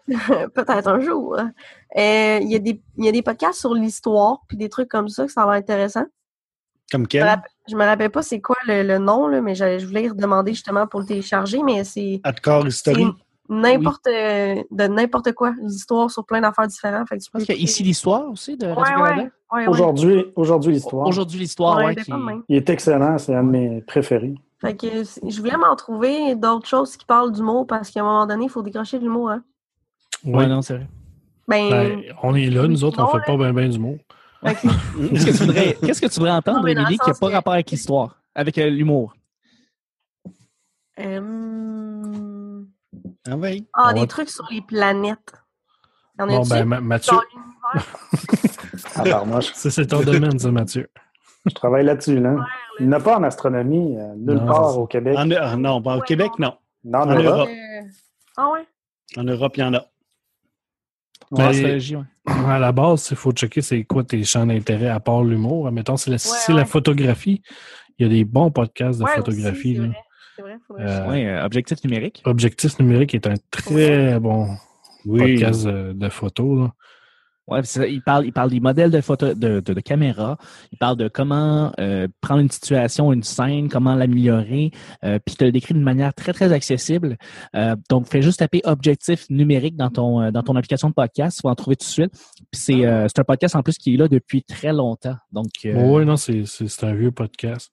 [0.55, 1.37] peut-être un jour.
[1.37, 4.89] Euh, Il y, a des- il y a des podcasts sur l'histoire, puis des trucs
[4.89, 6.05] comme ça, que ça va être intéressant.
[6.91, 7.41] Comme quel?
[7.67, 10.53] je me rappelle pas c'est quoi le, le nom, là, mais je, voulais y redemander
[10.53, 13.07] justement pour le télécharger, mais c'est Hardcore c'est History?
[13.49, 17.07] N'importe euh, de n'importe quoi, l'histoire sur plein d'affaires différentes.
[17.09, 19.15] Fait que tu a ici l'histoire aussi de Ouais, Radio-Canada.
[19.23, 19.67] ouais, ouais, ouais.
[19.67, 21.07] Aujourd'hui, aujourd'hui l'histoire.
[21.07, 22.11] Aujourd'hui l'histoire, Ouais, ouais, c'est qui-.
[22.49, 24.35] Il est excellent, c'est un de mes préférés.
[24.61, 28.03] Fait que c'est- je voulais m'en trouver d'autres choses qui parlent d'humour parce qu'à un
[28.03, 29.31] moment donné, il faut décrocher de l'humour.
[29.31, 29.43] Hein.
[30.25, 30.87] Ouais, non, c'est vrai.
[31.47, 33.23] Ben, Ben, on est là, nous autres, on Non, fait là.
[33.25, 33.97] pas bien ben du mot.
[34.43, 34.67] fait que-
[35.09, 37.53] Qu'est-ce que tu voudrais, qu'est-ce que tu voudrais entendre, Émilie, qui n'a pas que- rapport
[37.53, 39.15] avec l'histoire, avec euh, l'humour?
[40.99, 42.28] euh,
[43.27, 43.67] Ah oui.
[43.73, 45.33] Ah, On des va- trucs sur les planètes.
[46.17, 47.17] Bon, ben, Ma- Mathieu?
[48.95, 50.89] Ah, c'est ton domaine, ça, Mathieu.
[51.45, 52.19] Je travaille là-dessus.
[52.19, 52.35] Là.
[52.79, 55.15] Il n'y en a pas en astronomie, euh, nulle Non, part au Québec.
[55.17, 56.55] En- ah, non, pas au Ouais, Québec, non.
[56.83, 57.25] Non, en en Europe.
[57.25, 57.49] Europe.
[57.49, 57.87] Euh,
[58.37, 58.67] Ah ouais?
[59.17, 59.85] En Europe, il y en a.
[61.31, 62.03] En astrologie, ouais.
[62.25, 65.71] À la base, il faut checker c'est quoi tes champs d'intérêt à part l'humour.
[65.71, 66.65] Mettons, c'est la, si c'est la ouais.
[66.67, 67.41] photographie.
[67.97, 69.79] Il y a des bons podcasts de Ouais, photographie.
[69.79, 69.93] aussi, là.
[70.39, 72.21] C'est vrai, Euh, Ouais, euh, objectif numérique.
[72.25, 74.47] Objectif numérique est un très bon
[75.05, 75.35] Oui.
[75.39, 76.59] podcast de, de photos.
[76.59, 76.71] là.
[77.47, 80.37] Ouais, ça, il parle, il parle des modèles de photo, de, de, de caméra.
[80.71, 84.69] Il parle de comment euh, prendre une situation, une scène, comment l'améliorer.
[85.03, 87.17] Euh, puis il te le décrit d'une manière très très accessible.
[87.55, 91.47] Euh, donc fais juste taper objectif numérique dans ton dans ton application de podcast, tu
[91.47, 92.11] vas en trouver tout de suite.
[92.51, 95.15] Puis c'est euh, c'est un podcast en plus qui est là depuis très longtemps.
[95.31, 96.43] Donc euh, Oui, non, c'est
[96.83, 97.71] un vieux podcast.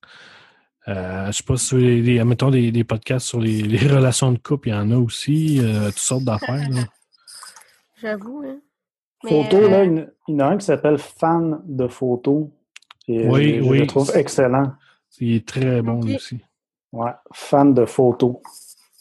[0.89, 4.31] Euh, je sais pas si les, les- mettons des, des podcasts sur les, les relations
[4.33, 6.69] de couple, il y en a aussi, euh, toutes sortes d'affaires.
[8.01, 8.59] J'avoue, hein.
[9.23, 11.61] Photo, euh, là, il y en a- il y en a un qui s'appelle Fan
[11.65, 12.49] de photos.
[13.09, 13.79] Et, Oui, je oui.
[13.81, 14.75] le trouve excellent.
[15.21, 16.39] Il est très bon aussi.
[16.93, 18.37] Ouais, fan de photos.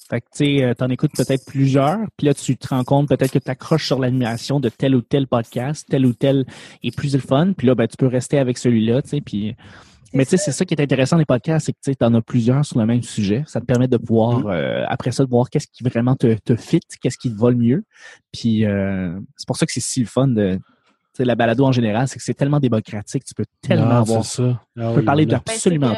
[0.09, 3.09] Fait que tu sais, euh, t'en écoutes peut-être plusieurs, puis là tu te rends compte
[3.09, 6.45] peut-être que tu accroches sur l'animation de tel ou tel podcast, tel ou tel
[6.83, 9.55] est plus le fun, puis là ben tu peux rester avec celui-là, tu sais, puis
[10.15, 12.21] Mais tu sais, c'est ça qui est intéressant des podcasts, c'est que tu en as
[12.21, 13.43] plusieurs sur le même sujet.
[13.47, 14.47] Ça te permet de pouvoir, Mm.
[14.47, 17.49] euh, après ça, de voir qu'est-ce qui vraiment te, te fit, qu'est-ce qui te va
[17.51, 17.83] le mieux.
[18.31, 20.55] Puis euh, c'est pour ça que c'est si le fun de.
[20.55, 24.01] Tu sais, la balado en général, c'est que c'est tellement démocratique, tu peux tellement Non,
[24.01, 24.25] avoir.
[24.25, 24.43] ça.
[24.77, 25.39] Ah Tu peux oui, parler de Ben,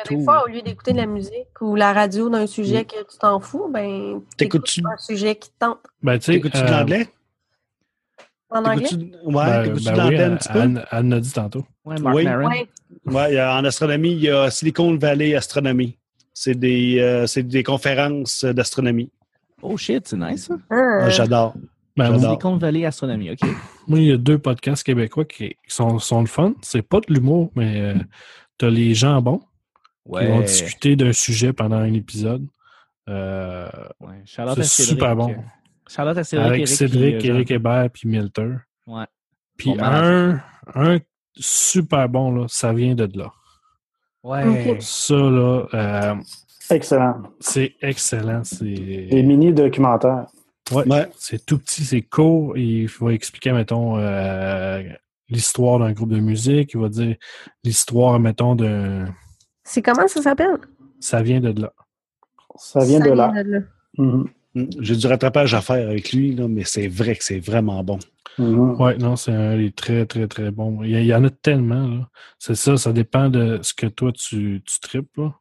[0.06, 0.18] tout.
[0.18, 3.18] Des fois, au lieu d'écouter de la musique ou la radio d'un sujet que tu
[3.20, 5.80] t'en fous, ben, t'écoutes un sujet qui te tente.
[6.04, 7.08] Ben, tu sais, T'écoutes-tu de euh, l'anglais?
[8.50, 8.88] En anglais?
[9.26, 10.60] Ouais, ben, t'écoutes-tu ben un petit peu?
[10.62, 11.66] Anne, Anne l'a dit tantôt.
[11.86, 12.26] Ouais, Mark Oui.
[12.26, 12.68] Ouais.
[13.06, 15.98] Ouais, a- en astronomie, il y a Silicon Valley Astronomie.
[16.34, 19.12] C'est des, euh, c'est des conférences d'astronomie.
[19.62, 20.56] Oh shit, c'est nice ça.
[20.70, 21.00] Ah.
[21.04, 21.56] Ah, J'adore.
[21.98, 23.40] Ben, Silicon Valley Astronomie, OK.
[23.88, 26.54] moi, il y a deux podcasts québécois qui, sont, sont le fun.
[26.62, 27.96] C'est pas de l'humour, mais euh,
[28.58, 29.42] t'as les gens bons
[30.06, 32.46] qui vont discuter d'un sujet pendant un épisode.
[33.10, 33.68] Euh,
[34.00, 34.22] Ouais.
[34.26, 35.36] C'est super bon.
[35.88, 36.48] Charlotte à Cédric.
[36.48, 38.54] avec Eric, Cédric, puis, euh, Éric Hébert puis Milter.
[38.86, 39.06] Ouais.
[39.58, 40.42] Puis Bon, un,
[40.76, 40.98] un
[41.36, 43.32] super bon, là, ça vient de là.
[44.24, 44.78] Ouais.
[44.82, 46.16] Ça, là, euh,
[46.70, 47.22] Excellent.
[47.40, 48.44] c'est excellent.
[48.44, 50.28] C'est Des mini-documentaires.
[50.72, 51.08] Ouais.
[51.18, 52.58] c'est tout petit, c'est court.
[52.58, 54.84] Il va expliquer, mettons, euh,
[55.30, 56.72] l'histoire d'un groupe de musique.
[56.74, 57.16] Il va dire
[57.64, 59.06] l'histoire, mettons, de...
[59.64, 60.58] C'est comment ça s'appelle?
[61.00, 61.72] Ça vient de là.
[62.58, 63.32] Ça vient de là.
[63.44, 63.60] de là.
[63.98, 64.28] Mhm.
[64.80, 68.00] J'ai du rattrapage à faire avec lui, là, mais c'est vrai que c'est vraiment bon.
[68.38, 68.80] Mhm.
[68.80, 70.84] Ouais, non, c'est un des très, très, très bons.
[70.84, 72.10] Il y, il y en a tellement, là.
[72.40, 75.34] C'est ça, ça dépend de ce que toi, tu, tu tripes, là.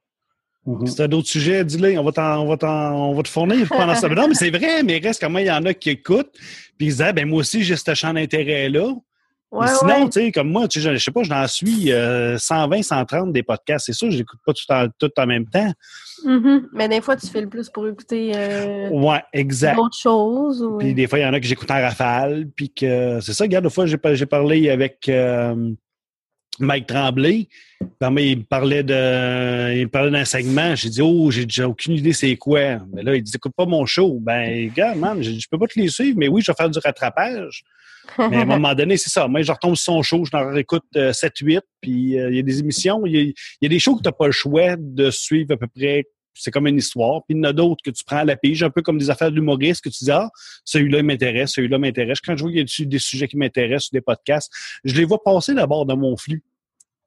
[0.67, 0.87] Mhm.
[0.87, 3.95] Si t'as d'autres sujets, dis-le, on va on va t'en, on va te fournir pendant
[3.95, 4.09] ça.
[4.09, 6.33] Mais non, mais c'est vrai, mais reste quand même, il y en a qui écoutent,
[6.77, 8.93] puis ils se disent, Ah, ben moi aussi, j'ai ce champ d'intérêt-là.
[9.57, 10.11] Ouais, sinon, ouais.
[10.11, 13.33] tu sais, comme moi, tu sais, je, je sais pas, j'en suis euh, 120, 130
[13.33, 13.87] des podcasts.
[13.87, 15.73] C'est sûr, je l'écoute pas tout en, tout en même temps.
[16.25, 16.69] Mhm.
[16.73, 19.77] Mais des fois, tu fais le plus pour écouter euh, Ouais, exact.
[19.77, 20.63] d'autres choses.
[20.63, 20.79] Ou...
[20.79, 23.45] Puis des fois, il y en a que j'écoute en rafale, puis que c'est ça,
[23.45, 25.71] regarde, une fois, j'ai, par- j'ai parlé avec euh,
[26.59, 27.49] Mike Tremblay.
[28.01, 30.75] Il me parlait de il me parlait d'un segment.
[30.75, 32.79] J'ai dit Oh, j'ai déjà aucune idée c'est quoi.
[32.93, 34.19] Mais là, il dit écoute pas mon show.
[34.21, 36.79] Ben, gars, man, je peux pas te les suivre, mais oui, je vais faire du
[36.79, 37.63] rattrapage.
[38.19, 39.29] Mais à un moment donné, c'est ça.
[39.29, 42.43] Moi, je retombe sur son show, je n'en réécoute 7-8, puis euh, il y a
[42.43, 44.33] des émissions, il y a, il y a des shows que tu n'as pas le
[44.33, 46.05] choix de suivre à peu près.
[46.39, 47.23] C'est comme une histoire.
[47.27, 48.99] Puis il y en a d'autres que tu prends à la pige, un peu comme
[48.99, 50.29] des affaires d'humoriste, que tu dis Ah,
[50.65, 52.21] celui-là il m'intéresse, celui-là m'intéresse.
[52.21, 54.53] Quand je vois qu'il y a des sujets qui m'intéressent des podcasts,
[54.85, 56.43] je les vois passer d'abord dans mon flux.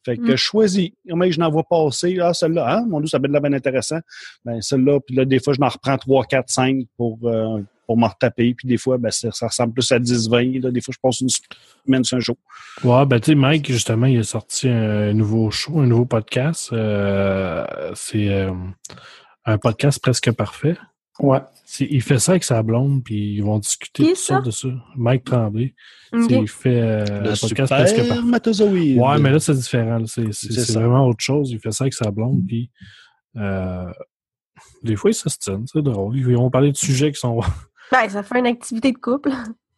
[0.06, 0.32] Fait que Mm.
[0.32, 0.90] je choisis.
[1.06, 2.18] Mais je n'en vois passer?
[2.22, 4.00] Ah, celle-là, ah, mon Dieu, ça va être de la bien intéressant.
[4.46, 7.98] Ben, celle-là, puis là, des fois, je m'en reprends 3, 4, 5 pour, euh, pour
[7.98, 8.54] m'en retaper.
[8.54, 10.62] Puis des fois, ben, ça, ça ressemble plus à 10, 20.
[10.62, 10.70] Là.
[10.70, 12.36] Des fois, je passe une semaine sur un jour.
[12.84, 16.70] Ouais, ben tu sais, Mike, justement, il a sorti un nouveau show, un nouveau podcast.
[16.72, 17.66] Euh,
[17.96, 18.52] c'est euh,
[19.46, 20.78] un podcast presque parfait.
[21.20, 21.40] Ouais.
[21.66, 24.40] C'est- Il fait ça avec sa blonde, puis ils vont discuter toutes ça?
[24.40, 24.68] de ça.
[24.96, 25.74] Mike Tremblay.
[26.14, 28.22] Il fait euh, Le un podcast presque parfait.
[29.00, 30.06] Ouais, mais là, c'est différent.
[30.06, 30.80] C'est c'est- C'est c'est ça.
[30.80, 31.50] vraiment autre chose.
[31.50, 32.70] Il fait ça avec sa blonde, puis
[33.36, 33.92] euh,
[34.84, 35.66] des fois, ils s'ostinent.
[35.66, 36.16] C'est drôle.
[36.16, 37.42] Ils vont parler de sujets qui sont...
[37.92, 39.32] Ben, ça fait une activité de couple.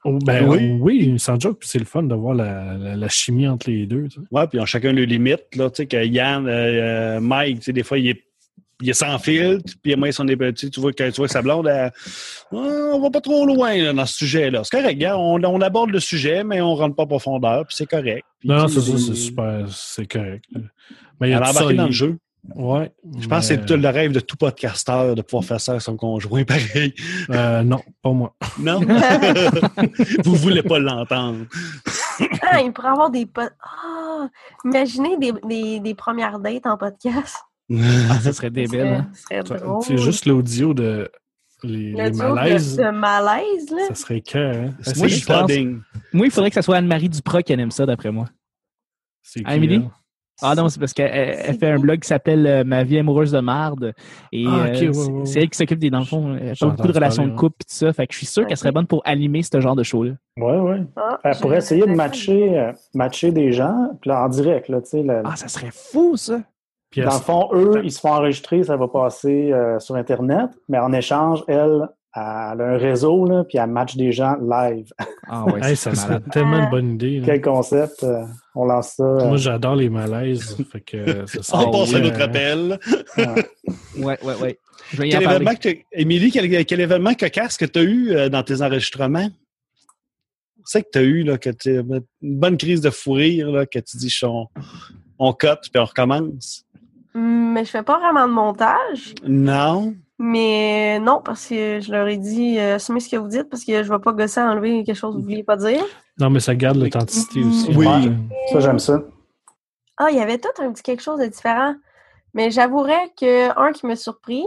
[0.03, 0.77] Oh, ben Oui.
[0.81, 3.85] oui, sans joke, puis c'est le fun de voir la, la, la chimie entre les
[3.85, 4.07] deux.
[4.07, 4.27] tu sais.
[4.31, 5.55] Ouais, puis ils ont chacun leurs limites.
[5.55, 8.23] Là, tu sais, que Yann, euh, euh, Mike, tu sais, des fois, il est,
[8.81, 10.71] il est sans filtre, puis moi, ils sont des petits.
[10.71, 11.91] Tu vois que, tu vois que sa blonde, elle,
[12.51, 14.63] Ah, on va pas trop loin là, dans ce sujet-là.
[14.63, 17.75] C'est correct, gars, on, on aborde le sujet, mais on rentre pas en profondeur, puis
[17.77, 18.25] c'est correct.
[18.43, 20.45] Non, c'est ça, c'est super, c'est correct.
[21.19, 22.17] Mais il y Elle a a tout ça, embarqué dans il- le jeu.
[22.55, 22.91] Ouais.
[23.19, 25.95] Je pense que c'est le rêve de tout podcasteur de pouvoir faire ça avec son
[25.95, 26.93] conjoint pareil.
[27.29, 28.35] euh, non, pas moi.
[28.59, 28.79] Non?
[30.25, 31.45] Vous voulez pas l'entendre.
[32.41, 33.25] Ah, il pourrait avoir des...
[33.25, 34.27] po- Ah!
[34.65, 37.35] imaginez des, des, des premières dates en podcast.
[37.71, 38.81] Ah, ça serait débile.
[38.81, 39.09] hein.
[39.13, 39.83] ça serait drôle.
[39.83, 41.09] C'est juste l'audio de
[41.63, 43.85] les, Le les de- malaise, là.
[43.89, 44.73] Ça serait cœur, hein?
[44.81, 45.07] C'est Moi.
[46.13, 48.27] Moi, il faudrait que ça soit Anne-Marie Duprat qui aime ça, d'après moi.
[49.21, 49.77] C'est Ah, Émilie?
[49.79, 49.91] là?
[50.41, 53.39] Ah non, c'est parce qu'elle fait un blog qui s'appelle euh, Ma vie amoureuse de
[53.39, 53.93] marde.
[54.31, 55.25] Et Ah, euh, ouais, c'est- ouais, ouais.
[55.25, 57.35] c'est elle qui s'occupe des, dans le fond, elle J'ai parle beaucoup de relations parler,
[57.35, 57.93] de couple et tout ça.
[57.93, 60.13] Fait que je suis sûr qu'elle serait bonne pour animer ce genre de show-là.
[60.37, 60.81] Ouais, ouais.
[60.95, 64.81] Ah, Elle pourrait essayer de matcher, euh, matcher des gens, puis là, en direct, là,
[64.81, 65.05] tu sais.
[65.23, 66.39] Ah, ça serait fou, ça!
[66.89, 70.49] Puis Dans le fond, eux, ils se font enregistrer, ça va passer euh, sur Internet,
[70.67, 74.91] mais en échange, elle, elle a un réseau, là, puis elle match des gens live.
[75.29, 76.31] Ah ouais, Hey, c'est ça serait malade.
[76.31, 77.19] tellement une bonne idée.
[77.19, 77.25] là.
[77.25, 78.23] Quel concept, euh,
[78.55, 79.03] on lance ça.
[79.03, 80.57] euh, Moi, j'adore les malaises.
[80.71, 82.79] fait que euh, ça On passe à euh, notre appel.
[83.17, 83.25] ouais.
[83.97, 84.59] Ouais, ouais, ouais.
[84.91, 87.83] Je vais y Quel en événement que Émilie, quel, quel événement cocasse que tu as
[87.83, 89.29] eu euh, dans tes enregistrements?
[90.65, 93.65] C'est que tu as eu, là, que tu une bonne crise de fou rire, là,
[93.65, 94.47] que tu dis, on,
[95.17, 96.65] on cote puis on recommence.
[97.15, 99.15] Hum, Mais je fais pas vraiment de montage.
[99.25, 99.95] Non.
[100.23, 103.63] Mais non, parce que je leur ai dit, euh, assumez ce que vous dites, parce
[103.65, 105.83] que je vais pas gosser à enlever quelque chose que vous vouliez pas dire.
[106.19, 107.69] Non, mais ça garde l'authenticité aussi.
[107.75, 107.87] Oui.
[107.87, 108.11] Ouais.
[108.51, 109.01] Ça, j'aime ça.
[109.97, 111.73] Ah, il y avait tout un petit quelque chose de différent.
[112.35, 114.45] Mais j'avouerais que un qui m'a surpris,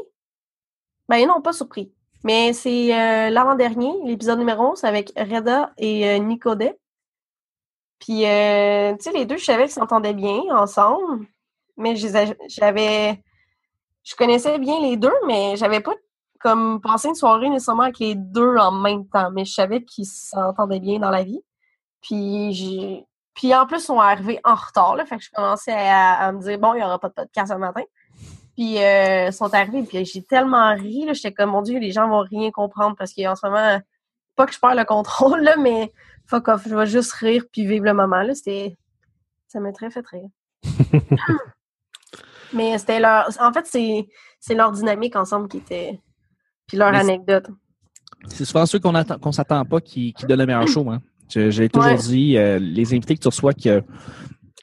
[1.09, 1.93] ben non, pas surpris.
[2.23, 6.73] Mais c'est euh, l'avant-dernier, l'épisode numéro 11, avec Reda et euh, Nicodé.
[7.99, 11.27] Puis, euh, tu sais, les deux, je savais qu'ils s'entendaient bien ensemble.
[11.77, 13.21] Mais je les a- j'avais.
[14.05, 15.95] Je connaissais bien les deux, mais j'avais pas
[16.45, 19.31] comme passé une soirée nécessairement avec les deux en même temps.
[19.31, 21.41] Mais je savais qu'ils s'entendaient bien dans la vie.
[22.03, 23.07] Puis, j'ai.
[23.35, 25.07] Puis en plus, ils sont arrivés en retard, là.
[25.07, 27.59] Fait que je commençais à, me dire, bon, il n'y aura pas de podcast ce
[27.59, 27.83] matin.
[28.55, 31.15] Puis euh, ils sont arrivés, puis j'ai tellement ri, là.
[31.15, 33.81] J'étais comme, mon Dieu, les gens vont rien comprendre parce qu'en ce moment,
[34.37, 35.93] pas que je perds le contrôle, là, mais
[36.27, 38.35] fuck off, je vais juste rire puis vivre le moment, là.
[38.35, 38.77] C'était.
[39.49, 40.29] Ça m'a très fait rire.
[42.53, 43.29] mais c'était leur.
[43.41, 43.67] En fait,
[44.41, 46.01] c'est leur dynamique ensemble qui était.
[46.67, 47.47] Puis leur Mais anecdote.
[48.27, 50.89] C'est souvent ceux qu'on qu'on s'attend pas qui, qui donnent le meilleur show.
[50.91, 51.01] Hein.
[51.29, 51.97] J'ai toujours Ouais.
[51.99, 53.83] dit, euh, les invités que tu reçois que,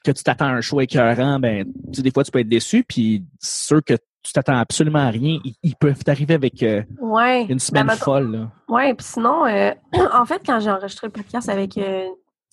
[0.04, 2.48] que tu t'attends à un show écœurant, ben, tu sais, des fois, tu peux être
[2.48, 2.84] déçu.
[2.88, 7.44] Puis ceux que tu t'attends absolument à rien, ils, ils peuvent t'arriver avec euh, Ouais.
[7.48, 8.48] une semaine Ben, mettons- folle.
[8.68, 9.72] Ouais, puis sinon, euh,
[10.12, 11.78] en fait, quand j'ai enregistré le podcast avec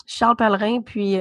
[0.06, 1.18] Charles Pellerin puis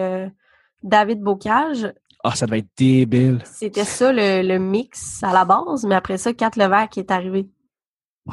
[0.83, 1.93] David Bocage,
[2.25, 3.41] Ah, ça devait être débile.
[3.45, 7.49] c'était ça le, le mix à la base, mais après ça, Kat Levac est arrivé.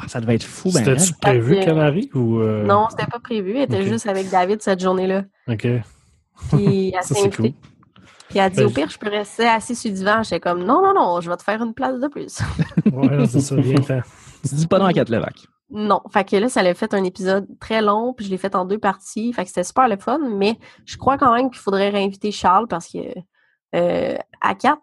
[0.08, 0.84] Ça devait être fou, ben.
[0.84, 2.40] C'était-tu prévu qu'elle arrive ou.
[2.40, 3.56] euh, Non, c'était pas prévu.
[3.56, 5.22] Elle était juste avec David cette journée-là.
[5.48, 5.66] Ok.
[6.50, 7.52] Puis elle s'est cool.
[8.28, 10.22] Puis elle a dit Ben, au pire, je peux rester assis sur le divan.
[10.22, 12.40] J'étais comme non, non, non, je vais te faire une place de plus.
[12.92, 13.74] Ouais, c'est ça, bien.
[14.46, 15.46] Tu dis pas non à Kat Levac.
[15.70, 16.00] non.
[16.12, 18.64] Fait que là, ça l'a fait un épisode très long, puis je l'ai fait en
[18.66, 19.32] deux parties.
[19.32, 22.66] Fait que c'était super le fun, mais je crois quand même qu'il faudrait réinviter Charles
[22.68, 22.98] parce que
[23.76, 24.82] euh, à quatre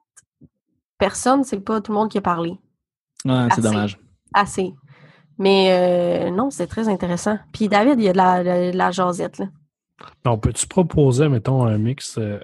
[0.98, 2.58] personnes, c'est pas tout le monde qui a parlé.
[3.28, 4.00] Ah, c'est dommage.
[4.34, 4.74] Assez.
[5.38, 7.38] Mais euh, non, c'est très intéressant.
[7.52, 9.48] Puis David, il y a de la, de, de la jasette, là.
[10.26, 12.39] On peut-tu proposer, mettons, un mix euh,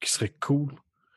[0.00, 0.72] qui serait cool?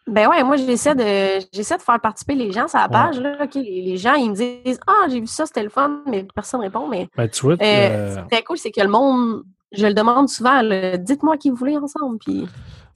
[0.08, 3.20] Ben ouais, moi j'essaie de j'essaie de faire participer les gens sur la page.
[3.20, 3.38] Là.
[3.44, 6.26] OK, les, les gens, ils me disent Ah, j'ai vu ça, c'était le fun, mais
[6.34, 6.88] personne répond.
[6.88, 9.94] Mais Ben, tu vois, euh, euh, c'est très cool, c'est que le monde, je le
[9.94, 10.62] demande souvent,
[10.98, 12.18] dites-moi qui vous voulez ensemble.
[12.18, 12.48] Puis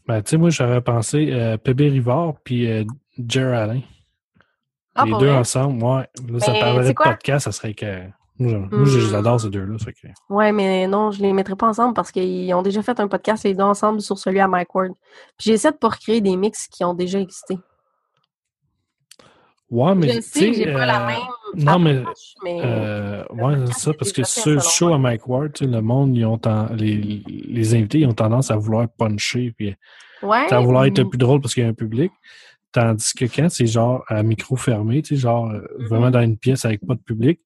[0.07, 2.83] ben, tu sais, moi, j'aurais pensé euh, Pébé Rivard puis euh,
[3.27, 3.81] Jer Alain.
[4.95, 5.37] Ah, les deux vrai?
[5.37, 6.07] ensemble, ouais.
[6.29, 7.11] Là, ça parlerait de quoi?
[7.11, 8.03] podcast, ça serait que.
[8.39, 9.01] Moi, je- moi, je Hmm.
[9.01, 9.77] les adore, ces deux-là.
[9.77, 12.99] fait que- Ouais, mais non, je les mettrai pas ensemble parce qu'ils ont déjà fait
[12.99, 14.91] un podcast les deux ensemble sur celui à Mike Ward.
[15.37, 17.57] Puis j'essaie de pas recréer des mix qui ont déjà existé.
[19.69, 20.09] Ouais, mais.
[20.09, 21.17] je tu sais que sais, j'ai pas la euh, même
[21.55, 21.97] Non, mais.
[21.97, 24.95] approche, mais Euh, ouais, c'est ça, parce que ce show moi.
[24.95, 28.13] à Mike Ward, tu sais, le monde, ils ont ten- les, les invités, ils ont
[28.13, 29.75] tendance à vouloir puncher, puis
[30.21, 32.11] ouais, à vouloir être plus drôle parce qu'il y a un public.
[32.71, 35.87] Tandis que quand c'est genre à micro fermé, tu sais, genre euh, Mm-hmm.
[35.87, 37.39] vraiment dans une pièce avec pas de public,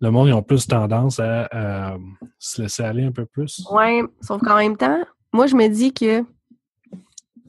[0.00, 1.96] le monde, ils ont plus tendance à, à
[2.38, 3.64] se laisser aller un peu plus.
[3.70, 4.98] Ouais, sauf qu'en même temps,
[5.32, 6.24] moi, je me dis que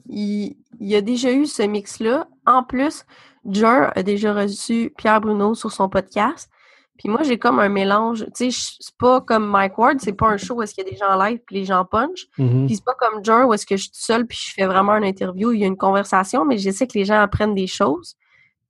[0.08, 2.28] il, il y a déjà eu ce mix-là.
[2.46, 3.04] En plus,
[3.50, 6.50] Jer a déjà reçu Pierre Bruno sur son podcast.
[6.98, 8.24] Puis moi, j'ai comme un mélange.
[8.34, 10.88] Tu sais, c'est pas comme Mike Ward, c'est pas un show où est-ce qu'il y
[10.88, 12.26] a des gens en live puis les gens punch.
[12.38, 12.66] Mhm.
[12.66, 14.66] Puis c'est pas comme Jer où est-ce que je suis toute seule puis je fais
[14.66, 17.66] vraiment une interview, il y a une conversation, mais j'essaie que les gens apprennent des
[17.66, 18.16] choses.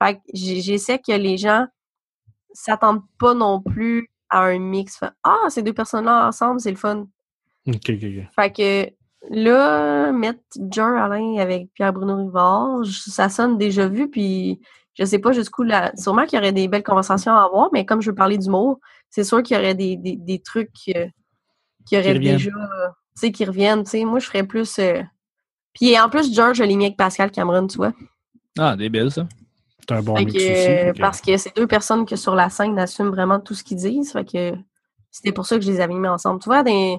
[0.02, 1.66] Fait que j'essaie que les gens
[2.52, 4.98] s'attendent pas non plus à un mix.
[4.98, 7.06] Fait, ah, ces deux personnes-là ensemble, c'est le fun.
[7.66, 8.26] Ok, ok, ok.
[8.34, 8.92] Fait que
[9.30, 10.40] là, mettre
[10.70, 14.60] Jer Alain avec Pierre-Bruno Rivard, ça sonne déjà vu, puis
[14.94, 15.92] je sais pas jusqu'où la.
[15.96, 18.78] Sûrement qu'il y aurait des belles conversations à avoir, mais comme je veux parler d'humour,
[19.10, 21.06] c'est sûr qu'il y aurait des, des, des trucs euh,
[21.86, 22.36] qui auraient reviennent.
[22.36, 22.50] déjà.
[22.50, 23.84] euh, Tu sais, qui reviennent.
[23.84, 24.78] Tu sais, moi, je ferais plus.
[24.78, 25.02] euh,
[25.74, 27.92] Puis en plus, George, je l'ai mis avec Pascal Cameron, tu vois.
[28.58, 29.26] Ah, débile, ça.
[29.80, 30.62] C'est un bon Fait mix que, aussi.
[30.64, 33.62] fait que- Parce que c'est deux personnes que sur la scène assument vraiment tout ce
[33.62, 34.12] qu'ils disent.
[34.12, 34.54] Fait que
[35.10, 36.40] c'était pour ça que je les avais mis ensemble.
[36.40, 36.98] Tu vois, des,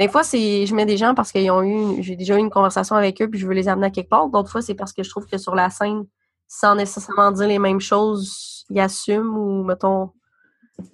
[0.00, 2.50] des fois, c'est je mets des gens parce qu'ils ont eu j'ai déjà eu une
[2.50, 4.28] conversation avec eux puis je veux les amener à quelque part.
[4.28, 6.06] D'autres fois, c'est parce que je trouve que sur la scène,
[6.48, 10.10] sans nécessairement dire les mêmes choses, ils assument ou mettons.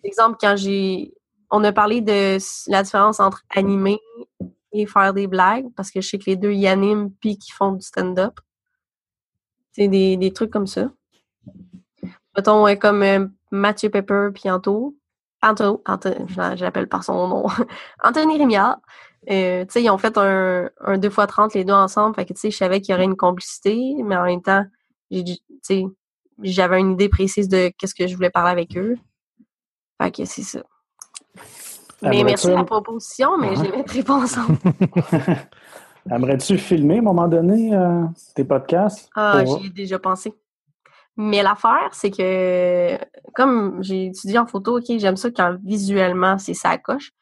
[0.04, 1.14] Exemple, quand j'ai
[1.50, 2.38] on a parlé de
[2.68, 4.00] la différence entre animer
[4.72, 7.54] et faire des blagues, parce que je sais que les deux y animent puis qu'ils
[7.54, 8.40] font du stand-up.
[9.72, 10.90] C'est des, des trucs comme ça
[12.36, 14.48] mettons, euh, comme euh, Mathieu Pepper puis.
[15.42, 17.46] Anto, Anto je l'appelle par son nom.
[18.02, 18.78] Anthony Rémiard.
[19.30, 22.14] Euh, tu sais, ils ont fait un, un 2 x 30 les deux ensemble.
[22.14, 24.64] Fait que, tu sais, je savais qu'il y aurait une complicité, mais en même temps,
[25.10, 25.84] j'ai, tu sais,
[26.42, 28.96] j'avais une idée précise de qu'est-ce que je voulais parler avec eux.
[30.00, 30.60] Fait que c'est ça.
[32.02, 33.70] Mais merci de la proposition, mais je Ouais.
[33.70, 34.58] les mettrai pas ensemble.
[36.10, 39.10] Aimerais-tu filmer à un moment donné euh, tes podcasts?
[39.16, 40.32] Ah, Pour- j'y ai déjà pensé.
[41.16, 42.98] Mais l'affaire, c'est que
[43.34, 47.12] comme j'ai étudié en photo, ok, j'aime ça quand visuellement c'est ça coche.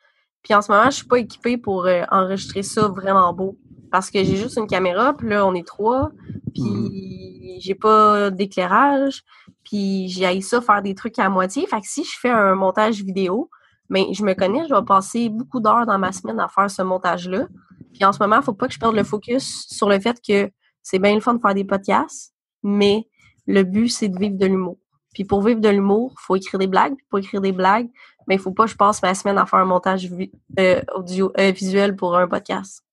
[0.42, 3.57] Puis en ce moment, je suis pas équipée pour euh, enregistrer ça vraiment beau.
[3.90, 6.11] parce que j'ai juste une caméra, puis là, on est trois,
[6.53, 9.22] puis j'ai pas d'éclairage,
[9.62, 11.66] puis j'ai ça faire des trucs à moitié.
[11.66, 13.49] Fait que si je fais un montage vidéo,
[13.88, 16.82] mais je me connais, je vais passer beaucoup d'heures dans ma semaine à faire ce
[16.82, 17.47] montage-là.
[17.92, 20.20] Puis en ce moment, il faut pas que je perde le focus sur le fait
[20.26, 20.51] que
[20.82, 23.07] c'est bien le fun de faire des podcasts, mais
[23.47, 24.78] le but, c'est de vivre de l'humour.
[25.12, 26.97] Puis pour vivre de l'humour, il faut écrire des blagues.
[26.97, 27.88] Puis pour écrire des blagues,
[28.26, 30.11] mais il faut pas que je passe ma semaine à faire un montage
[30.59, 32.84] euh, audio, euh, visuel pour un podcast.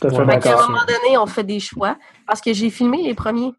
[0.00, 1.96] Tout à fait un moment donné, on fait des choix.
[2.26, 3.52] Parce que j'ai filmé les premiers.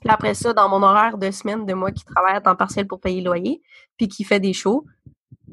[0.00, 2.86] Puis après ça, dans mon horaire de semaine de moi qui travaille à temps partiel
[2.86, 3.62] pour payer le loyer,
[3.96, 4.84] puis qui fait des shows,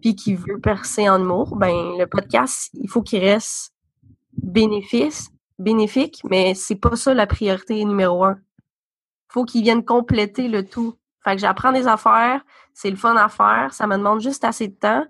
[0.01, 3.73] puis qui veut percer en humour, ben le podcast, il faut qu'il reste
[4.37, 8.37] bénéfice, bénéfique, mais c'est pas ça la priorité numéro un.
[9.35, 10.93] Faut qu'il vienne compléter le tout.
[11.21, 12.39] Fait que j'apprends des affaires,
[12.73, 15.03] c'est le fun à faire, ça me demande juste assez de temps.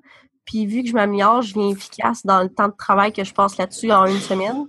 [0.45, 3.35] Puis vu que je m'améliore, je viens efficace dans le temps de travail que je
[3.35, 4.65] passe là-dessus en une semaine.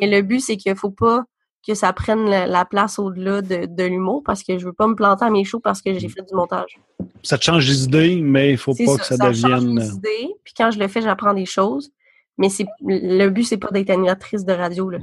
[0.00, 1.22] Et le but, c'est qu'il faut pas
[1.64, 4.88] que ça prenne la, la place au-delà de, de l'humour parce que je veux pas
[4.88, 6.80] me planter à mes shows parce que j'ai fait du montage.
[7.22, 9.74] Ça te change les idées, mais il faut C'est pas que ça, change devienne.
[9.74, 11.92] mes idées, puis quand je le fais, j'apprends des choses.
[12.36, 14.90] Mais c'est le but, c'est pas d'être animatrice de radio.
[14.90, 14.98] Là.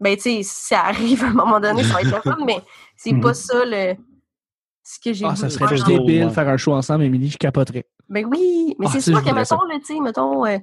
[0.00, 2.60] Ben, tu sais, ça arrive à un moment donné, ça va être le fun, mais
[2.96, 3.20] c'est Mhm.
[3.20, 3.94] pas ça le
[4.86, 6.30] ce que j'ai Ah, ça serait juste débile ouais.
[6.30, 7.86] faire un show ensemble, Émilie, je capoterais.
[8.10, 10.58] Ben oui, mais Ah, c'est sûr que, mettons, là, tu sais, mettons, euh,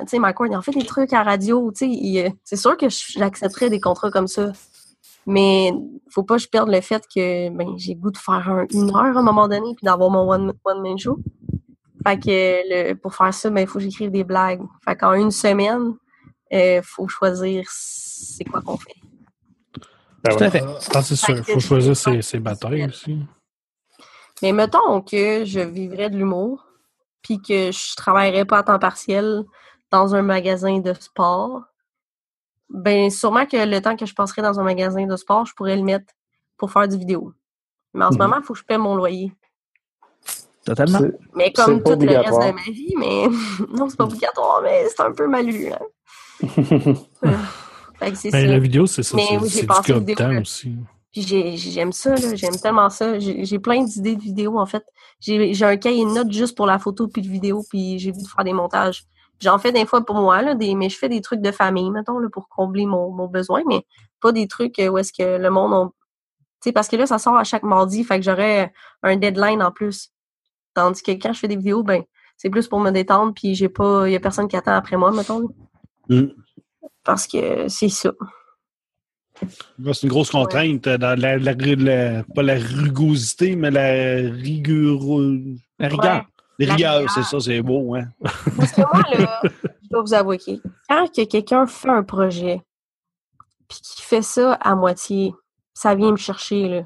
[0.00, 2.76] tu sais, McCord, il en fait des trucs à radio, tu sais, euh, c'est sûr
[2.76, 4.52] que j'accepterais des contrats comme ça.
[5.26, 5.72] Mais
[6.10, 8.66] faut pas que je perde le fait que ben, j'ai le goût de faire un-
[8.72, 11.18] une heure à un moment donné puis d'avoir mon one, one man show.
[12.06, 12.28] Fait que
[12.90, 14.60] le, pour faire ça, ben, il faut que j'écrive des blagues.
[14.84, 15.94] Fait qu'en une semaine,
[16.50, 17.64] il faut choisir
[18.26, 18.94] c'est quoi qu'on fait.
[20.24, 20.64] Ben Tout à fait.
[20.94, 21.36] Ah, c'est sûr.
[21.38, 23.18] Il faut choisir ses, ses batailles aussi.
[24.42, 26.66] Mais mettons que je vivrais de l'humour,
[27.22, 29.44] puis que je travaillerais pas à temps partiel
[29.90, 31.62] dans un magasin de sport,
[32.68, 35.76] ben sûrement que le temps que je passerais dans un magasin de sport, je pourrais
[35.76, 36.12] le mettre
[36.56, 37.32] pour faire du vidéo.
[37.94, 38.22] Mais en ce Mhm.
[38.24, 39.32] moment, il faut que je paie mon loyer.
[40.64, 40.98] Totalement.
[41.34, 43.28] Mais comme tout le reste de ma vie, mais
[43.70, 45.70] non, c'est pas obligatoire, mais c'est un peu malu.
[45.72, 45.78] Hein.
[47.98, 48.52] Fait que c'est Ben, ça.
[48.52, 49.16] la vidéo, c'est ça.
[49.18, 50.76] C'est oui, j'ai c'est pensé du vidéo, temps aussi.
[51.14, 52.14] J'aime ça.
[52.16, 53.18] J'aime tellement ça.
[53.18, 54.84] J'ai plein d'idées de vidéos, en fait.
[55.20, 58.22] J'ai un cahier de notes juste pour la photo puis le vidéo, puis j'ai vu
[58.22, 59.04] de faire des montages.
[59.40, 61.90] J'en fais des fois pour moi, là, des, mais je fais des trucs de famille,
[61.90, 63.84] mettons, là, pour combler mon, mon besoin, mais
[64.20, 65.72] pas des trucs euh, où est-ce que le monde...
[65.74, 68.72] on- Tu sais, parce que là, ça sort à chaque mardi, fait que j'aurais
[69.02, 70.10] un deadline en plus.
[70.72, 72.02] Tandis que quand je fais des vidéos, ben,
[72.38, 74.08] c'est plus pour me détendre, puis j'ai pas...
[74.08, 75.40] Il y a personne qui attend après moi, mettons.
[75.40, 75.46] là.
[76.08, 76.28] Mm.
[77.06, 78.10] Parce que c'est ça.
[79.92, 84.98] C'est une grosse contrainte euh, dans la, la- la- pas la rugosité, mais la rigueur.
[85.78, 86.24] La rigueur.
[86.58, 87.10] Rigueurs, rigueur.
[87.10, 88.08] c'est ça, c'est beau, hein?
[88.56, 90.38] Parce que moi, là, je dois vous avouer,
[90.88, 92.62] quand que quelqu'un fait un projet,
[93.68, 95.34] puis qu'il fait ça à moitié,
[95.74, 96.82] ça vient me chercher, là.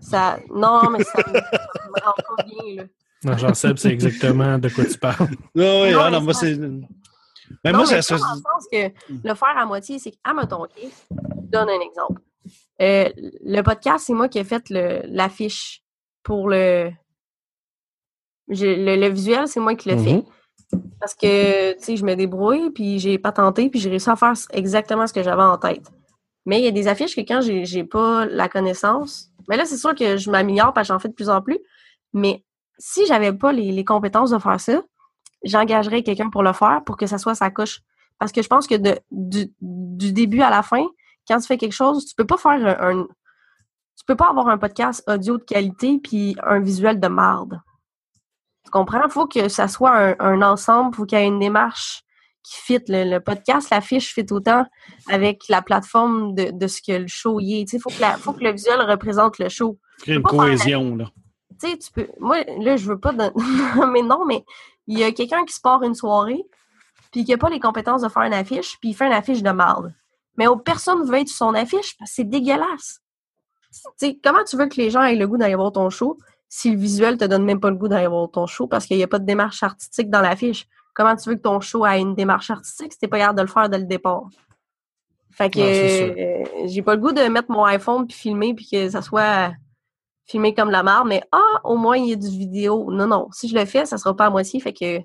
[0.00, 0.38] Ça...
[0.54, 2.84] Non, mais ça me, rend pas bien, là.
[3.24, 5.28] Non, Jean-Seb, c'est exactement de quoi tu parles.
[5.54, 6.56] Non, oui, Non, ah, non, moi, c'est.
[7.64, 9.98] Mais non, moi, mais ça, pas ça- dans le sens que le faire à moitié,
[9.98, 10.86] c'est ah, mettons, je
[11.48, 12.20] donne un exemple.
[12.80, 15.82] Euh, le podcast, c'est moi qui ai fait l'affiche
[16.22, 16.90] pour le...
[18.48, 18.96] j'ai- le...
[18.96, 20.14] le visuel, c'est moi qui l'ai fait.
[20.14, 20.24] Mhm.
[21.00, 24.34] Parce que, tu sais, je me débrouille, puis j'ai patenté, puis j'ai réussi à faire
[24.50, 25.90] exactement ce que j'avais en tête.
[26.46, 29.64] Mais il y a des affiches que quand j'ai j'ai pas la connaissance, mais là,
[29.64, 31.58] c'est sûr que je m'améliore parce que j'en fais de plus en plus.
[32.12, 32.44] Mais
[32.78, 34.82] si j'avais pas les, les compétences de faire ça,
[35.44, 37.80] j'engagerais quelqu'un pour le faire pour que ça soit sa coche.
[38.18, 40.84] Parce que je pense que de, du, du début à la fin,
[41.26, 43.06] quand tu fais quelque chose, tu peux pas faire un, un-
[43.96, 47.60] tu peux pas avoir un podcast audio de qualité puis un visuel de marde.
[48.64, 49.08] Tu comprends?
[49.08, 52.02] Faut que ça soit un, un ensemble, faut qu'il y ait une démarche
[52.42, 52.80] qui fit.
[52.88, 54.64] Le, le podcast, l'affiche fit autant
[55.08, 57.66] avec la plateforme de, de ce que le show y est.
[57.68, 60.96] Sais, faut que la- faut que le visuel représente le show créer une la- cohésion,
[60.96, 61.06] là.
[61.60, 62.08] tu sais, tu peux.
[62.18, 63.12] Moi, là, je veux pas.
[63.92, 64.44] mais non, mais
[64.90, 66.44] il y a quelqu'un qui se part une soirée,
[67.12, 69.40] puis qui a pas les compétences de faire une affiche, puis il fait une affiche
[69.40, 69.94] de marde.
[70.36, 73.00] Mais oh, personne veut être sur son affiche parce que c'est dégueulasse.
[74.24, 76.18] Comment tu veux que les gens aient le goût d'aller voir ton show
[76.48, 78.96] si le visuel te donne même pas le goût d'aller voir ton show parce qu'il
[78.96, 80.66] n'y a pas de démarche artistique dans l'affiche?
[80.92, 83.42] Comment tu veux que ton show ait une démarche artistique si t'es pas capable de
[83.42, 84.24] le faire dès le départ?
[85.30, 88.88] Fait que euh, j'ai pas le goût de mettre mon iPhone puis filmer puis que
[88.88, 89.52] ça soit
[90.30, 92.90] filmé comme la marde, mais ah, au moins il y a du vidéo.
[92.92, 93.28] Non, non.
[93.32, 94.60] Si je le fais, ça sera pas à moitié.
[94.60, 95.00] Fait que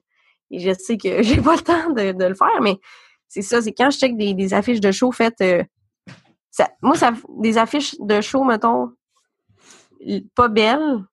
[0.51, 2.79] je sais que j'ai pas le temps de, le faire, mais
[3.27, 5.41] c'est ça, c'est quand je check des, des affiches de show faites.
[5.41, 5.63] euh,
[6.81, 8.91] moi, ça, des affiches de show, mettons,
[10.35, 11.03] pas belles,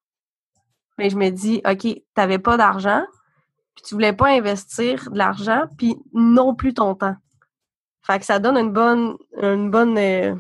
[0.99, 3.03] mais je me dis, OK, t'avais pas d'argent,
[3.75, 7.17] puis tu voulais pas investir de l'argent, puis non plus ton temps.
[8.07, 10.35] Fait que ça donne une bonne, une bonne euh,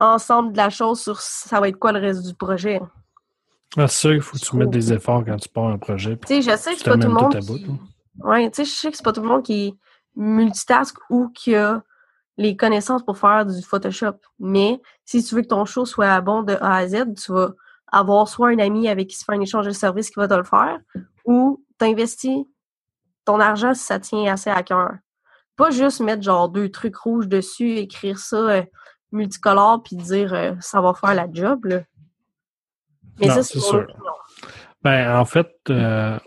[0.00, 2.80] ensemble de la chose sur ça va être quoi le reste du projet.
[3.76, 6.16] Ah, c'est sûr qu'il faut que tu mettes des efforts quand tu pars un projet.
[6.26, 7.38] Tu sais, je sais que c'est pas tout le monde.
[7.38, 7.66] qui-.
[8.22, 9.78] Ouais, tu sais, je sais que c'est pas tout le monde qui
[10.16, 11.82] multitask ou qui a
[12.36, 14.16] les connaissances pour faire du Photoshop.
[14.38, 17.50] Mais si tu veux que ton show soit bon de A à Z, tu vas
[17.90, 20.34] avoir soit un ami avec qui se fait un échange de services qui va te
[20.34, 20.78] le faire,
[21.24, 22.44] ou t'investis
[23.24, 24.92] ton argent si ça tient assez à cœur.
[25.56, 28.62] Pas juste mettre genre deux trucs rouges dessus, écrire ça euh,
[29.12, 31.64] multicolore, puis dire euh, ça va faire la job.
[31.66, 31.80] Là.
[33.20, 33.86] Mais Non, ça, c'est sûr.
[34.82, 36.18] Ben, en fait, euh,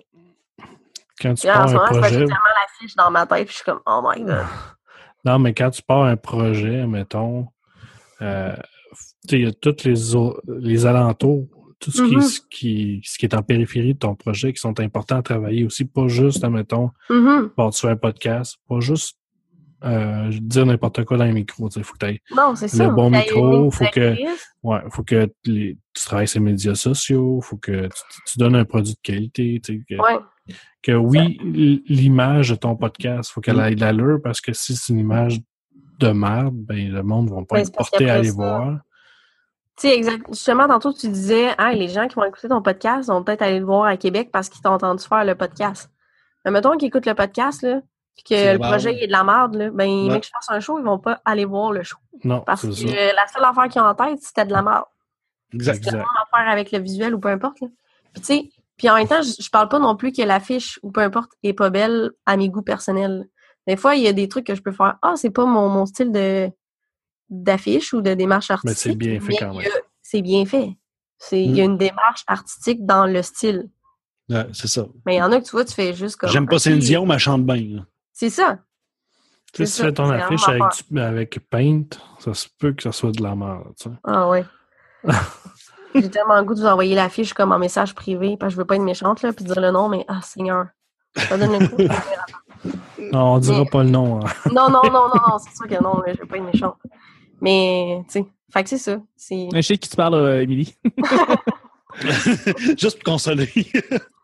[1.21, 2.09] quand tu pars un moment, projet.
[2.17, 4.45] tellement la fiche dans ma tête, puis je suis comme, oh my god.
[5.23, 7.47] Non, mais quand tu pars un projet, mettons,
[8.23, 8.55] euh,
[9.29, 9.93] il y a tous les,
[10.47, 11.47] les alentours,
[11.79, 12.21] tout ce, qui, Mhm.
[12.23, 15.63] ce, qui, ce qui est en périphérie de ton projet qui sont importants à travailler
[15.63, 17.49] aussi, pas juste, Mhm.
[17.55, 19.19] part sur un podcast, pas juste
[19.83, 21.69] euh, dire n'importe quoi dans les micros.
[21.75, 22.87] Il faut que tu Non, c'est ça.
[22.89, 24.15] bon micro, une faut que-
[24.63, 28.55] ouais, faut que les- tu travailles sur les médias sociaux, faut que tu, tu donnes
[28.55, 29.59] un produit de qualité.
[29.61, 30.19] Que, Ouais.
[30.83, 34.93] que oui, l'image de ton podcast, faut qu'elle ait de l'allure parce que si c'est
[34.93, 35.39] une image
[35.99, 38.77] de merde, ben le monde ne va pas Ben, être porté à aller ça- voir.
[39.83, 40.23] Exact.
[40.29, 43.59] Justement, tantôt, tu disais, hey, les gens qui vont écouter ton podcast vont peut-être aller
[43.59, 45.89] le voir à Québec parce qu'ils t'ont entendu faire le podcast.
[46.45, 47.81] Mais mettons qu'ils écoutent le podcast, là,
[48.23, 50.21] puis que le projet il est de la merde, là, ben, Ouais.
[50.23, 51.97] je fasse un show, ils vont pas aller voir le show.
[52.23, 52.85] Non, Parce que ça.
[52.87, 54.83] la seule affaire qu'ils ont en tête, c'était de la merde.
[55.53, 55.77] Exact.
[55.77, 56.05] Exact.
[56.33, 57.59] affaire avec le visuel ou peu importe.
[57.61, 57.67] Là.
[58.13, 60.79] Puis, tu sais, puis en même temps, je, je parle pas non plus que l'affiche
[60.83, 63.27] ou peu importe est pas belle à mes goûts personnels.
[63.67, 64.97] Des fois, il y a des trucs que je peux faire.
[65.01, 66.49] Ah, c'est pas mon, mon style de
[67.29, 68.91] d'affiche ou de démarche Mais artistique.
[68.91, 69.67] c'est bien fait mais quand même.
[70.01, 70.77] C'est bien fait.
[71.17, 73.69] C'est, Il y a une démarche artistique dans le style.
[74.29, 74.85] Ouais, c'est ça.
[75.05, 76.29] Mais il y en a que tu vois, tu fais juste comme.
[76.29, 77.85] J'aime pas Céline Dion, mais elle chante bien.
[78.21, 78.59] C'est ça.
[79.51, 80.61] Tu sais, si tu fais ton affiche avec,
[80.91, 81.85] du- avec Paint,
[82.19, 83.73] ça se peut que ça soit de la merde.
[83.79, 83.95] tu sais.
[84.03, 84.45] Ah ouais.
[85.95, 88.57] J'ai tellement le goût de vous envoyer l'affiche comme en message privé, parce que je
[88.61, 90.67] veux pas être méchante, là, puis dire le nom, mais ah, Seigneur.
[91.17, 91.81] Ça donne le coup.
[93.11, 94.19] Non, on dira Mais- pas le nom.
[94.23, 94.29] hein.
[94.53, 96.77] Non, non, non, non, non, c'est sûr que non, là, je vais pas être méchante.
[97.41, 98.97] Mais, tu sais, fait que c'est ça.
[99.15, 99.49] C'est...
[99.51, 100.75] Je sais de qui tu parles, euh, Émilie.
[102.77, 103.49] Juste pour consoler.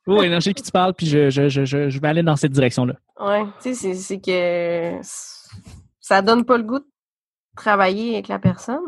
[0.08, 2.08] Oui, non, je sais de qui tu parles, puis je, je, je, je, je vais
[2.08, 2.94] aller dans cette direction-là.
[3.20, 5.00] Ouais, tu sais, c'est, c'est que
[6.00, 6.86] ça donne pas le goût de
[7.58, 8.80] travailler avec la personne.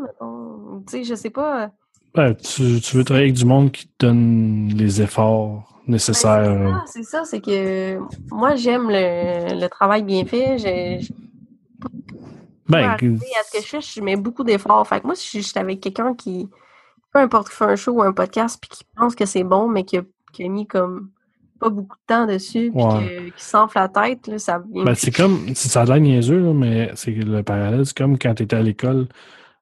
[0.86, 1.70] Tu sais, je sais pas.
[2.14, 6.42] Ben, tu, tu veux travailler avec du monde qui te donne les efforts nécessaires.
[6.58, 7.98] Ben, Ah, c'est ça, c'est que
[8.30, 10.58] moi, j'aime le, le travail bien fait.
[10.58, 11.06] Je,
[12.68, 14.86] Ben, à ce que je fais, je mets beaucoup d'efforts.
[14.86, 16.48] Fait que moi, si je suis avec quelqu'un qui,
[17.12, 19.68] peu importe, qui fait un show ou un podcast, puis qui pense que c'est bon,
[19.68, 20.02] mais qui a,
[20.32, 21.10] qui a mis comme
[21.58, 23.32] pas beaucoup de temps dessus, puis Ouais.
[23.36, 24.84] qui s'enfle la tête, là, ça vient.
[24.84, 28.34] Ben, c'est comme, ça a l'air niaiseux, là, mais c'est le parallèle, c'est comme quand
[28.34, 29.08] tu étais à l'école,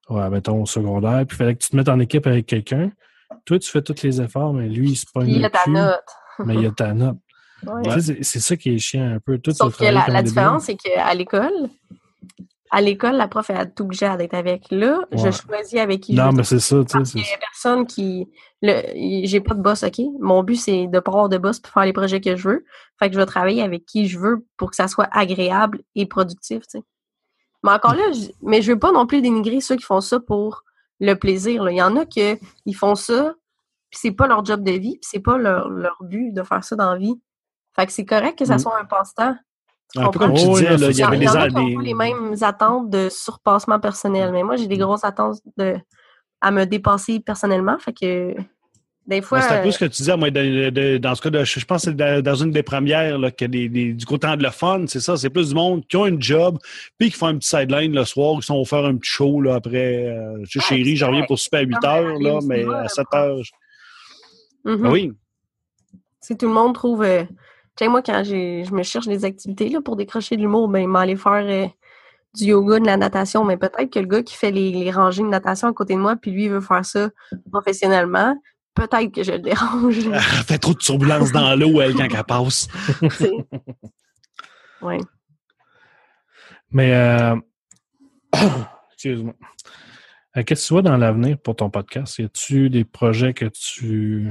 [0.09, 2.93] ouais, mettons au secondaire, puis il fallait que tu te mettes en équipe avec quelqu'un.
[3.45, 6.05] Toi, tu fais tous les efforts, mais lui, il se pogne le là, ta note.
[6.45, 7.17] mais il a ta note.
[7.67, 8.01] Ouais.
[8.01, 9.39] C'est- C'est ça qui est chiant un peu.
[9.39, 11.69] Tout Sauf que la, la différence, c'est qu'à l'école,
[12.71, 14.67] à l'école, la prof, elle est obligée d'être avec.
[14.71, 17.13] Là, je choisis avec qui Non, je mais c'est ça, tu sais.
[17.13, 18.29] qu'il y a personne qui.
[18.63, 20.01] le- J'ai pas de boss, OK?
[20.21, 22.65] Mon but, c'est de pas avoir de boss pour faire les projets que je veux.
[22.99, 26.07] Fait que je vais travailler avec qui je veux pour que ça soit agréable et
[26.07, 26.85] productif, tu sais.
[27.65, 30.21] Mais encore là, je, mais je veux pas non plus dénigrer ceux qui font ça
[30.21, 30.65] pour
[31.01, 31.65] le plaisir.
[31.65, 31.71] là.
[31.73, 32.21] Il y en a qui
[32.67, 33.35] ils font ça,
[33.91, 36.63] puis c'est pas leur job de vie, puis c'est pas leur, leur but de faire
[36.63, 37.15] ça dans la vie.
[37.75, 38.59] Fait que c'est correct que ça Mm.
[38.61, 39.37] soit un passe-temps.
[39.97, 40.27] Un peu comprends?
[40.29, 44.43] comme tu Oh, disais, il y avait des, les mêmes attentes de surpassement personnel, mais
[44.43, 45.77] moi, j'ai des grosses attentes de,
[46.41, 47.79] à me dépasser personnellement.
[47.79, 48.35] Fait que
[49.07, 49.41] des fois.
[49.41, 51.43] C'est un peu euh, ce que tu disais, moi, de- de- dans ce cas, de,
[51.43, 54.27] je je pense que c'est dans une des premières, là, que des, des- du côté
[54.27, 56.59] anglophone, c'est ça, c'est plus du monde qui ont une job,
[56.99, 59.55] puis qui font un petit sideline le soir, qui sont faire un petit show là,
[59.55, 60.07] après.
[60.07, 62.65] Euh, je sais, Ouais, chérie, j'en reviens pour super à 8 Comme heures, là, mais
[62.65, 63.39] à là, 7 pour- heures.
[64.67, 64.83] mhm.
[64.83, 65.13] Ben oui.
[66.21, 67.03] Si tout le monde trouve.
[67.05, 67.25] euh,
[67.85, 70.87] sais, moi, quand j'ai- je me cherche des activités là, pour décrocher de l'humour, ben,
[70.87, 71.67] m'aller faire euh,
[72.35, 73.45] du yoga, de la natation.
[73.45, 75.99] Mais peut-être que le gars qui fait les, les rangées de natation à côté de
[76.01, 77.11] moi, puis lui, il veut faire ça
[77.51, 78.37] professionnellement,
[78.75, 79.99] peut-être que je le dérange.
[80.13, 82.69] Elle fait trop de turbulences dans l'eau, elle, quand elle passe.
[84.83, 84.99] ouais.
[86.71, 87.37] Mais, euh,
[88.93, 89.35] excuse-moi.
[90.37, 92.19] Euh, Qu'est-ce que tu vois dans l'avenir pour ton podcast?
[92.19, 94.29] Y a-tu des projets que tu,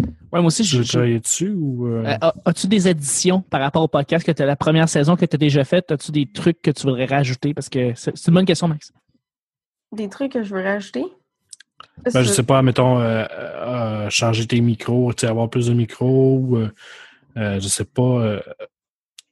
[0.00, 1.86] Ouais, moi aussi, je- travailler dessus ou.
[1.86, 4.88] euh, Euh, as- As-tu des additions par rapport au podcast que tu as la première
[4.88, 5.92] saison que tu as déjà faite?
[5.92, 7.52] As-tu des trucs que tu voudrais rajouter?
[7.52, 8.92] Parce que c'est une bonne question, Max.
[9.92, 11.04] Des trucs que je veux rajouter?
[12.12, 16.58] Ben, je sais pas, mettons, euh, euh, changer tes micros, avoir plus de micros, ou,
[17.36, 18.40] je sais pas, euh,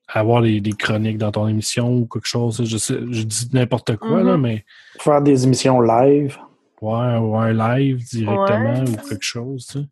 [0.09, 2.63] avoir des chroniques dans ton émission ou quelque chose.
[2.65, 4.43] Je, sais, je dis n'importe quoi, là, Mhm.
[4.43, 4.65] mais
[4.99, 6.37] Faire des émissions live.
[6.83, 8.91] ouais, ou un live directement Ouais.
[8.91, 9.67] ou quelque chose.
[9.67, 9.87] Tu sais.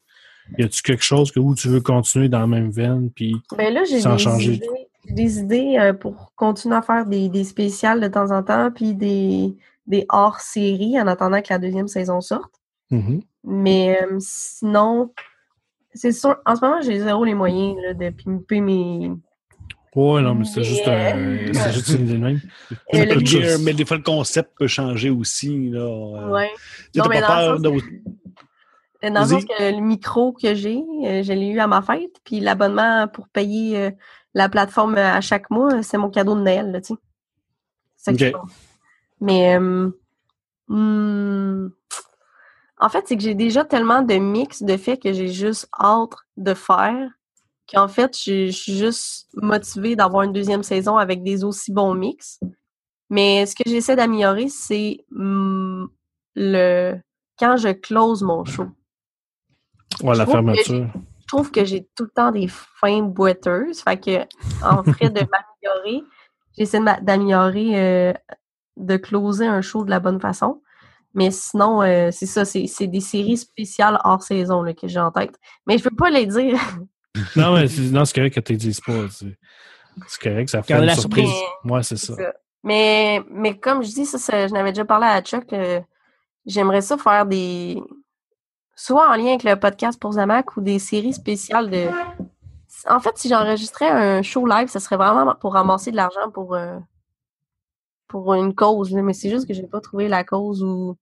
[0.56, 3.10] Y a-tu quelque chose que où tu veux continuer dans la même veine?
[3.10, 4.52] Puis, Ben là, j'ai Sans des changer.
[4.54, 4.68] idées,
[5.06, 8.70] j'ai des idées euh, pour continuer à faire des, des spéciales de temps en temps,
[8.70, 9.54] puis des,
[9.86, 12.52] des hors-séries en attendant que la deuxième saison sorte.
[12.90, 13.20] Mhm.
[13.44, 15.12] Mais euh, sinon,
[15.94, 19.10] c'est sûr, en ce moment, j'ai zéro les moyens là, de pimper mes.
[19.96, 22.40] Ouais, non, mais c'est juste, un- c'est juste une idée de même.
[22.94, 23.64] Euh, le-.
[23.64, 25.70] Mais, des fois, le concept peut changer aussi.
[25.70, 25.80] Là.
[25.80, 26.50] Euh, Ouais.
[26.94, 27.82] Non, mais pas le peur sens-
[29.02, 32.16] Dans le sens que le micro que j'ai, euh, je l'ai eu à ma fête,
[32.24, 33.90] puis l'abonnement pour payer euh,
[34.34, 37.00] la plateforme euh, à chaque mois, euh, c'est mon cadeau de Noël, là, tu sais.
[37.96, 38.26] C'est ça que Ok.
[38.26, 38.50] je pense.
[39.20, 39.90] Mais euh,
[40.68, 41.68] hmm,
[42.80, 46.14] en fait, c'est que j'ai déjà tellement de mix de fait que j'ai juste hâte
[46.36, 47.10] de faire
[47.72, 51.94] qu'en fait, je, je suis juste motivée d'avoir une deuxième saison avec des aussi bons
[51.94, 52.40] mix.
[53.10, 55.86] Mais ce que j'essaie d'améliorer, c'est hmm,
[56.34, 56.96] le
[57.38, 58.66] quand je close mon show.
[60.02, 60.86] Ouais, la Je trouve que fermeture.
[61.20, 63.80] Je trouve que j'ai tout le temps des fins boiteuses.
[63.80, 64.18] Fait que,
[64.64, 65.20] en fait de
[65.64, 66.04] m'améliorer,
[66.56, 68.12] j'essaie d'améliorer, euh,
[68.76, 70.62] de closer un show de la bonne façon.
[71.14, 75.00] Mais sinon, euh, c'est ça, c'est c'est des séries spéciales hors saison là, que j'ai
[75.00, 75.34] en tête.
[75.66, 76.58] Mais je peux pas les dire.
[77.34, 79.08] Non, mais c'est non, c'est correct que tu ne dises pas.
[79.10, 79.36] C'est
[80.06, 81.28] c'est correct, ça fait une la surprise.
[81.28, 81.48] surprise.
[81.64, 82.14] Ouais, c'est ça.
[82.14, 82.32] C'est ça.
[82.62, 85.80] Mais, mais comme je dis, ça, ça, je n'avais déjà parlé à Chuck, euh,
[86.46, 87.80] j'aimerais ça faire des.
[88.80, 91.88] Soit en lien avec le podcast pour Zamac ou des séries spéciales de.
[92.88, 96.54] En fait, si j'enregistrais un show live, ce serait vraiment pour ramasser de l'argent pour,
[96.54, 96.78] euh,
[98.06, 98.92] pour une cause.
[98.92, 100.96] Mais c'est juste que j'ai pas trouvé la cause ou.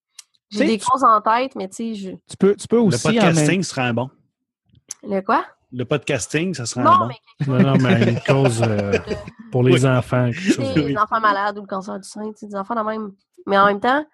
[0.50, 2.10] J'ai des tu- causes en tête, mais tu sais, je.
[2.28, 4.08] Tu peux, tu peux Le aussi en même- podcasting serait un bon.
[5.02, 5.44] Le quoi?
[5.72, 7.06] Le podcasting, ça serait un Non, bon.
[7.08, 8.92] mais Non, non, mais une cause euh,
[9.50, 10.74] pour les enfants, quelque chose.
[10.74, 13.12] des des enfants malades ou le cancer du sein, des enfants de même.
[13.46, 14.04] Mais en même temps,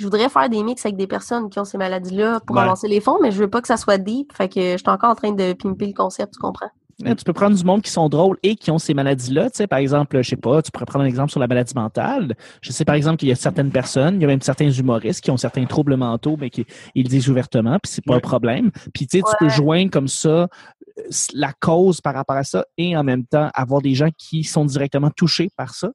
[0.00, 2.62] je voudrais faire des mix avec des personnes qui ont ces maladies-là pour Ouais.
[2.62, 4.32] avancer les fonds, mais je veux pas que ça soit deep.
[4.32, 6.70] Fait que je suis encore en train de pimper le concept, tu comprends?
[7.04, 9.50] Ouais, Tu peux prendre du monde qui sont drôles et qui ont ces maladies-là.
[9.50, 11.74] Tu sais, par exemple, je sais pas, tu pourrais prendre un exemple sur la maladie
[11.74, 12.34] mentale.
[12.62, 15.22] Je sais par exemple qu'il y a certaines personnes, il y a même certains humoristes
[15.22, 18.18] qui ont certains troubles mentaux, mais qui ils le disent ouvertement, puis c'est pas Ouais.
[18.18, 18.70] un problème.
[18.94, 20.46] Puis tu sais, tu peux joindre comme ça euh,
[21.34, 24.64] la cause par rapport à ça et en même temps avoir des gens qui sont
[24.66, 25.90] directement touchés par ça.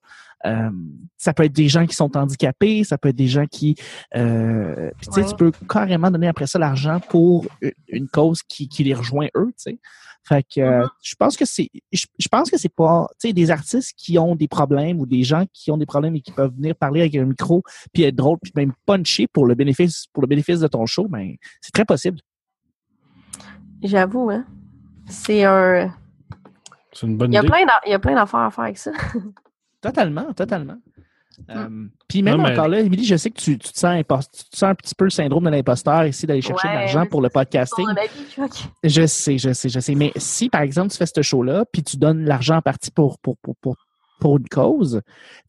[0.45, 0.69] Euh,
[1.17, 3.75] ça peut être des gens qui sont handicapés, ça peut être des gens qui,
[4.15, 5.29] euh, puis, tu sais, Ouais.
[5.29, 7.47] tu peux carrément donner après ça l'argent pour
[7.87, 9.79] une, cause qui, qui les rejoint eux, tu sais.
[10.27, 10.89] Fait que euh, Mhm.
[11.03, 14.17] je pense que c'est je, je pense que c'est pas tu sais des artistes qui
[14.17, 17.01] ont des problèmes ou des gens qui ont des problèmes et qui peuvent venir parler
[17.01, 17.61] avec un micro
[17.93, 21.07] puis être drôle puis même puncher pour le bénéfice pour le bénéfice de ton show
[21.07, 22.19] ben c'est très possible.
[23.83, 24.45] J'avoue, hein.
[25.07, 25.93] C'est un.
[26.91, 27.47] C'est une bonne Il y a idée.
[27.49, 28.91] plein il y a plein d'affaires à faire avec ça.
[29.85, 30.77] Totalement, totalement.
[31.49, 34.01] Euh, puis même Non, mais- encore là, Émilie, je sais que tu, tu, te sens
[34.01, 37.05] tu te sens un petit peu le syndrome de l'imposteur ici d'aller chercher de l'argent
[37.05, 37.85] pour le podcasting.
[38.83, 39.95] Je sais, je sais, je sais.
[39.95, 43.19] Mais si, par exemple, tu fais ce show-là, puis tu donnes l'argent en partie pour,
[43.19, 43.75] pour, pour, pour,
[44.19, 45.01] pour une cause,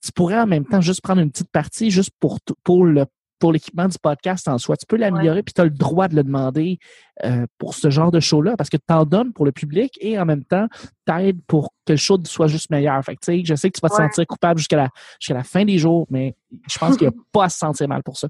[0.02, 3.06] tu pourrais en même temps juste prendre une petite partie juste pour, pour le
[3.38, 4.76] pour l'équipement du podcast en soi.
[4.76, 6.78] Tu peux l'améliorer, puis tu as le droit de le demander
[7.24, 10.18] euh, pour ce genre de show-là, parce que tu en donnes pour le public et
[10.18, 10.66] en même temps,
[11.04, 13.02] t'aides pour que le show soit juste meilleur.
[13.04, 14.08] Fait que, tu sais, je sais que tu vas te Ouais.
[14.08, 14.88] sentir coupable jusqu'à la,
[15.20, 16.34] jusqu'à la fin des jours, mais
[16.70, 18.28] je pense qu'il n'y a pas à se sentir mal pour ça.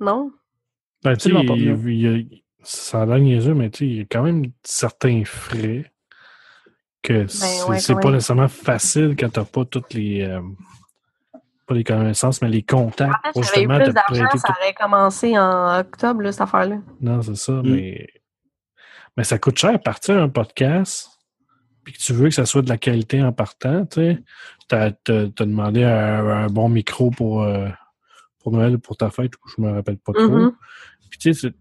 [0.00, 0.30] Non?
[1.02, 1.60] Ben, tu sais, Absolument pas,
[1.90, 5.92] il- ça a l'air niaiseux, mais tu sais, il y a quand même certains frais
[7.02, 8.12] que c'est Ben ouais, c'est pas même.
[8.14, 10.40] nécessairement facile quand t'as pas toutes les euh,
[11.66, 14.54] pas les connaissances, mais les contacts En fait, j'avais eu plus d'argent, prêter ça tout.
[14.60, 16.76] aurait commencé en octobre, là, cette affaire-là.
[17.00, 17.62] Non, c'est ça, Mm.
[17.70, 18.06] mais
[19.16, 21.08] mais ça coûte cher partir un podcast
[21.84, 24.22] puis que tu veux que ça soit de la qualité en partant, tu sais.
[24.68, 27.68] T'as t'as- t'as demandé un, un bon micro pour euh,
[28.40, 30.28] pour Noël pour ta fête, ou je me rappelle pas trop.
[30.28, 30.52] Mhm.
[31.10, 31.52] Puis tu sais,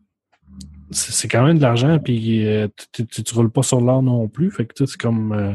[0.92, 4.28] c'est- quand même de l'argent, puis euh, tu, tu, tu roules pas sur l'or non
[4.28, 4.50] plus.
[4.52, 5.32] Fait que tu sais, c'est comme.
[5.34, 5.54] euh,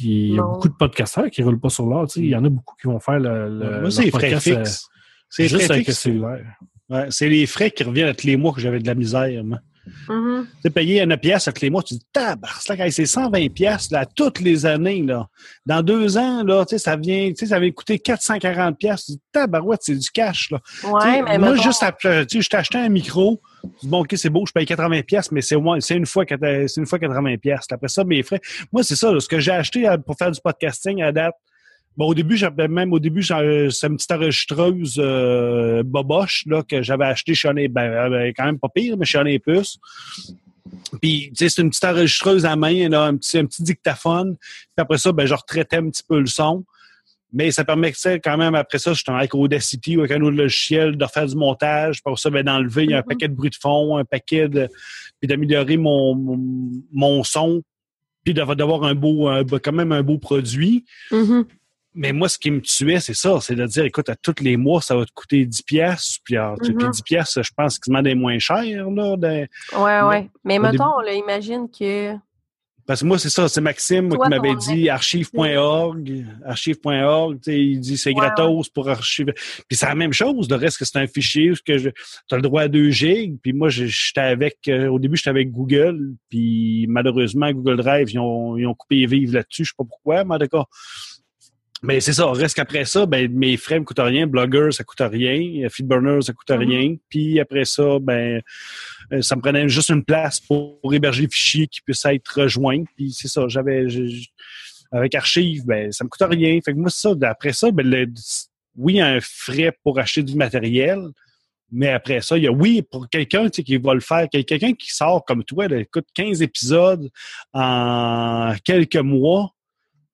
[0.00, 0.52] il y a Non.
[0.52, 2.06] beaucoup de podcasteurs qui roulent pas sur l'or.
[2.06, 3.48] tu sais, Il y en a beaucoup qui vont faire le.
[3.48, 4.88] le Moi, c'est les frais podcast, euh, fixes.
[5.30, 6.02] C'est les juste frais avec le fixes.
[6.02, 6.56] cellulaire.
[6.90, 9.42] Ouais, c'est les frais qui reviennent à tous les mois que j'avais de la misère.
[9.44, 9.58] moi.
[10.08, 10.46] Mhm.
[10.46, 13.90] Tu sais, payer une pièce à tous les mois, tu dis, tabarnak, c'est 120 pièces
[13.90, 15.02] là, toutes les années.
[15.02, 15.26] Là.
[15.66, 19.06] Dans deux ans, là, tu ça vient, tu ça vient coûter 440 pièces.
[19.06, 20.50] Tu dis, tabarouette, c'est du cash.
[20.50, 20.60] Là.
[20.80, 21.84] Tu Ouais, mais moi, mettons- juste
[22.28, 23.40] tu je t'ai acheté un micro.
[23.62, 26.86] Je dis, bon, OK, c'est beau, je paye 80 pièces, mais c'est une fois, une
[26.86, 27.66] fois 80 pièces.
[27.70, 28.40] Après ça, mes frais.
[28.72, 31.34] Moi, c'est ça, là, ce que j'ai acheté euh, pour faire du podcasting à date.
[31.96, 36.62] Bon, au début, j'avais même au début, j'ai- c'est une petite enregistreuse euh, boboche là,
[36.62, 39.78] que j'avais acheté chez Honey, ben, euh, quand même pas pire, mais chez Honey Plus.
[41.00, 44.36] Puis, tu sais, c'est une petite enregistreuse à main, là, un, petit, un petit dictaphone.
[44.36, 46.64] Puis après ça, ben, je retraitais un petit peu le son.
[47.32, 50.96] Mais ça permettait quand même, après ça, j'étais avec Audacity ou avec un autre logiciel,
[50.96, 52.00] de faire du montage.
[52.02, 53.04] Pour ça, ben, d'enlever un Mhm.
[53.04, 54.68] paquet de bruit de fond, un paquet de...
[55.20, 56.40] Puis d'améliorer mon, mon,
[56.92, 57.62] mon son.
[58.24, 60.84] Puis d'avoir un beau, un- quand même un beau produit.
[61.10, 61.44] Mhm.
[61.94, 63.38] Mais moi, ce qui me tuait, c'est ça.
[63.40, 66.18] C'est de dire, écoute, à tous les mois, ça va te coûter 10 pièces.
[66.24, 66.90] Puis, alors, tu sais, puis Mhm.
[66.92, 69.16] 10 pièces, je pense qu'ils demandent des moins chers, là.
[69.16, 69.46] des-
[69.76, 70.30] Ouais, ouais.
[70.44, 72.14] Mais mettons, là, imagine que.
[72.86, 77.80] Parce que moi, c'est ça, c'est Maxime Toi, qui m'avait dit archive.org, archive.org, tu il
[77.80, 79.32] dit c'est gratos pour archiver.
[79.32, 81.88] Puis c'est la même chose, le reste que c'est un fichier où je
[82.30, 85.50] as le droit à 2 gigs, puis moi j'étais avec euh, au début j'étais avec
[85.50, 89.74] Google, puis malheureusement Google Drive ils ont ils ont coupé les vives là-dessus, je sais
[89.78, 90.64] pas pourquoi, mais en tout cas.
[91.86, 95.00] Mais c'est ça, reste qu'après ça, ben mes frais me coûtent rien, Blogger ça coûte
[95.02, 96.58] rien, Feedburner ça coûte Mhm.
[96.58, 98.40] rien, puis après ça ben
[99.12, 102.26] euh, ça me prenait juste une place pour, pour héberger les fichiers qui puissent être
[102.40, 102.84] rejoints.
[102.96, 103.86] Puis c'est ça, j'avais
[104.92, 106.58] avec Archive, ben ça me coûte rien.
[106.64, 108.06] Fait que moi, ça, après ça, ben le-
[108.76, 111.00] oui, il y a un frais pour acheter du matériel,
[111.70, 114.26] mais après ça, il y a oui, pour quelqu'un tu sais, qui va le faire,
[114.32, 117.10] quel- quelqu'un qui sort comme toi, là, écoute 15 épisodes
[117.52, 119.53] en quelques mois,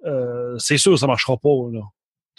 [0.06, 1.68] euh, c'est sûr ça marchera pas.
[1.72, 1.80] Là.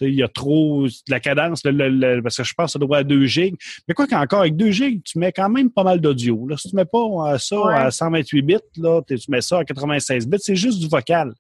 [0.03, 2.71] Il y a trop de la cadence, le- le- le- parce que je pense que
[2.73, 3.55] ça doit être 2 gigs.
[3.88, 6.47] Mais quoi qu'encore, avec 2 gigs, tu mets quand même pas mal d'audio.
[6.57, 7.75] Si tu mets pas ça Ouais.
[7.75, 11.33] à 128 bits, là, tu mets ça à 96 bits, c'est juste du vocal.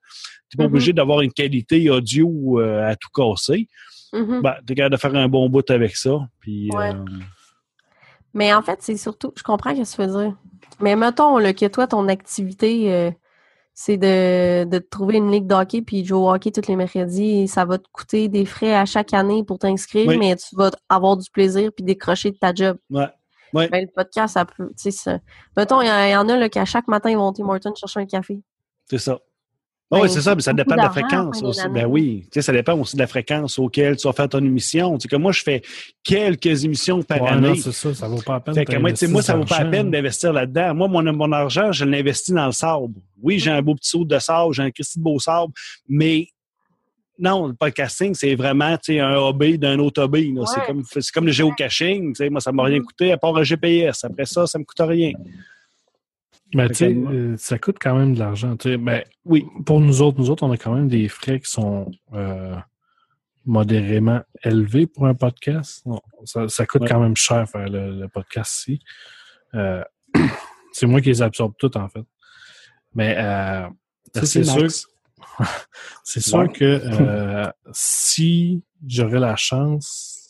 [0.49, 0.75] Tu n'es pas Mhm.
[0.75, 3.67] obligé d'avoir une qualité audio euh, à tout casser.
[4.13, 4.41] Mhm.
[4.43, 6.19] Ben, tu es capable de faire un bon bout avec ça.
[6.39, 6.93] Puis, Ouais.
[6.93, 7.03] euh,
[8.33, 10.35] Mais en fait, c'est surtout, je comprends ce que tu veux dire.
[10.79, 13.11] Mais mettons là, que toi, ton activité, euh,
[13.73, 17.47] c'est de, de trouver une ligue d'hockey puis de jouer au hockey tous les mercredis.
[17.47, 20.17] Ça va te coûter des frais à chaque année pour t'inscrire, Oui.
[20.17, 22.77] mais tu vas avoir du plaisir puis décrocher de ta job.
[22.89, 23.07] ouais.
[23.53, 23.67] Ouais.
[23.67, 24.69] Ben, le podcast, ça peut.
[24.69, 25.19] tu sais, ça-
[25.57, 27.33] Mettons, il y, en- il y en a là, qu'à chaque matin, ils vont au
[27.33, 28.39] Tim Hortons chercher un café.
[28.89, 29.19] C'est ça.
[29.91, 31.67] Ben, oui, c'est ça, mais ça dépend de la fréquence aussi.
[31.67, 34.39] Ben oui, tu sais, ça dépend aussi de la fréquence auquel tu vas faire ton
[34.39, 34.97] émission.
[34.97, 35.61] Tu sais, que moi, je fais
[36.03, 37.55] quelques émissions par Ouais, année.
[37.57, 38.55] c'est ça, ça vaut pas la peine.
[38.55, 40.73] Fait que moi, tu sais, moi, ça vaut pas la d'investir peine d'investir là-dedans.
[40.75, 42.93] Moi, mon, mon argent, je l'investis dans le sable.
[43.21, 45.51] Oui, j'ai un beau petit saut de sable, j'ai un Christy de beau sable,
[45.89, 46.27] mais
[47.19, 50.33] non, le podcasting, c'est vraiment tu sais, un hobby d'un autre hobby.
[50.47, 52.13] C'est comme, c'est comme le géocaching.
[52.13, 54.03] tu sais, Moi, ça m'a rien coûté à part un GPS.
[54.05, 55.11] Après ça, ça me coûte rien.
[56.53, 58.57] Mais Fait tu sais, moi- euh, ça coûte quand même de l'argent.
[58.57, 58.77] tu sais.
[58.77, 59.45] Ben, Oui.
[59.65, 62.55] pour nous autres, nous autres, on a quand même des frais qui sont euh,
[63.45, 65.85] modérément élevés pour un podcast.
[65.85, 66.87] Non, ça, ça coûte Ouais.
[66.89, 68.79] quand même cher faire le, le podcast ici.
[69.55, 69.83] Euh,
[70.73, 72.03] c'est moi qui les absorbe toutes, en fait.
[72.93, 73.67] Mais euh,
[74.13, 74.67] Merci, c'est sûr,
[76.03, 80.20] c'est sûr que euh, si j'aurais la chance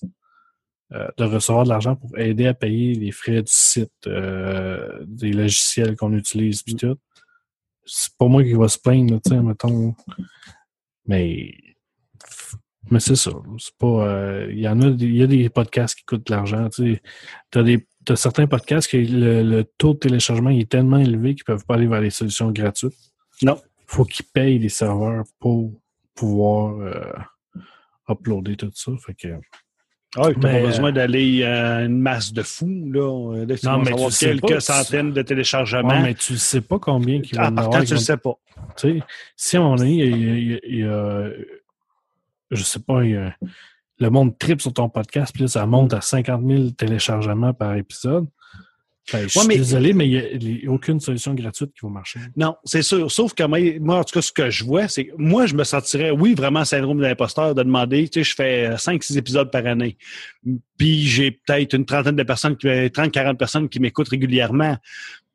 [0.93, 5.31] euh, de recevoir de l'argent pour aider à payer les frais du site, euh, des
[5.31, 6.97] logiciels qu'on utilise, puis tout,
[7.85, 9.95] c'est pas moi qui va se plaindre, tu sais, mettons.
[11.07, 11.53] Mais,
[12.89, 13.31] mais c'est ça.
[13.57, 14.07] C'est pas.
[14.07, 16.69] euh, Il y en a, des- il y a des podcasts qui coûtent de l'argent,
[16.69, 17.01] tu sais.
[17.49, 21.35] T'as des T'as certains podcasts que le, le taux de téléchargement il est tellement élevé
[21.35, 22.97] qu'ils peuvent pas aller vers les solutions gratuites.
[23.43, 23.61] Non.
[23.85, 25.72] faut qu'ils payent les serveurs pour
[26.15, 26.80] pouvoir
[28.09, 28.91] uploader tout ça.
[29.05, 29.27] Fait que,
[30.17, 32.89] Ah, tu Mais, pas euh, besoin d'aller à une masse de fous.
[32.91, 35.88] Là, Là, tu Non, mais tu avoir sais quelques pas, centaines de téléchargements.
[35.89, 37.83] Ouais, mais tu sais pas combien qu'ils vont en avoir.
[37.83, 38.33] tu vont- sais pas.
[38.75, 39.03] Tu sais,
[39.38, 41.29] si moment donné, il y a, il y a- il a-
[42.51, 43.01] je sais pas,
[43.99, 47.75] le monde tripe sur ton podcast, puis là, ça monte à 50 000 téléchargements par
[47.75, 48.27] épisode.
[49.11, 52.19] Ben, je suis mais- désolé, mais il n'y a, aucune solution gratuite qui va marcher.
[52.35, 53.11] Non, c'est sûr.
[53.11, 55.55] Sauf que moi, moi, en tout cas, ce que je vois, c'est que moi, je
[55.55, 59.51] me sentirais, oui, vraiment syndrome de l'imposteur de demander, tu sais, je fais 5-6 épisodes
[59.51, 59.97] par année.
[60.77, 64.77] Puis j'ai peut-être une trentaine de personnes, 30-40 personnes qui m'écoutent régulièrement.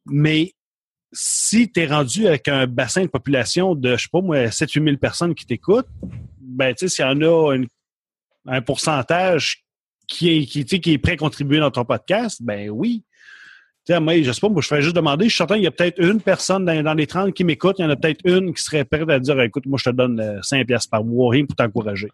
[0.06, 0.54] Mais
[1.12, 4.84] si tu es rendu avec un bassin de population de, je sais pas moi, 7-8
[4.84, 5.88] 000 personnes qui t'écoutent,
[6.40, 7.66] ben, tu sais, s'il y en a une-
[8.46, 9.64] un pourcentage
[10.06, 13.02] qui est, qui, qui est prêt à contribuer dans ton podcast, ben oui.
[13.86, 15.26] Sais, moi, sais pas, moi, je fais juste demander.
[15.26, 17.76] Je suis certain qu'il y a peut-être une personne dans, les 30 qui m'écoute.
[17.78, 19.94] Il y en a peut-être une qui serait prête à dire, écoute, moi, je te
[19.94, 22.08] donne euh, 5 piastres par mois, rien pour t'encourager.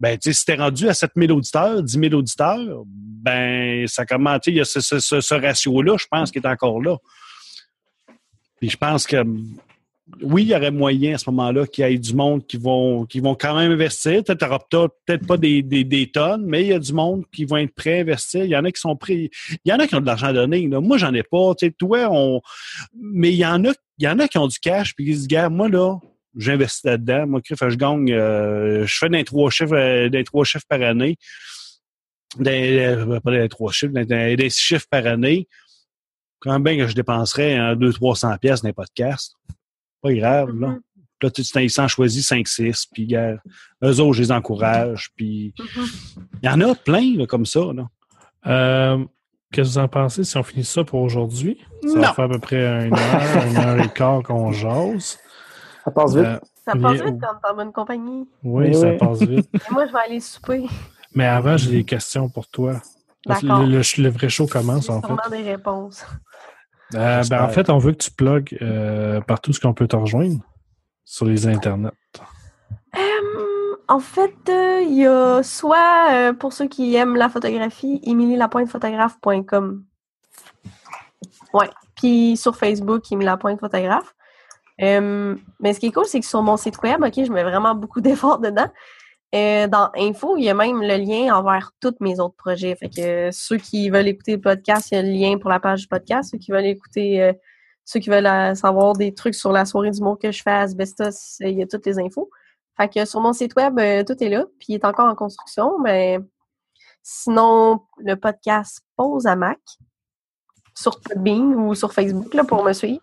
[0.00, 4.04] Ben, tu sais, si t'es rendu à 7 000 auditeurs, 10 000 auditeurs, ben, ça
[4.04, 6.96] commence, il y a ce, ce- ce- ce ratio-là, je pense, qui est encore là.
[8.58, 9.22] Puis je pense que,
[10.22, 13.04] oui, il y aurait moyen à ce moment-là qu'il y ait du monde qui vont,
[13.06, 14.22] qui vont quand même investir.
[14.24, 17.74] Peut-être peut-être pas des, des, tonnes, mais il y a du monde qui vont être
[17.74, 18.44] prêts à investir.
[18.44, 19.30] Il y en a qui sont prêts.
[19.64, 20.66] Il y en a qui ont de l'argent à donner.
[20.68, 20.80] là.
[20.80, 21.54] Moi, j'en ai pas.
[21.54, 22.40] Tu sais, toi, on.
[22.94, 25.12] Mais il y en a, il y en a qui ont du cash puis qui
[25.12, 25.96] disent, gars, moi, là,
[26.36, 27.26] j'investis là-dedans.
[27.26, 31.16] Moi, je gagne, euh, je fais des trois chiffres, euh, des trois chiffres par année.
[32.38, 35.48] Des, euh, pas des trois chiffres, des, des six chiffres par année.
[36.38, 39.34] quand même que je dépenserais 200-300 pièces dans les podcasts.
[40.02, 40.68] Pas grave, là.
[40.68, 40.80] Mhm.
[41.22, 45.84] Là, tu ils s'en choisissent 5-6, puis eux autres, je les encourage, puis Mhm.
[46.42, 47.88] il y en a plein, là, comme ça, là.
[48.46, 49.04] Euh,
[49.52, 51.58] Qu'est-ce que vous en pensez si on finit ça pour aujourd'hui?
[51.82, 52.00] Ça Non.
[52.02, 55.18] va faire à peu près une heure, une heure et quart qu'on jase.
[55.84, 56.24] Ça passe vite.
[56.24, 58.28] Euh, Ça passe vite quand t'es en bonne compagnie.
[58.44, 59.48] oui, ça passe vite.
[59.54, 60.66] Et moi, je vais aller souper.
[61.16, 62.80] Mais avant, j'ai des questions pour toi.
[63.26, 63.64] Parce que D'accord.
[63.66, 65.30] Le, le- le vrai show commence, en fait.
[65.36, 66.04] des réponses.
[66.94, 69.96] Euh, ben, en fait, on veut que tu plugues euh, partout ce qu'on peut te
[69.96, 70.40] rejoindre
[71.04, 71.92] sur les internets.
[72.96, 78.00] Hum, en fait, euh, il y a soit, euh, pour ceux qui aiment la photographie,
[78.04, 79.84] emilielapointephotographe.com.
[81.52, 81.70] Ouais.
[81.96, 84.14] Puis sur Facebook, Émilie Lapointe Photographe.
[84.80, 87.44] Hum, mais ce qui est cool, c'est que sur mon site web, OK, je mets
[87.44, 88.70] vraiment beaucoup d'efforts dedans.
[89.34, 92.74] Euh, dans Info, il y a même le lien envers tous mes autres projets.
[92.74, 95.50] Fait que euh, ceux qui veulent écouter le podcast, il y a le lien pour
[95.50, 96.30] la page du podcast.
[96.32, 97.32] Ceux qui veulent écouter, euh,
[97.84, 100.50] ceux qui veulent euh, savoir des trucs sur la soirée du mot que je fais
[100.50, 102.30] à Asbestos, il y a toutes les infos.
[102.76, 105.14] Fait que sur mon site web, euh, tout est là, puis il est encore en
[105.14, 106.18] construction, mais
[107.02, 109.60] sinon, le podcast Pause à Mac
[110.74, 113.02] sur Podbean ou sur Facebook là, pour me suivre.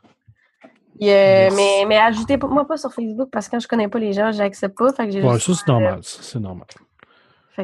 [1.00, 4.14] Puis, euh, mais, mais ajoutez-moi pas sur Facebook parce que quand je connais pas les
[4.14, 4.92] gens, j'accepte pas.
[4.94, 6.00] Fait que Ouais, ça, c'est normal.
[6.02, 6.68] ça, C'est normal.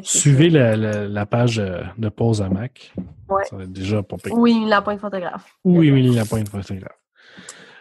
[0.01, 2.91] Suivez la, la- la page euh, de pause à Mac.
[3.29, 3.43] Ouais.
[3.45, 4.17] Ça va être déjà pire.
[4.33, 5.45] Oui, la pointe photographe.
[5.63, 6.97] Ou Émilie Lapointe photographe.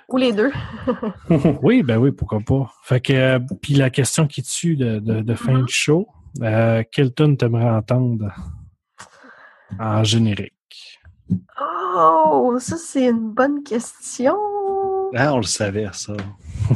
[0.09, 0.53] Ou les deux.
[1.63, 2.71] Oui, ben oui, pourquoi pas.
[2.83, 5.63] Fait que, euh, puis la question qui tue de, de, de fin Mhm.
[5.63, 6.07] de show,
[6.43, 8.31] euh, quelle tune t'aimerais entendre
[9.81, 11.01] en générique?
[11.61, 14.37] Oh, ça, c'est une bonne question.
[15.15, 16.13] Ah, on le savait, ça.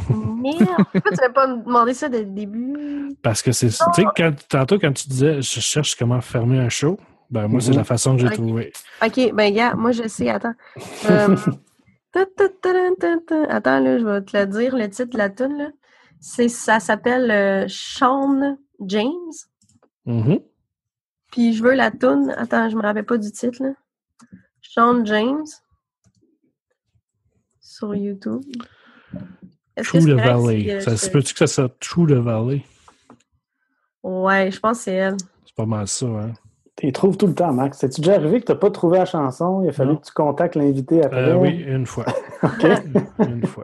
[0.09, 0.83] Merde.
[0.91, 3.15] Pourquoi tu n'avais pas me demander ça dès le début?
[3.21, 6.69] Parce que c'est, tu sais, quand, tantôt quand tu disais, je cherche comment fermer un
[6.69, 6.99] show,
[7.31, 7.77] ben moi, c'est Mhm.
[7.77, 8.71] la façon que j'ai trouvé.
[9.03, 10.53] Ok, ben gars, moi je sais, attends.
[11.09, 11.35] Euh,
[12.13, 13.53] ta, ta, ta, ta, ta, ta.
[13.55, 15.69] Attends, là, je vais te le dire, le titre de la tune là.
[16.19, 19.33] C'est, ça s'appelle euh, Sean James.
[20.05, 20.39] Mhm.
[21.31, 22.33] Puis je veux la tune.
[22.37, 23.71] Attends, je me rappelle pas du titre là.
[24.61, 25.45] Sean James.
[27.77, 28.41] Sur YouTube.
[29.83, 30.71] True the Valley.
[30.71, 32.63] euh, Ça se peut-tu que ça soit True the Valley?
[34.03, 35.17] Ouais, je pense que c'est elle.
[35.45, 36.33] C'est pas mal ça, hein?
[36.75, 37.77] Tu les trouves tout le temps, Max.
[37.79, 39.63] C'est-tu déjà arrivé que tu n'as pas trouvé la chanson?
[39.63, 39.97] Il a fallu Non.
[39.97, 41.29] que tu contactes l'invité après?
[41.29, 42.05] Euh, oui, une fois.
[42.43, 42.65] OK.
[43.19, 43.63] une fois.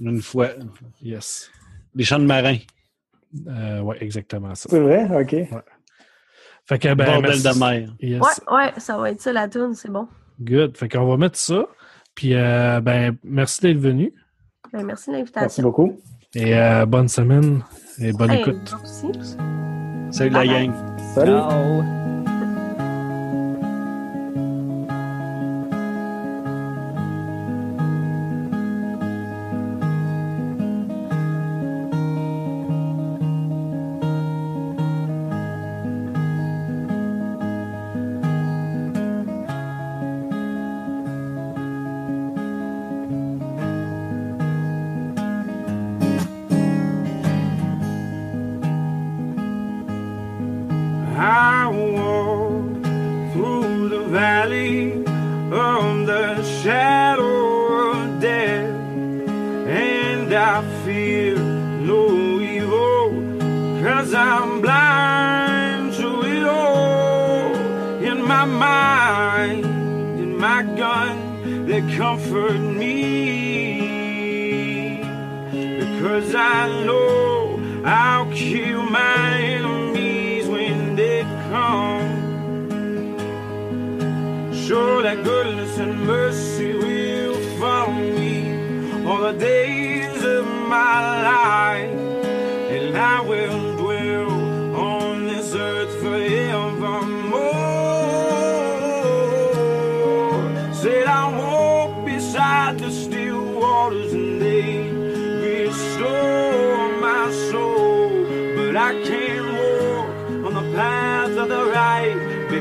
[0.00, 0.48] Une fois.
[1.02, 1.50] Yes.
[1.94, 2.58] Les champs de marins.
[3.46, 4.68] Euh, ouais, exactement ça.
[4.70, 5.04] C'est vrai?
[5.20, 5.36] OK.
[6.66, 7.42] Fait que, ben, Bordel merci.
[7.42, 7.94] de mer.
[8.00, 8.20] Yes.
[8.20, 10.06] Ouais, ouais, ça va être ça la tune, c'est bon.
[10.40, 10.76] Good.
[10.76, 11.66] Fait qu'on va mettre ça.
[12.14, 14.12] Puis, euh, ben, merci d'être venu.
[14.72, 15.62] Ben, merci de Merci l'invitation.
[15.62, 15.98] beaucoup.
[16.34, 17.62] Et euh, bonne semaine
[17.98, 18.74] et bonne Hey, écoute.
[18.82, 19.12] aussi.
[20.10, 20.66] Salut la Bye bye.
[20.68, 20.74] gang.
[21.14, 21.30] Salut.
[21.32, 22.01] Ciao.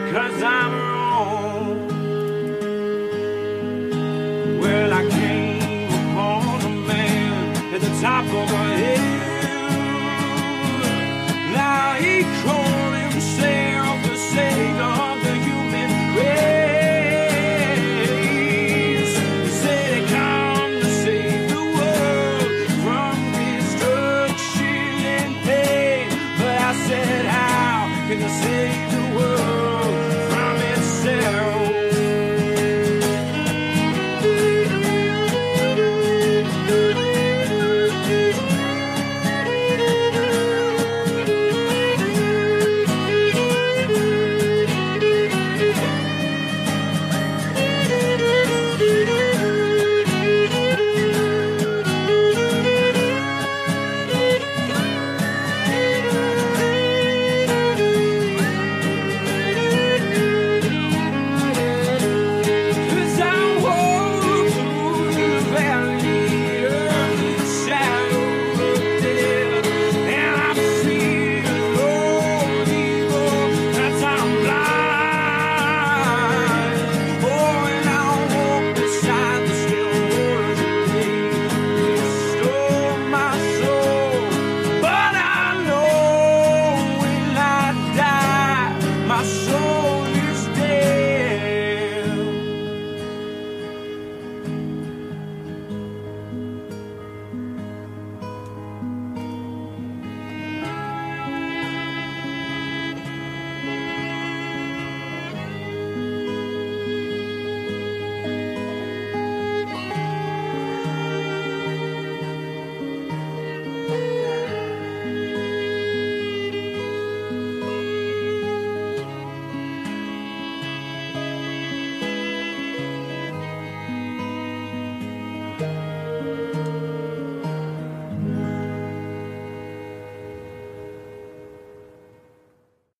[0.06, 0.81] Because I'm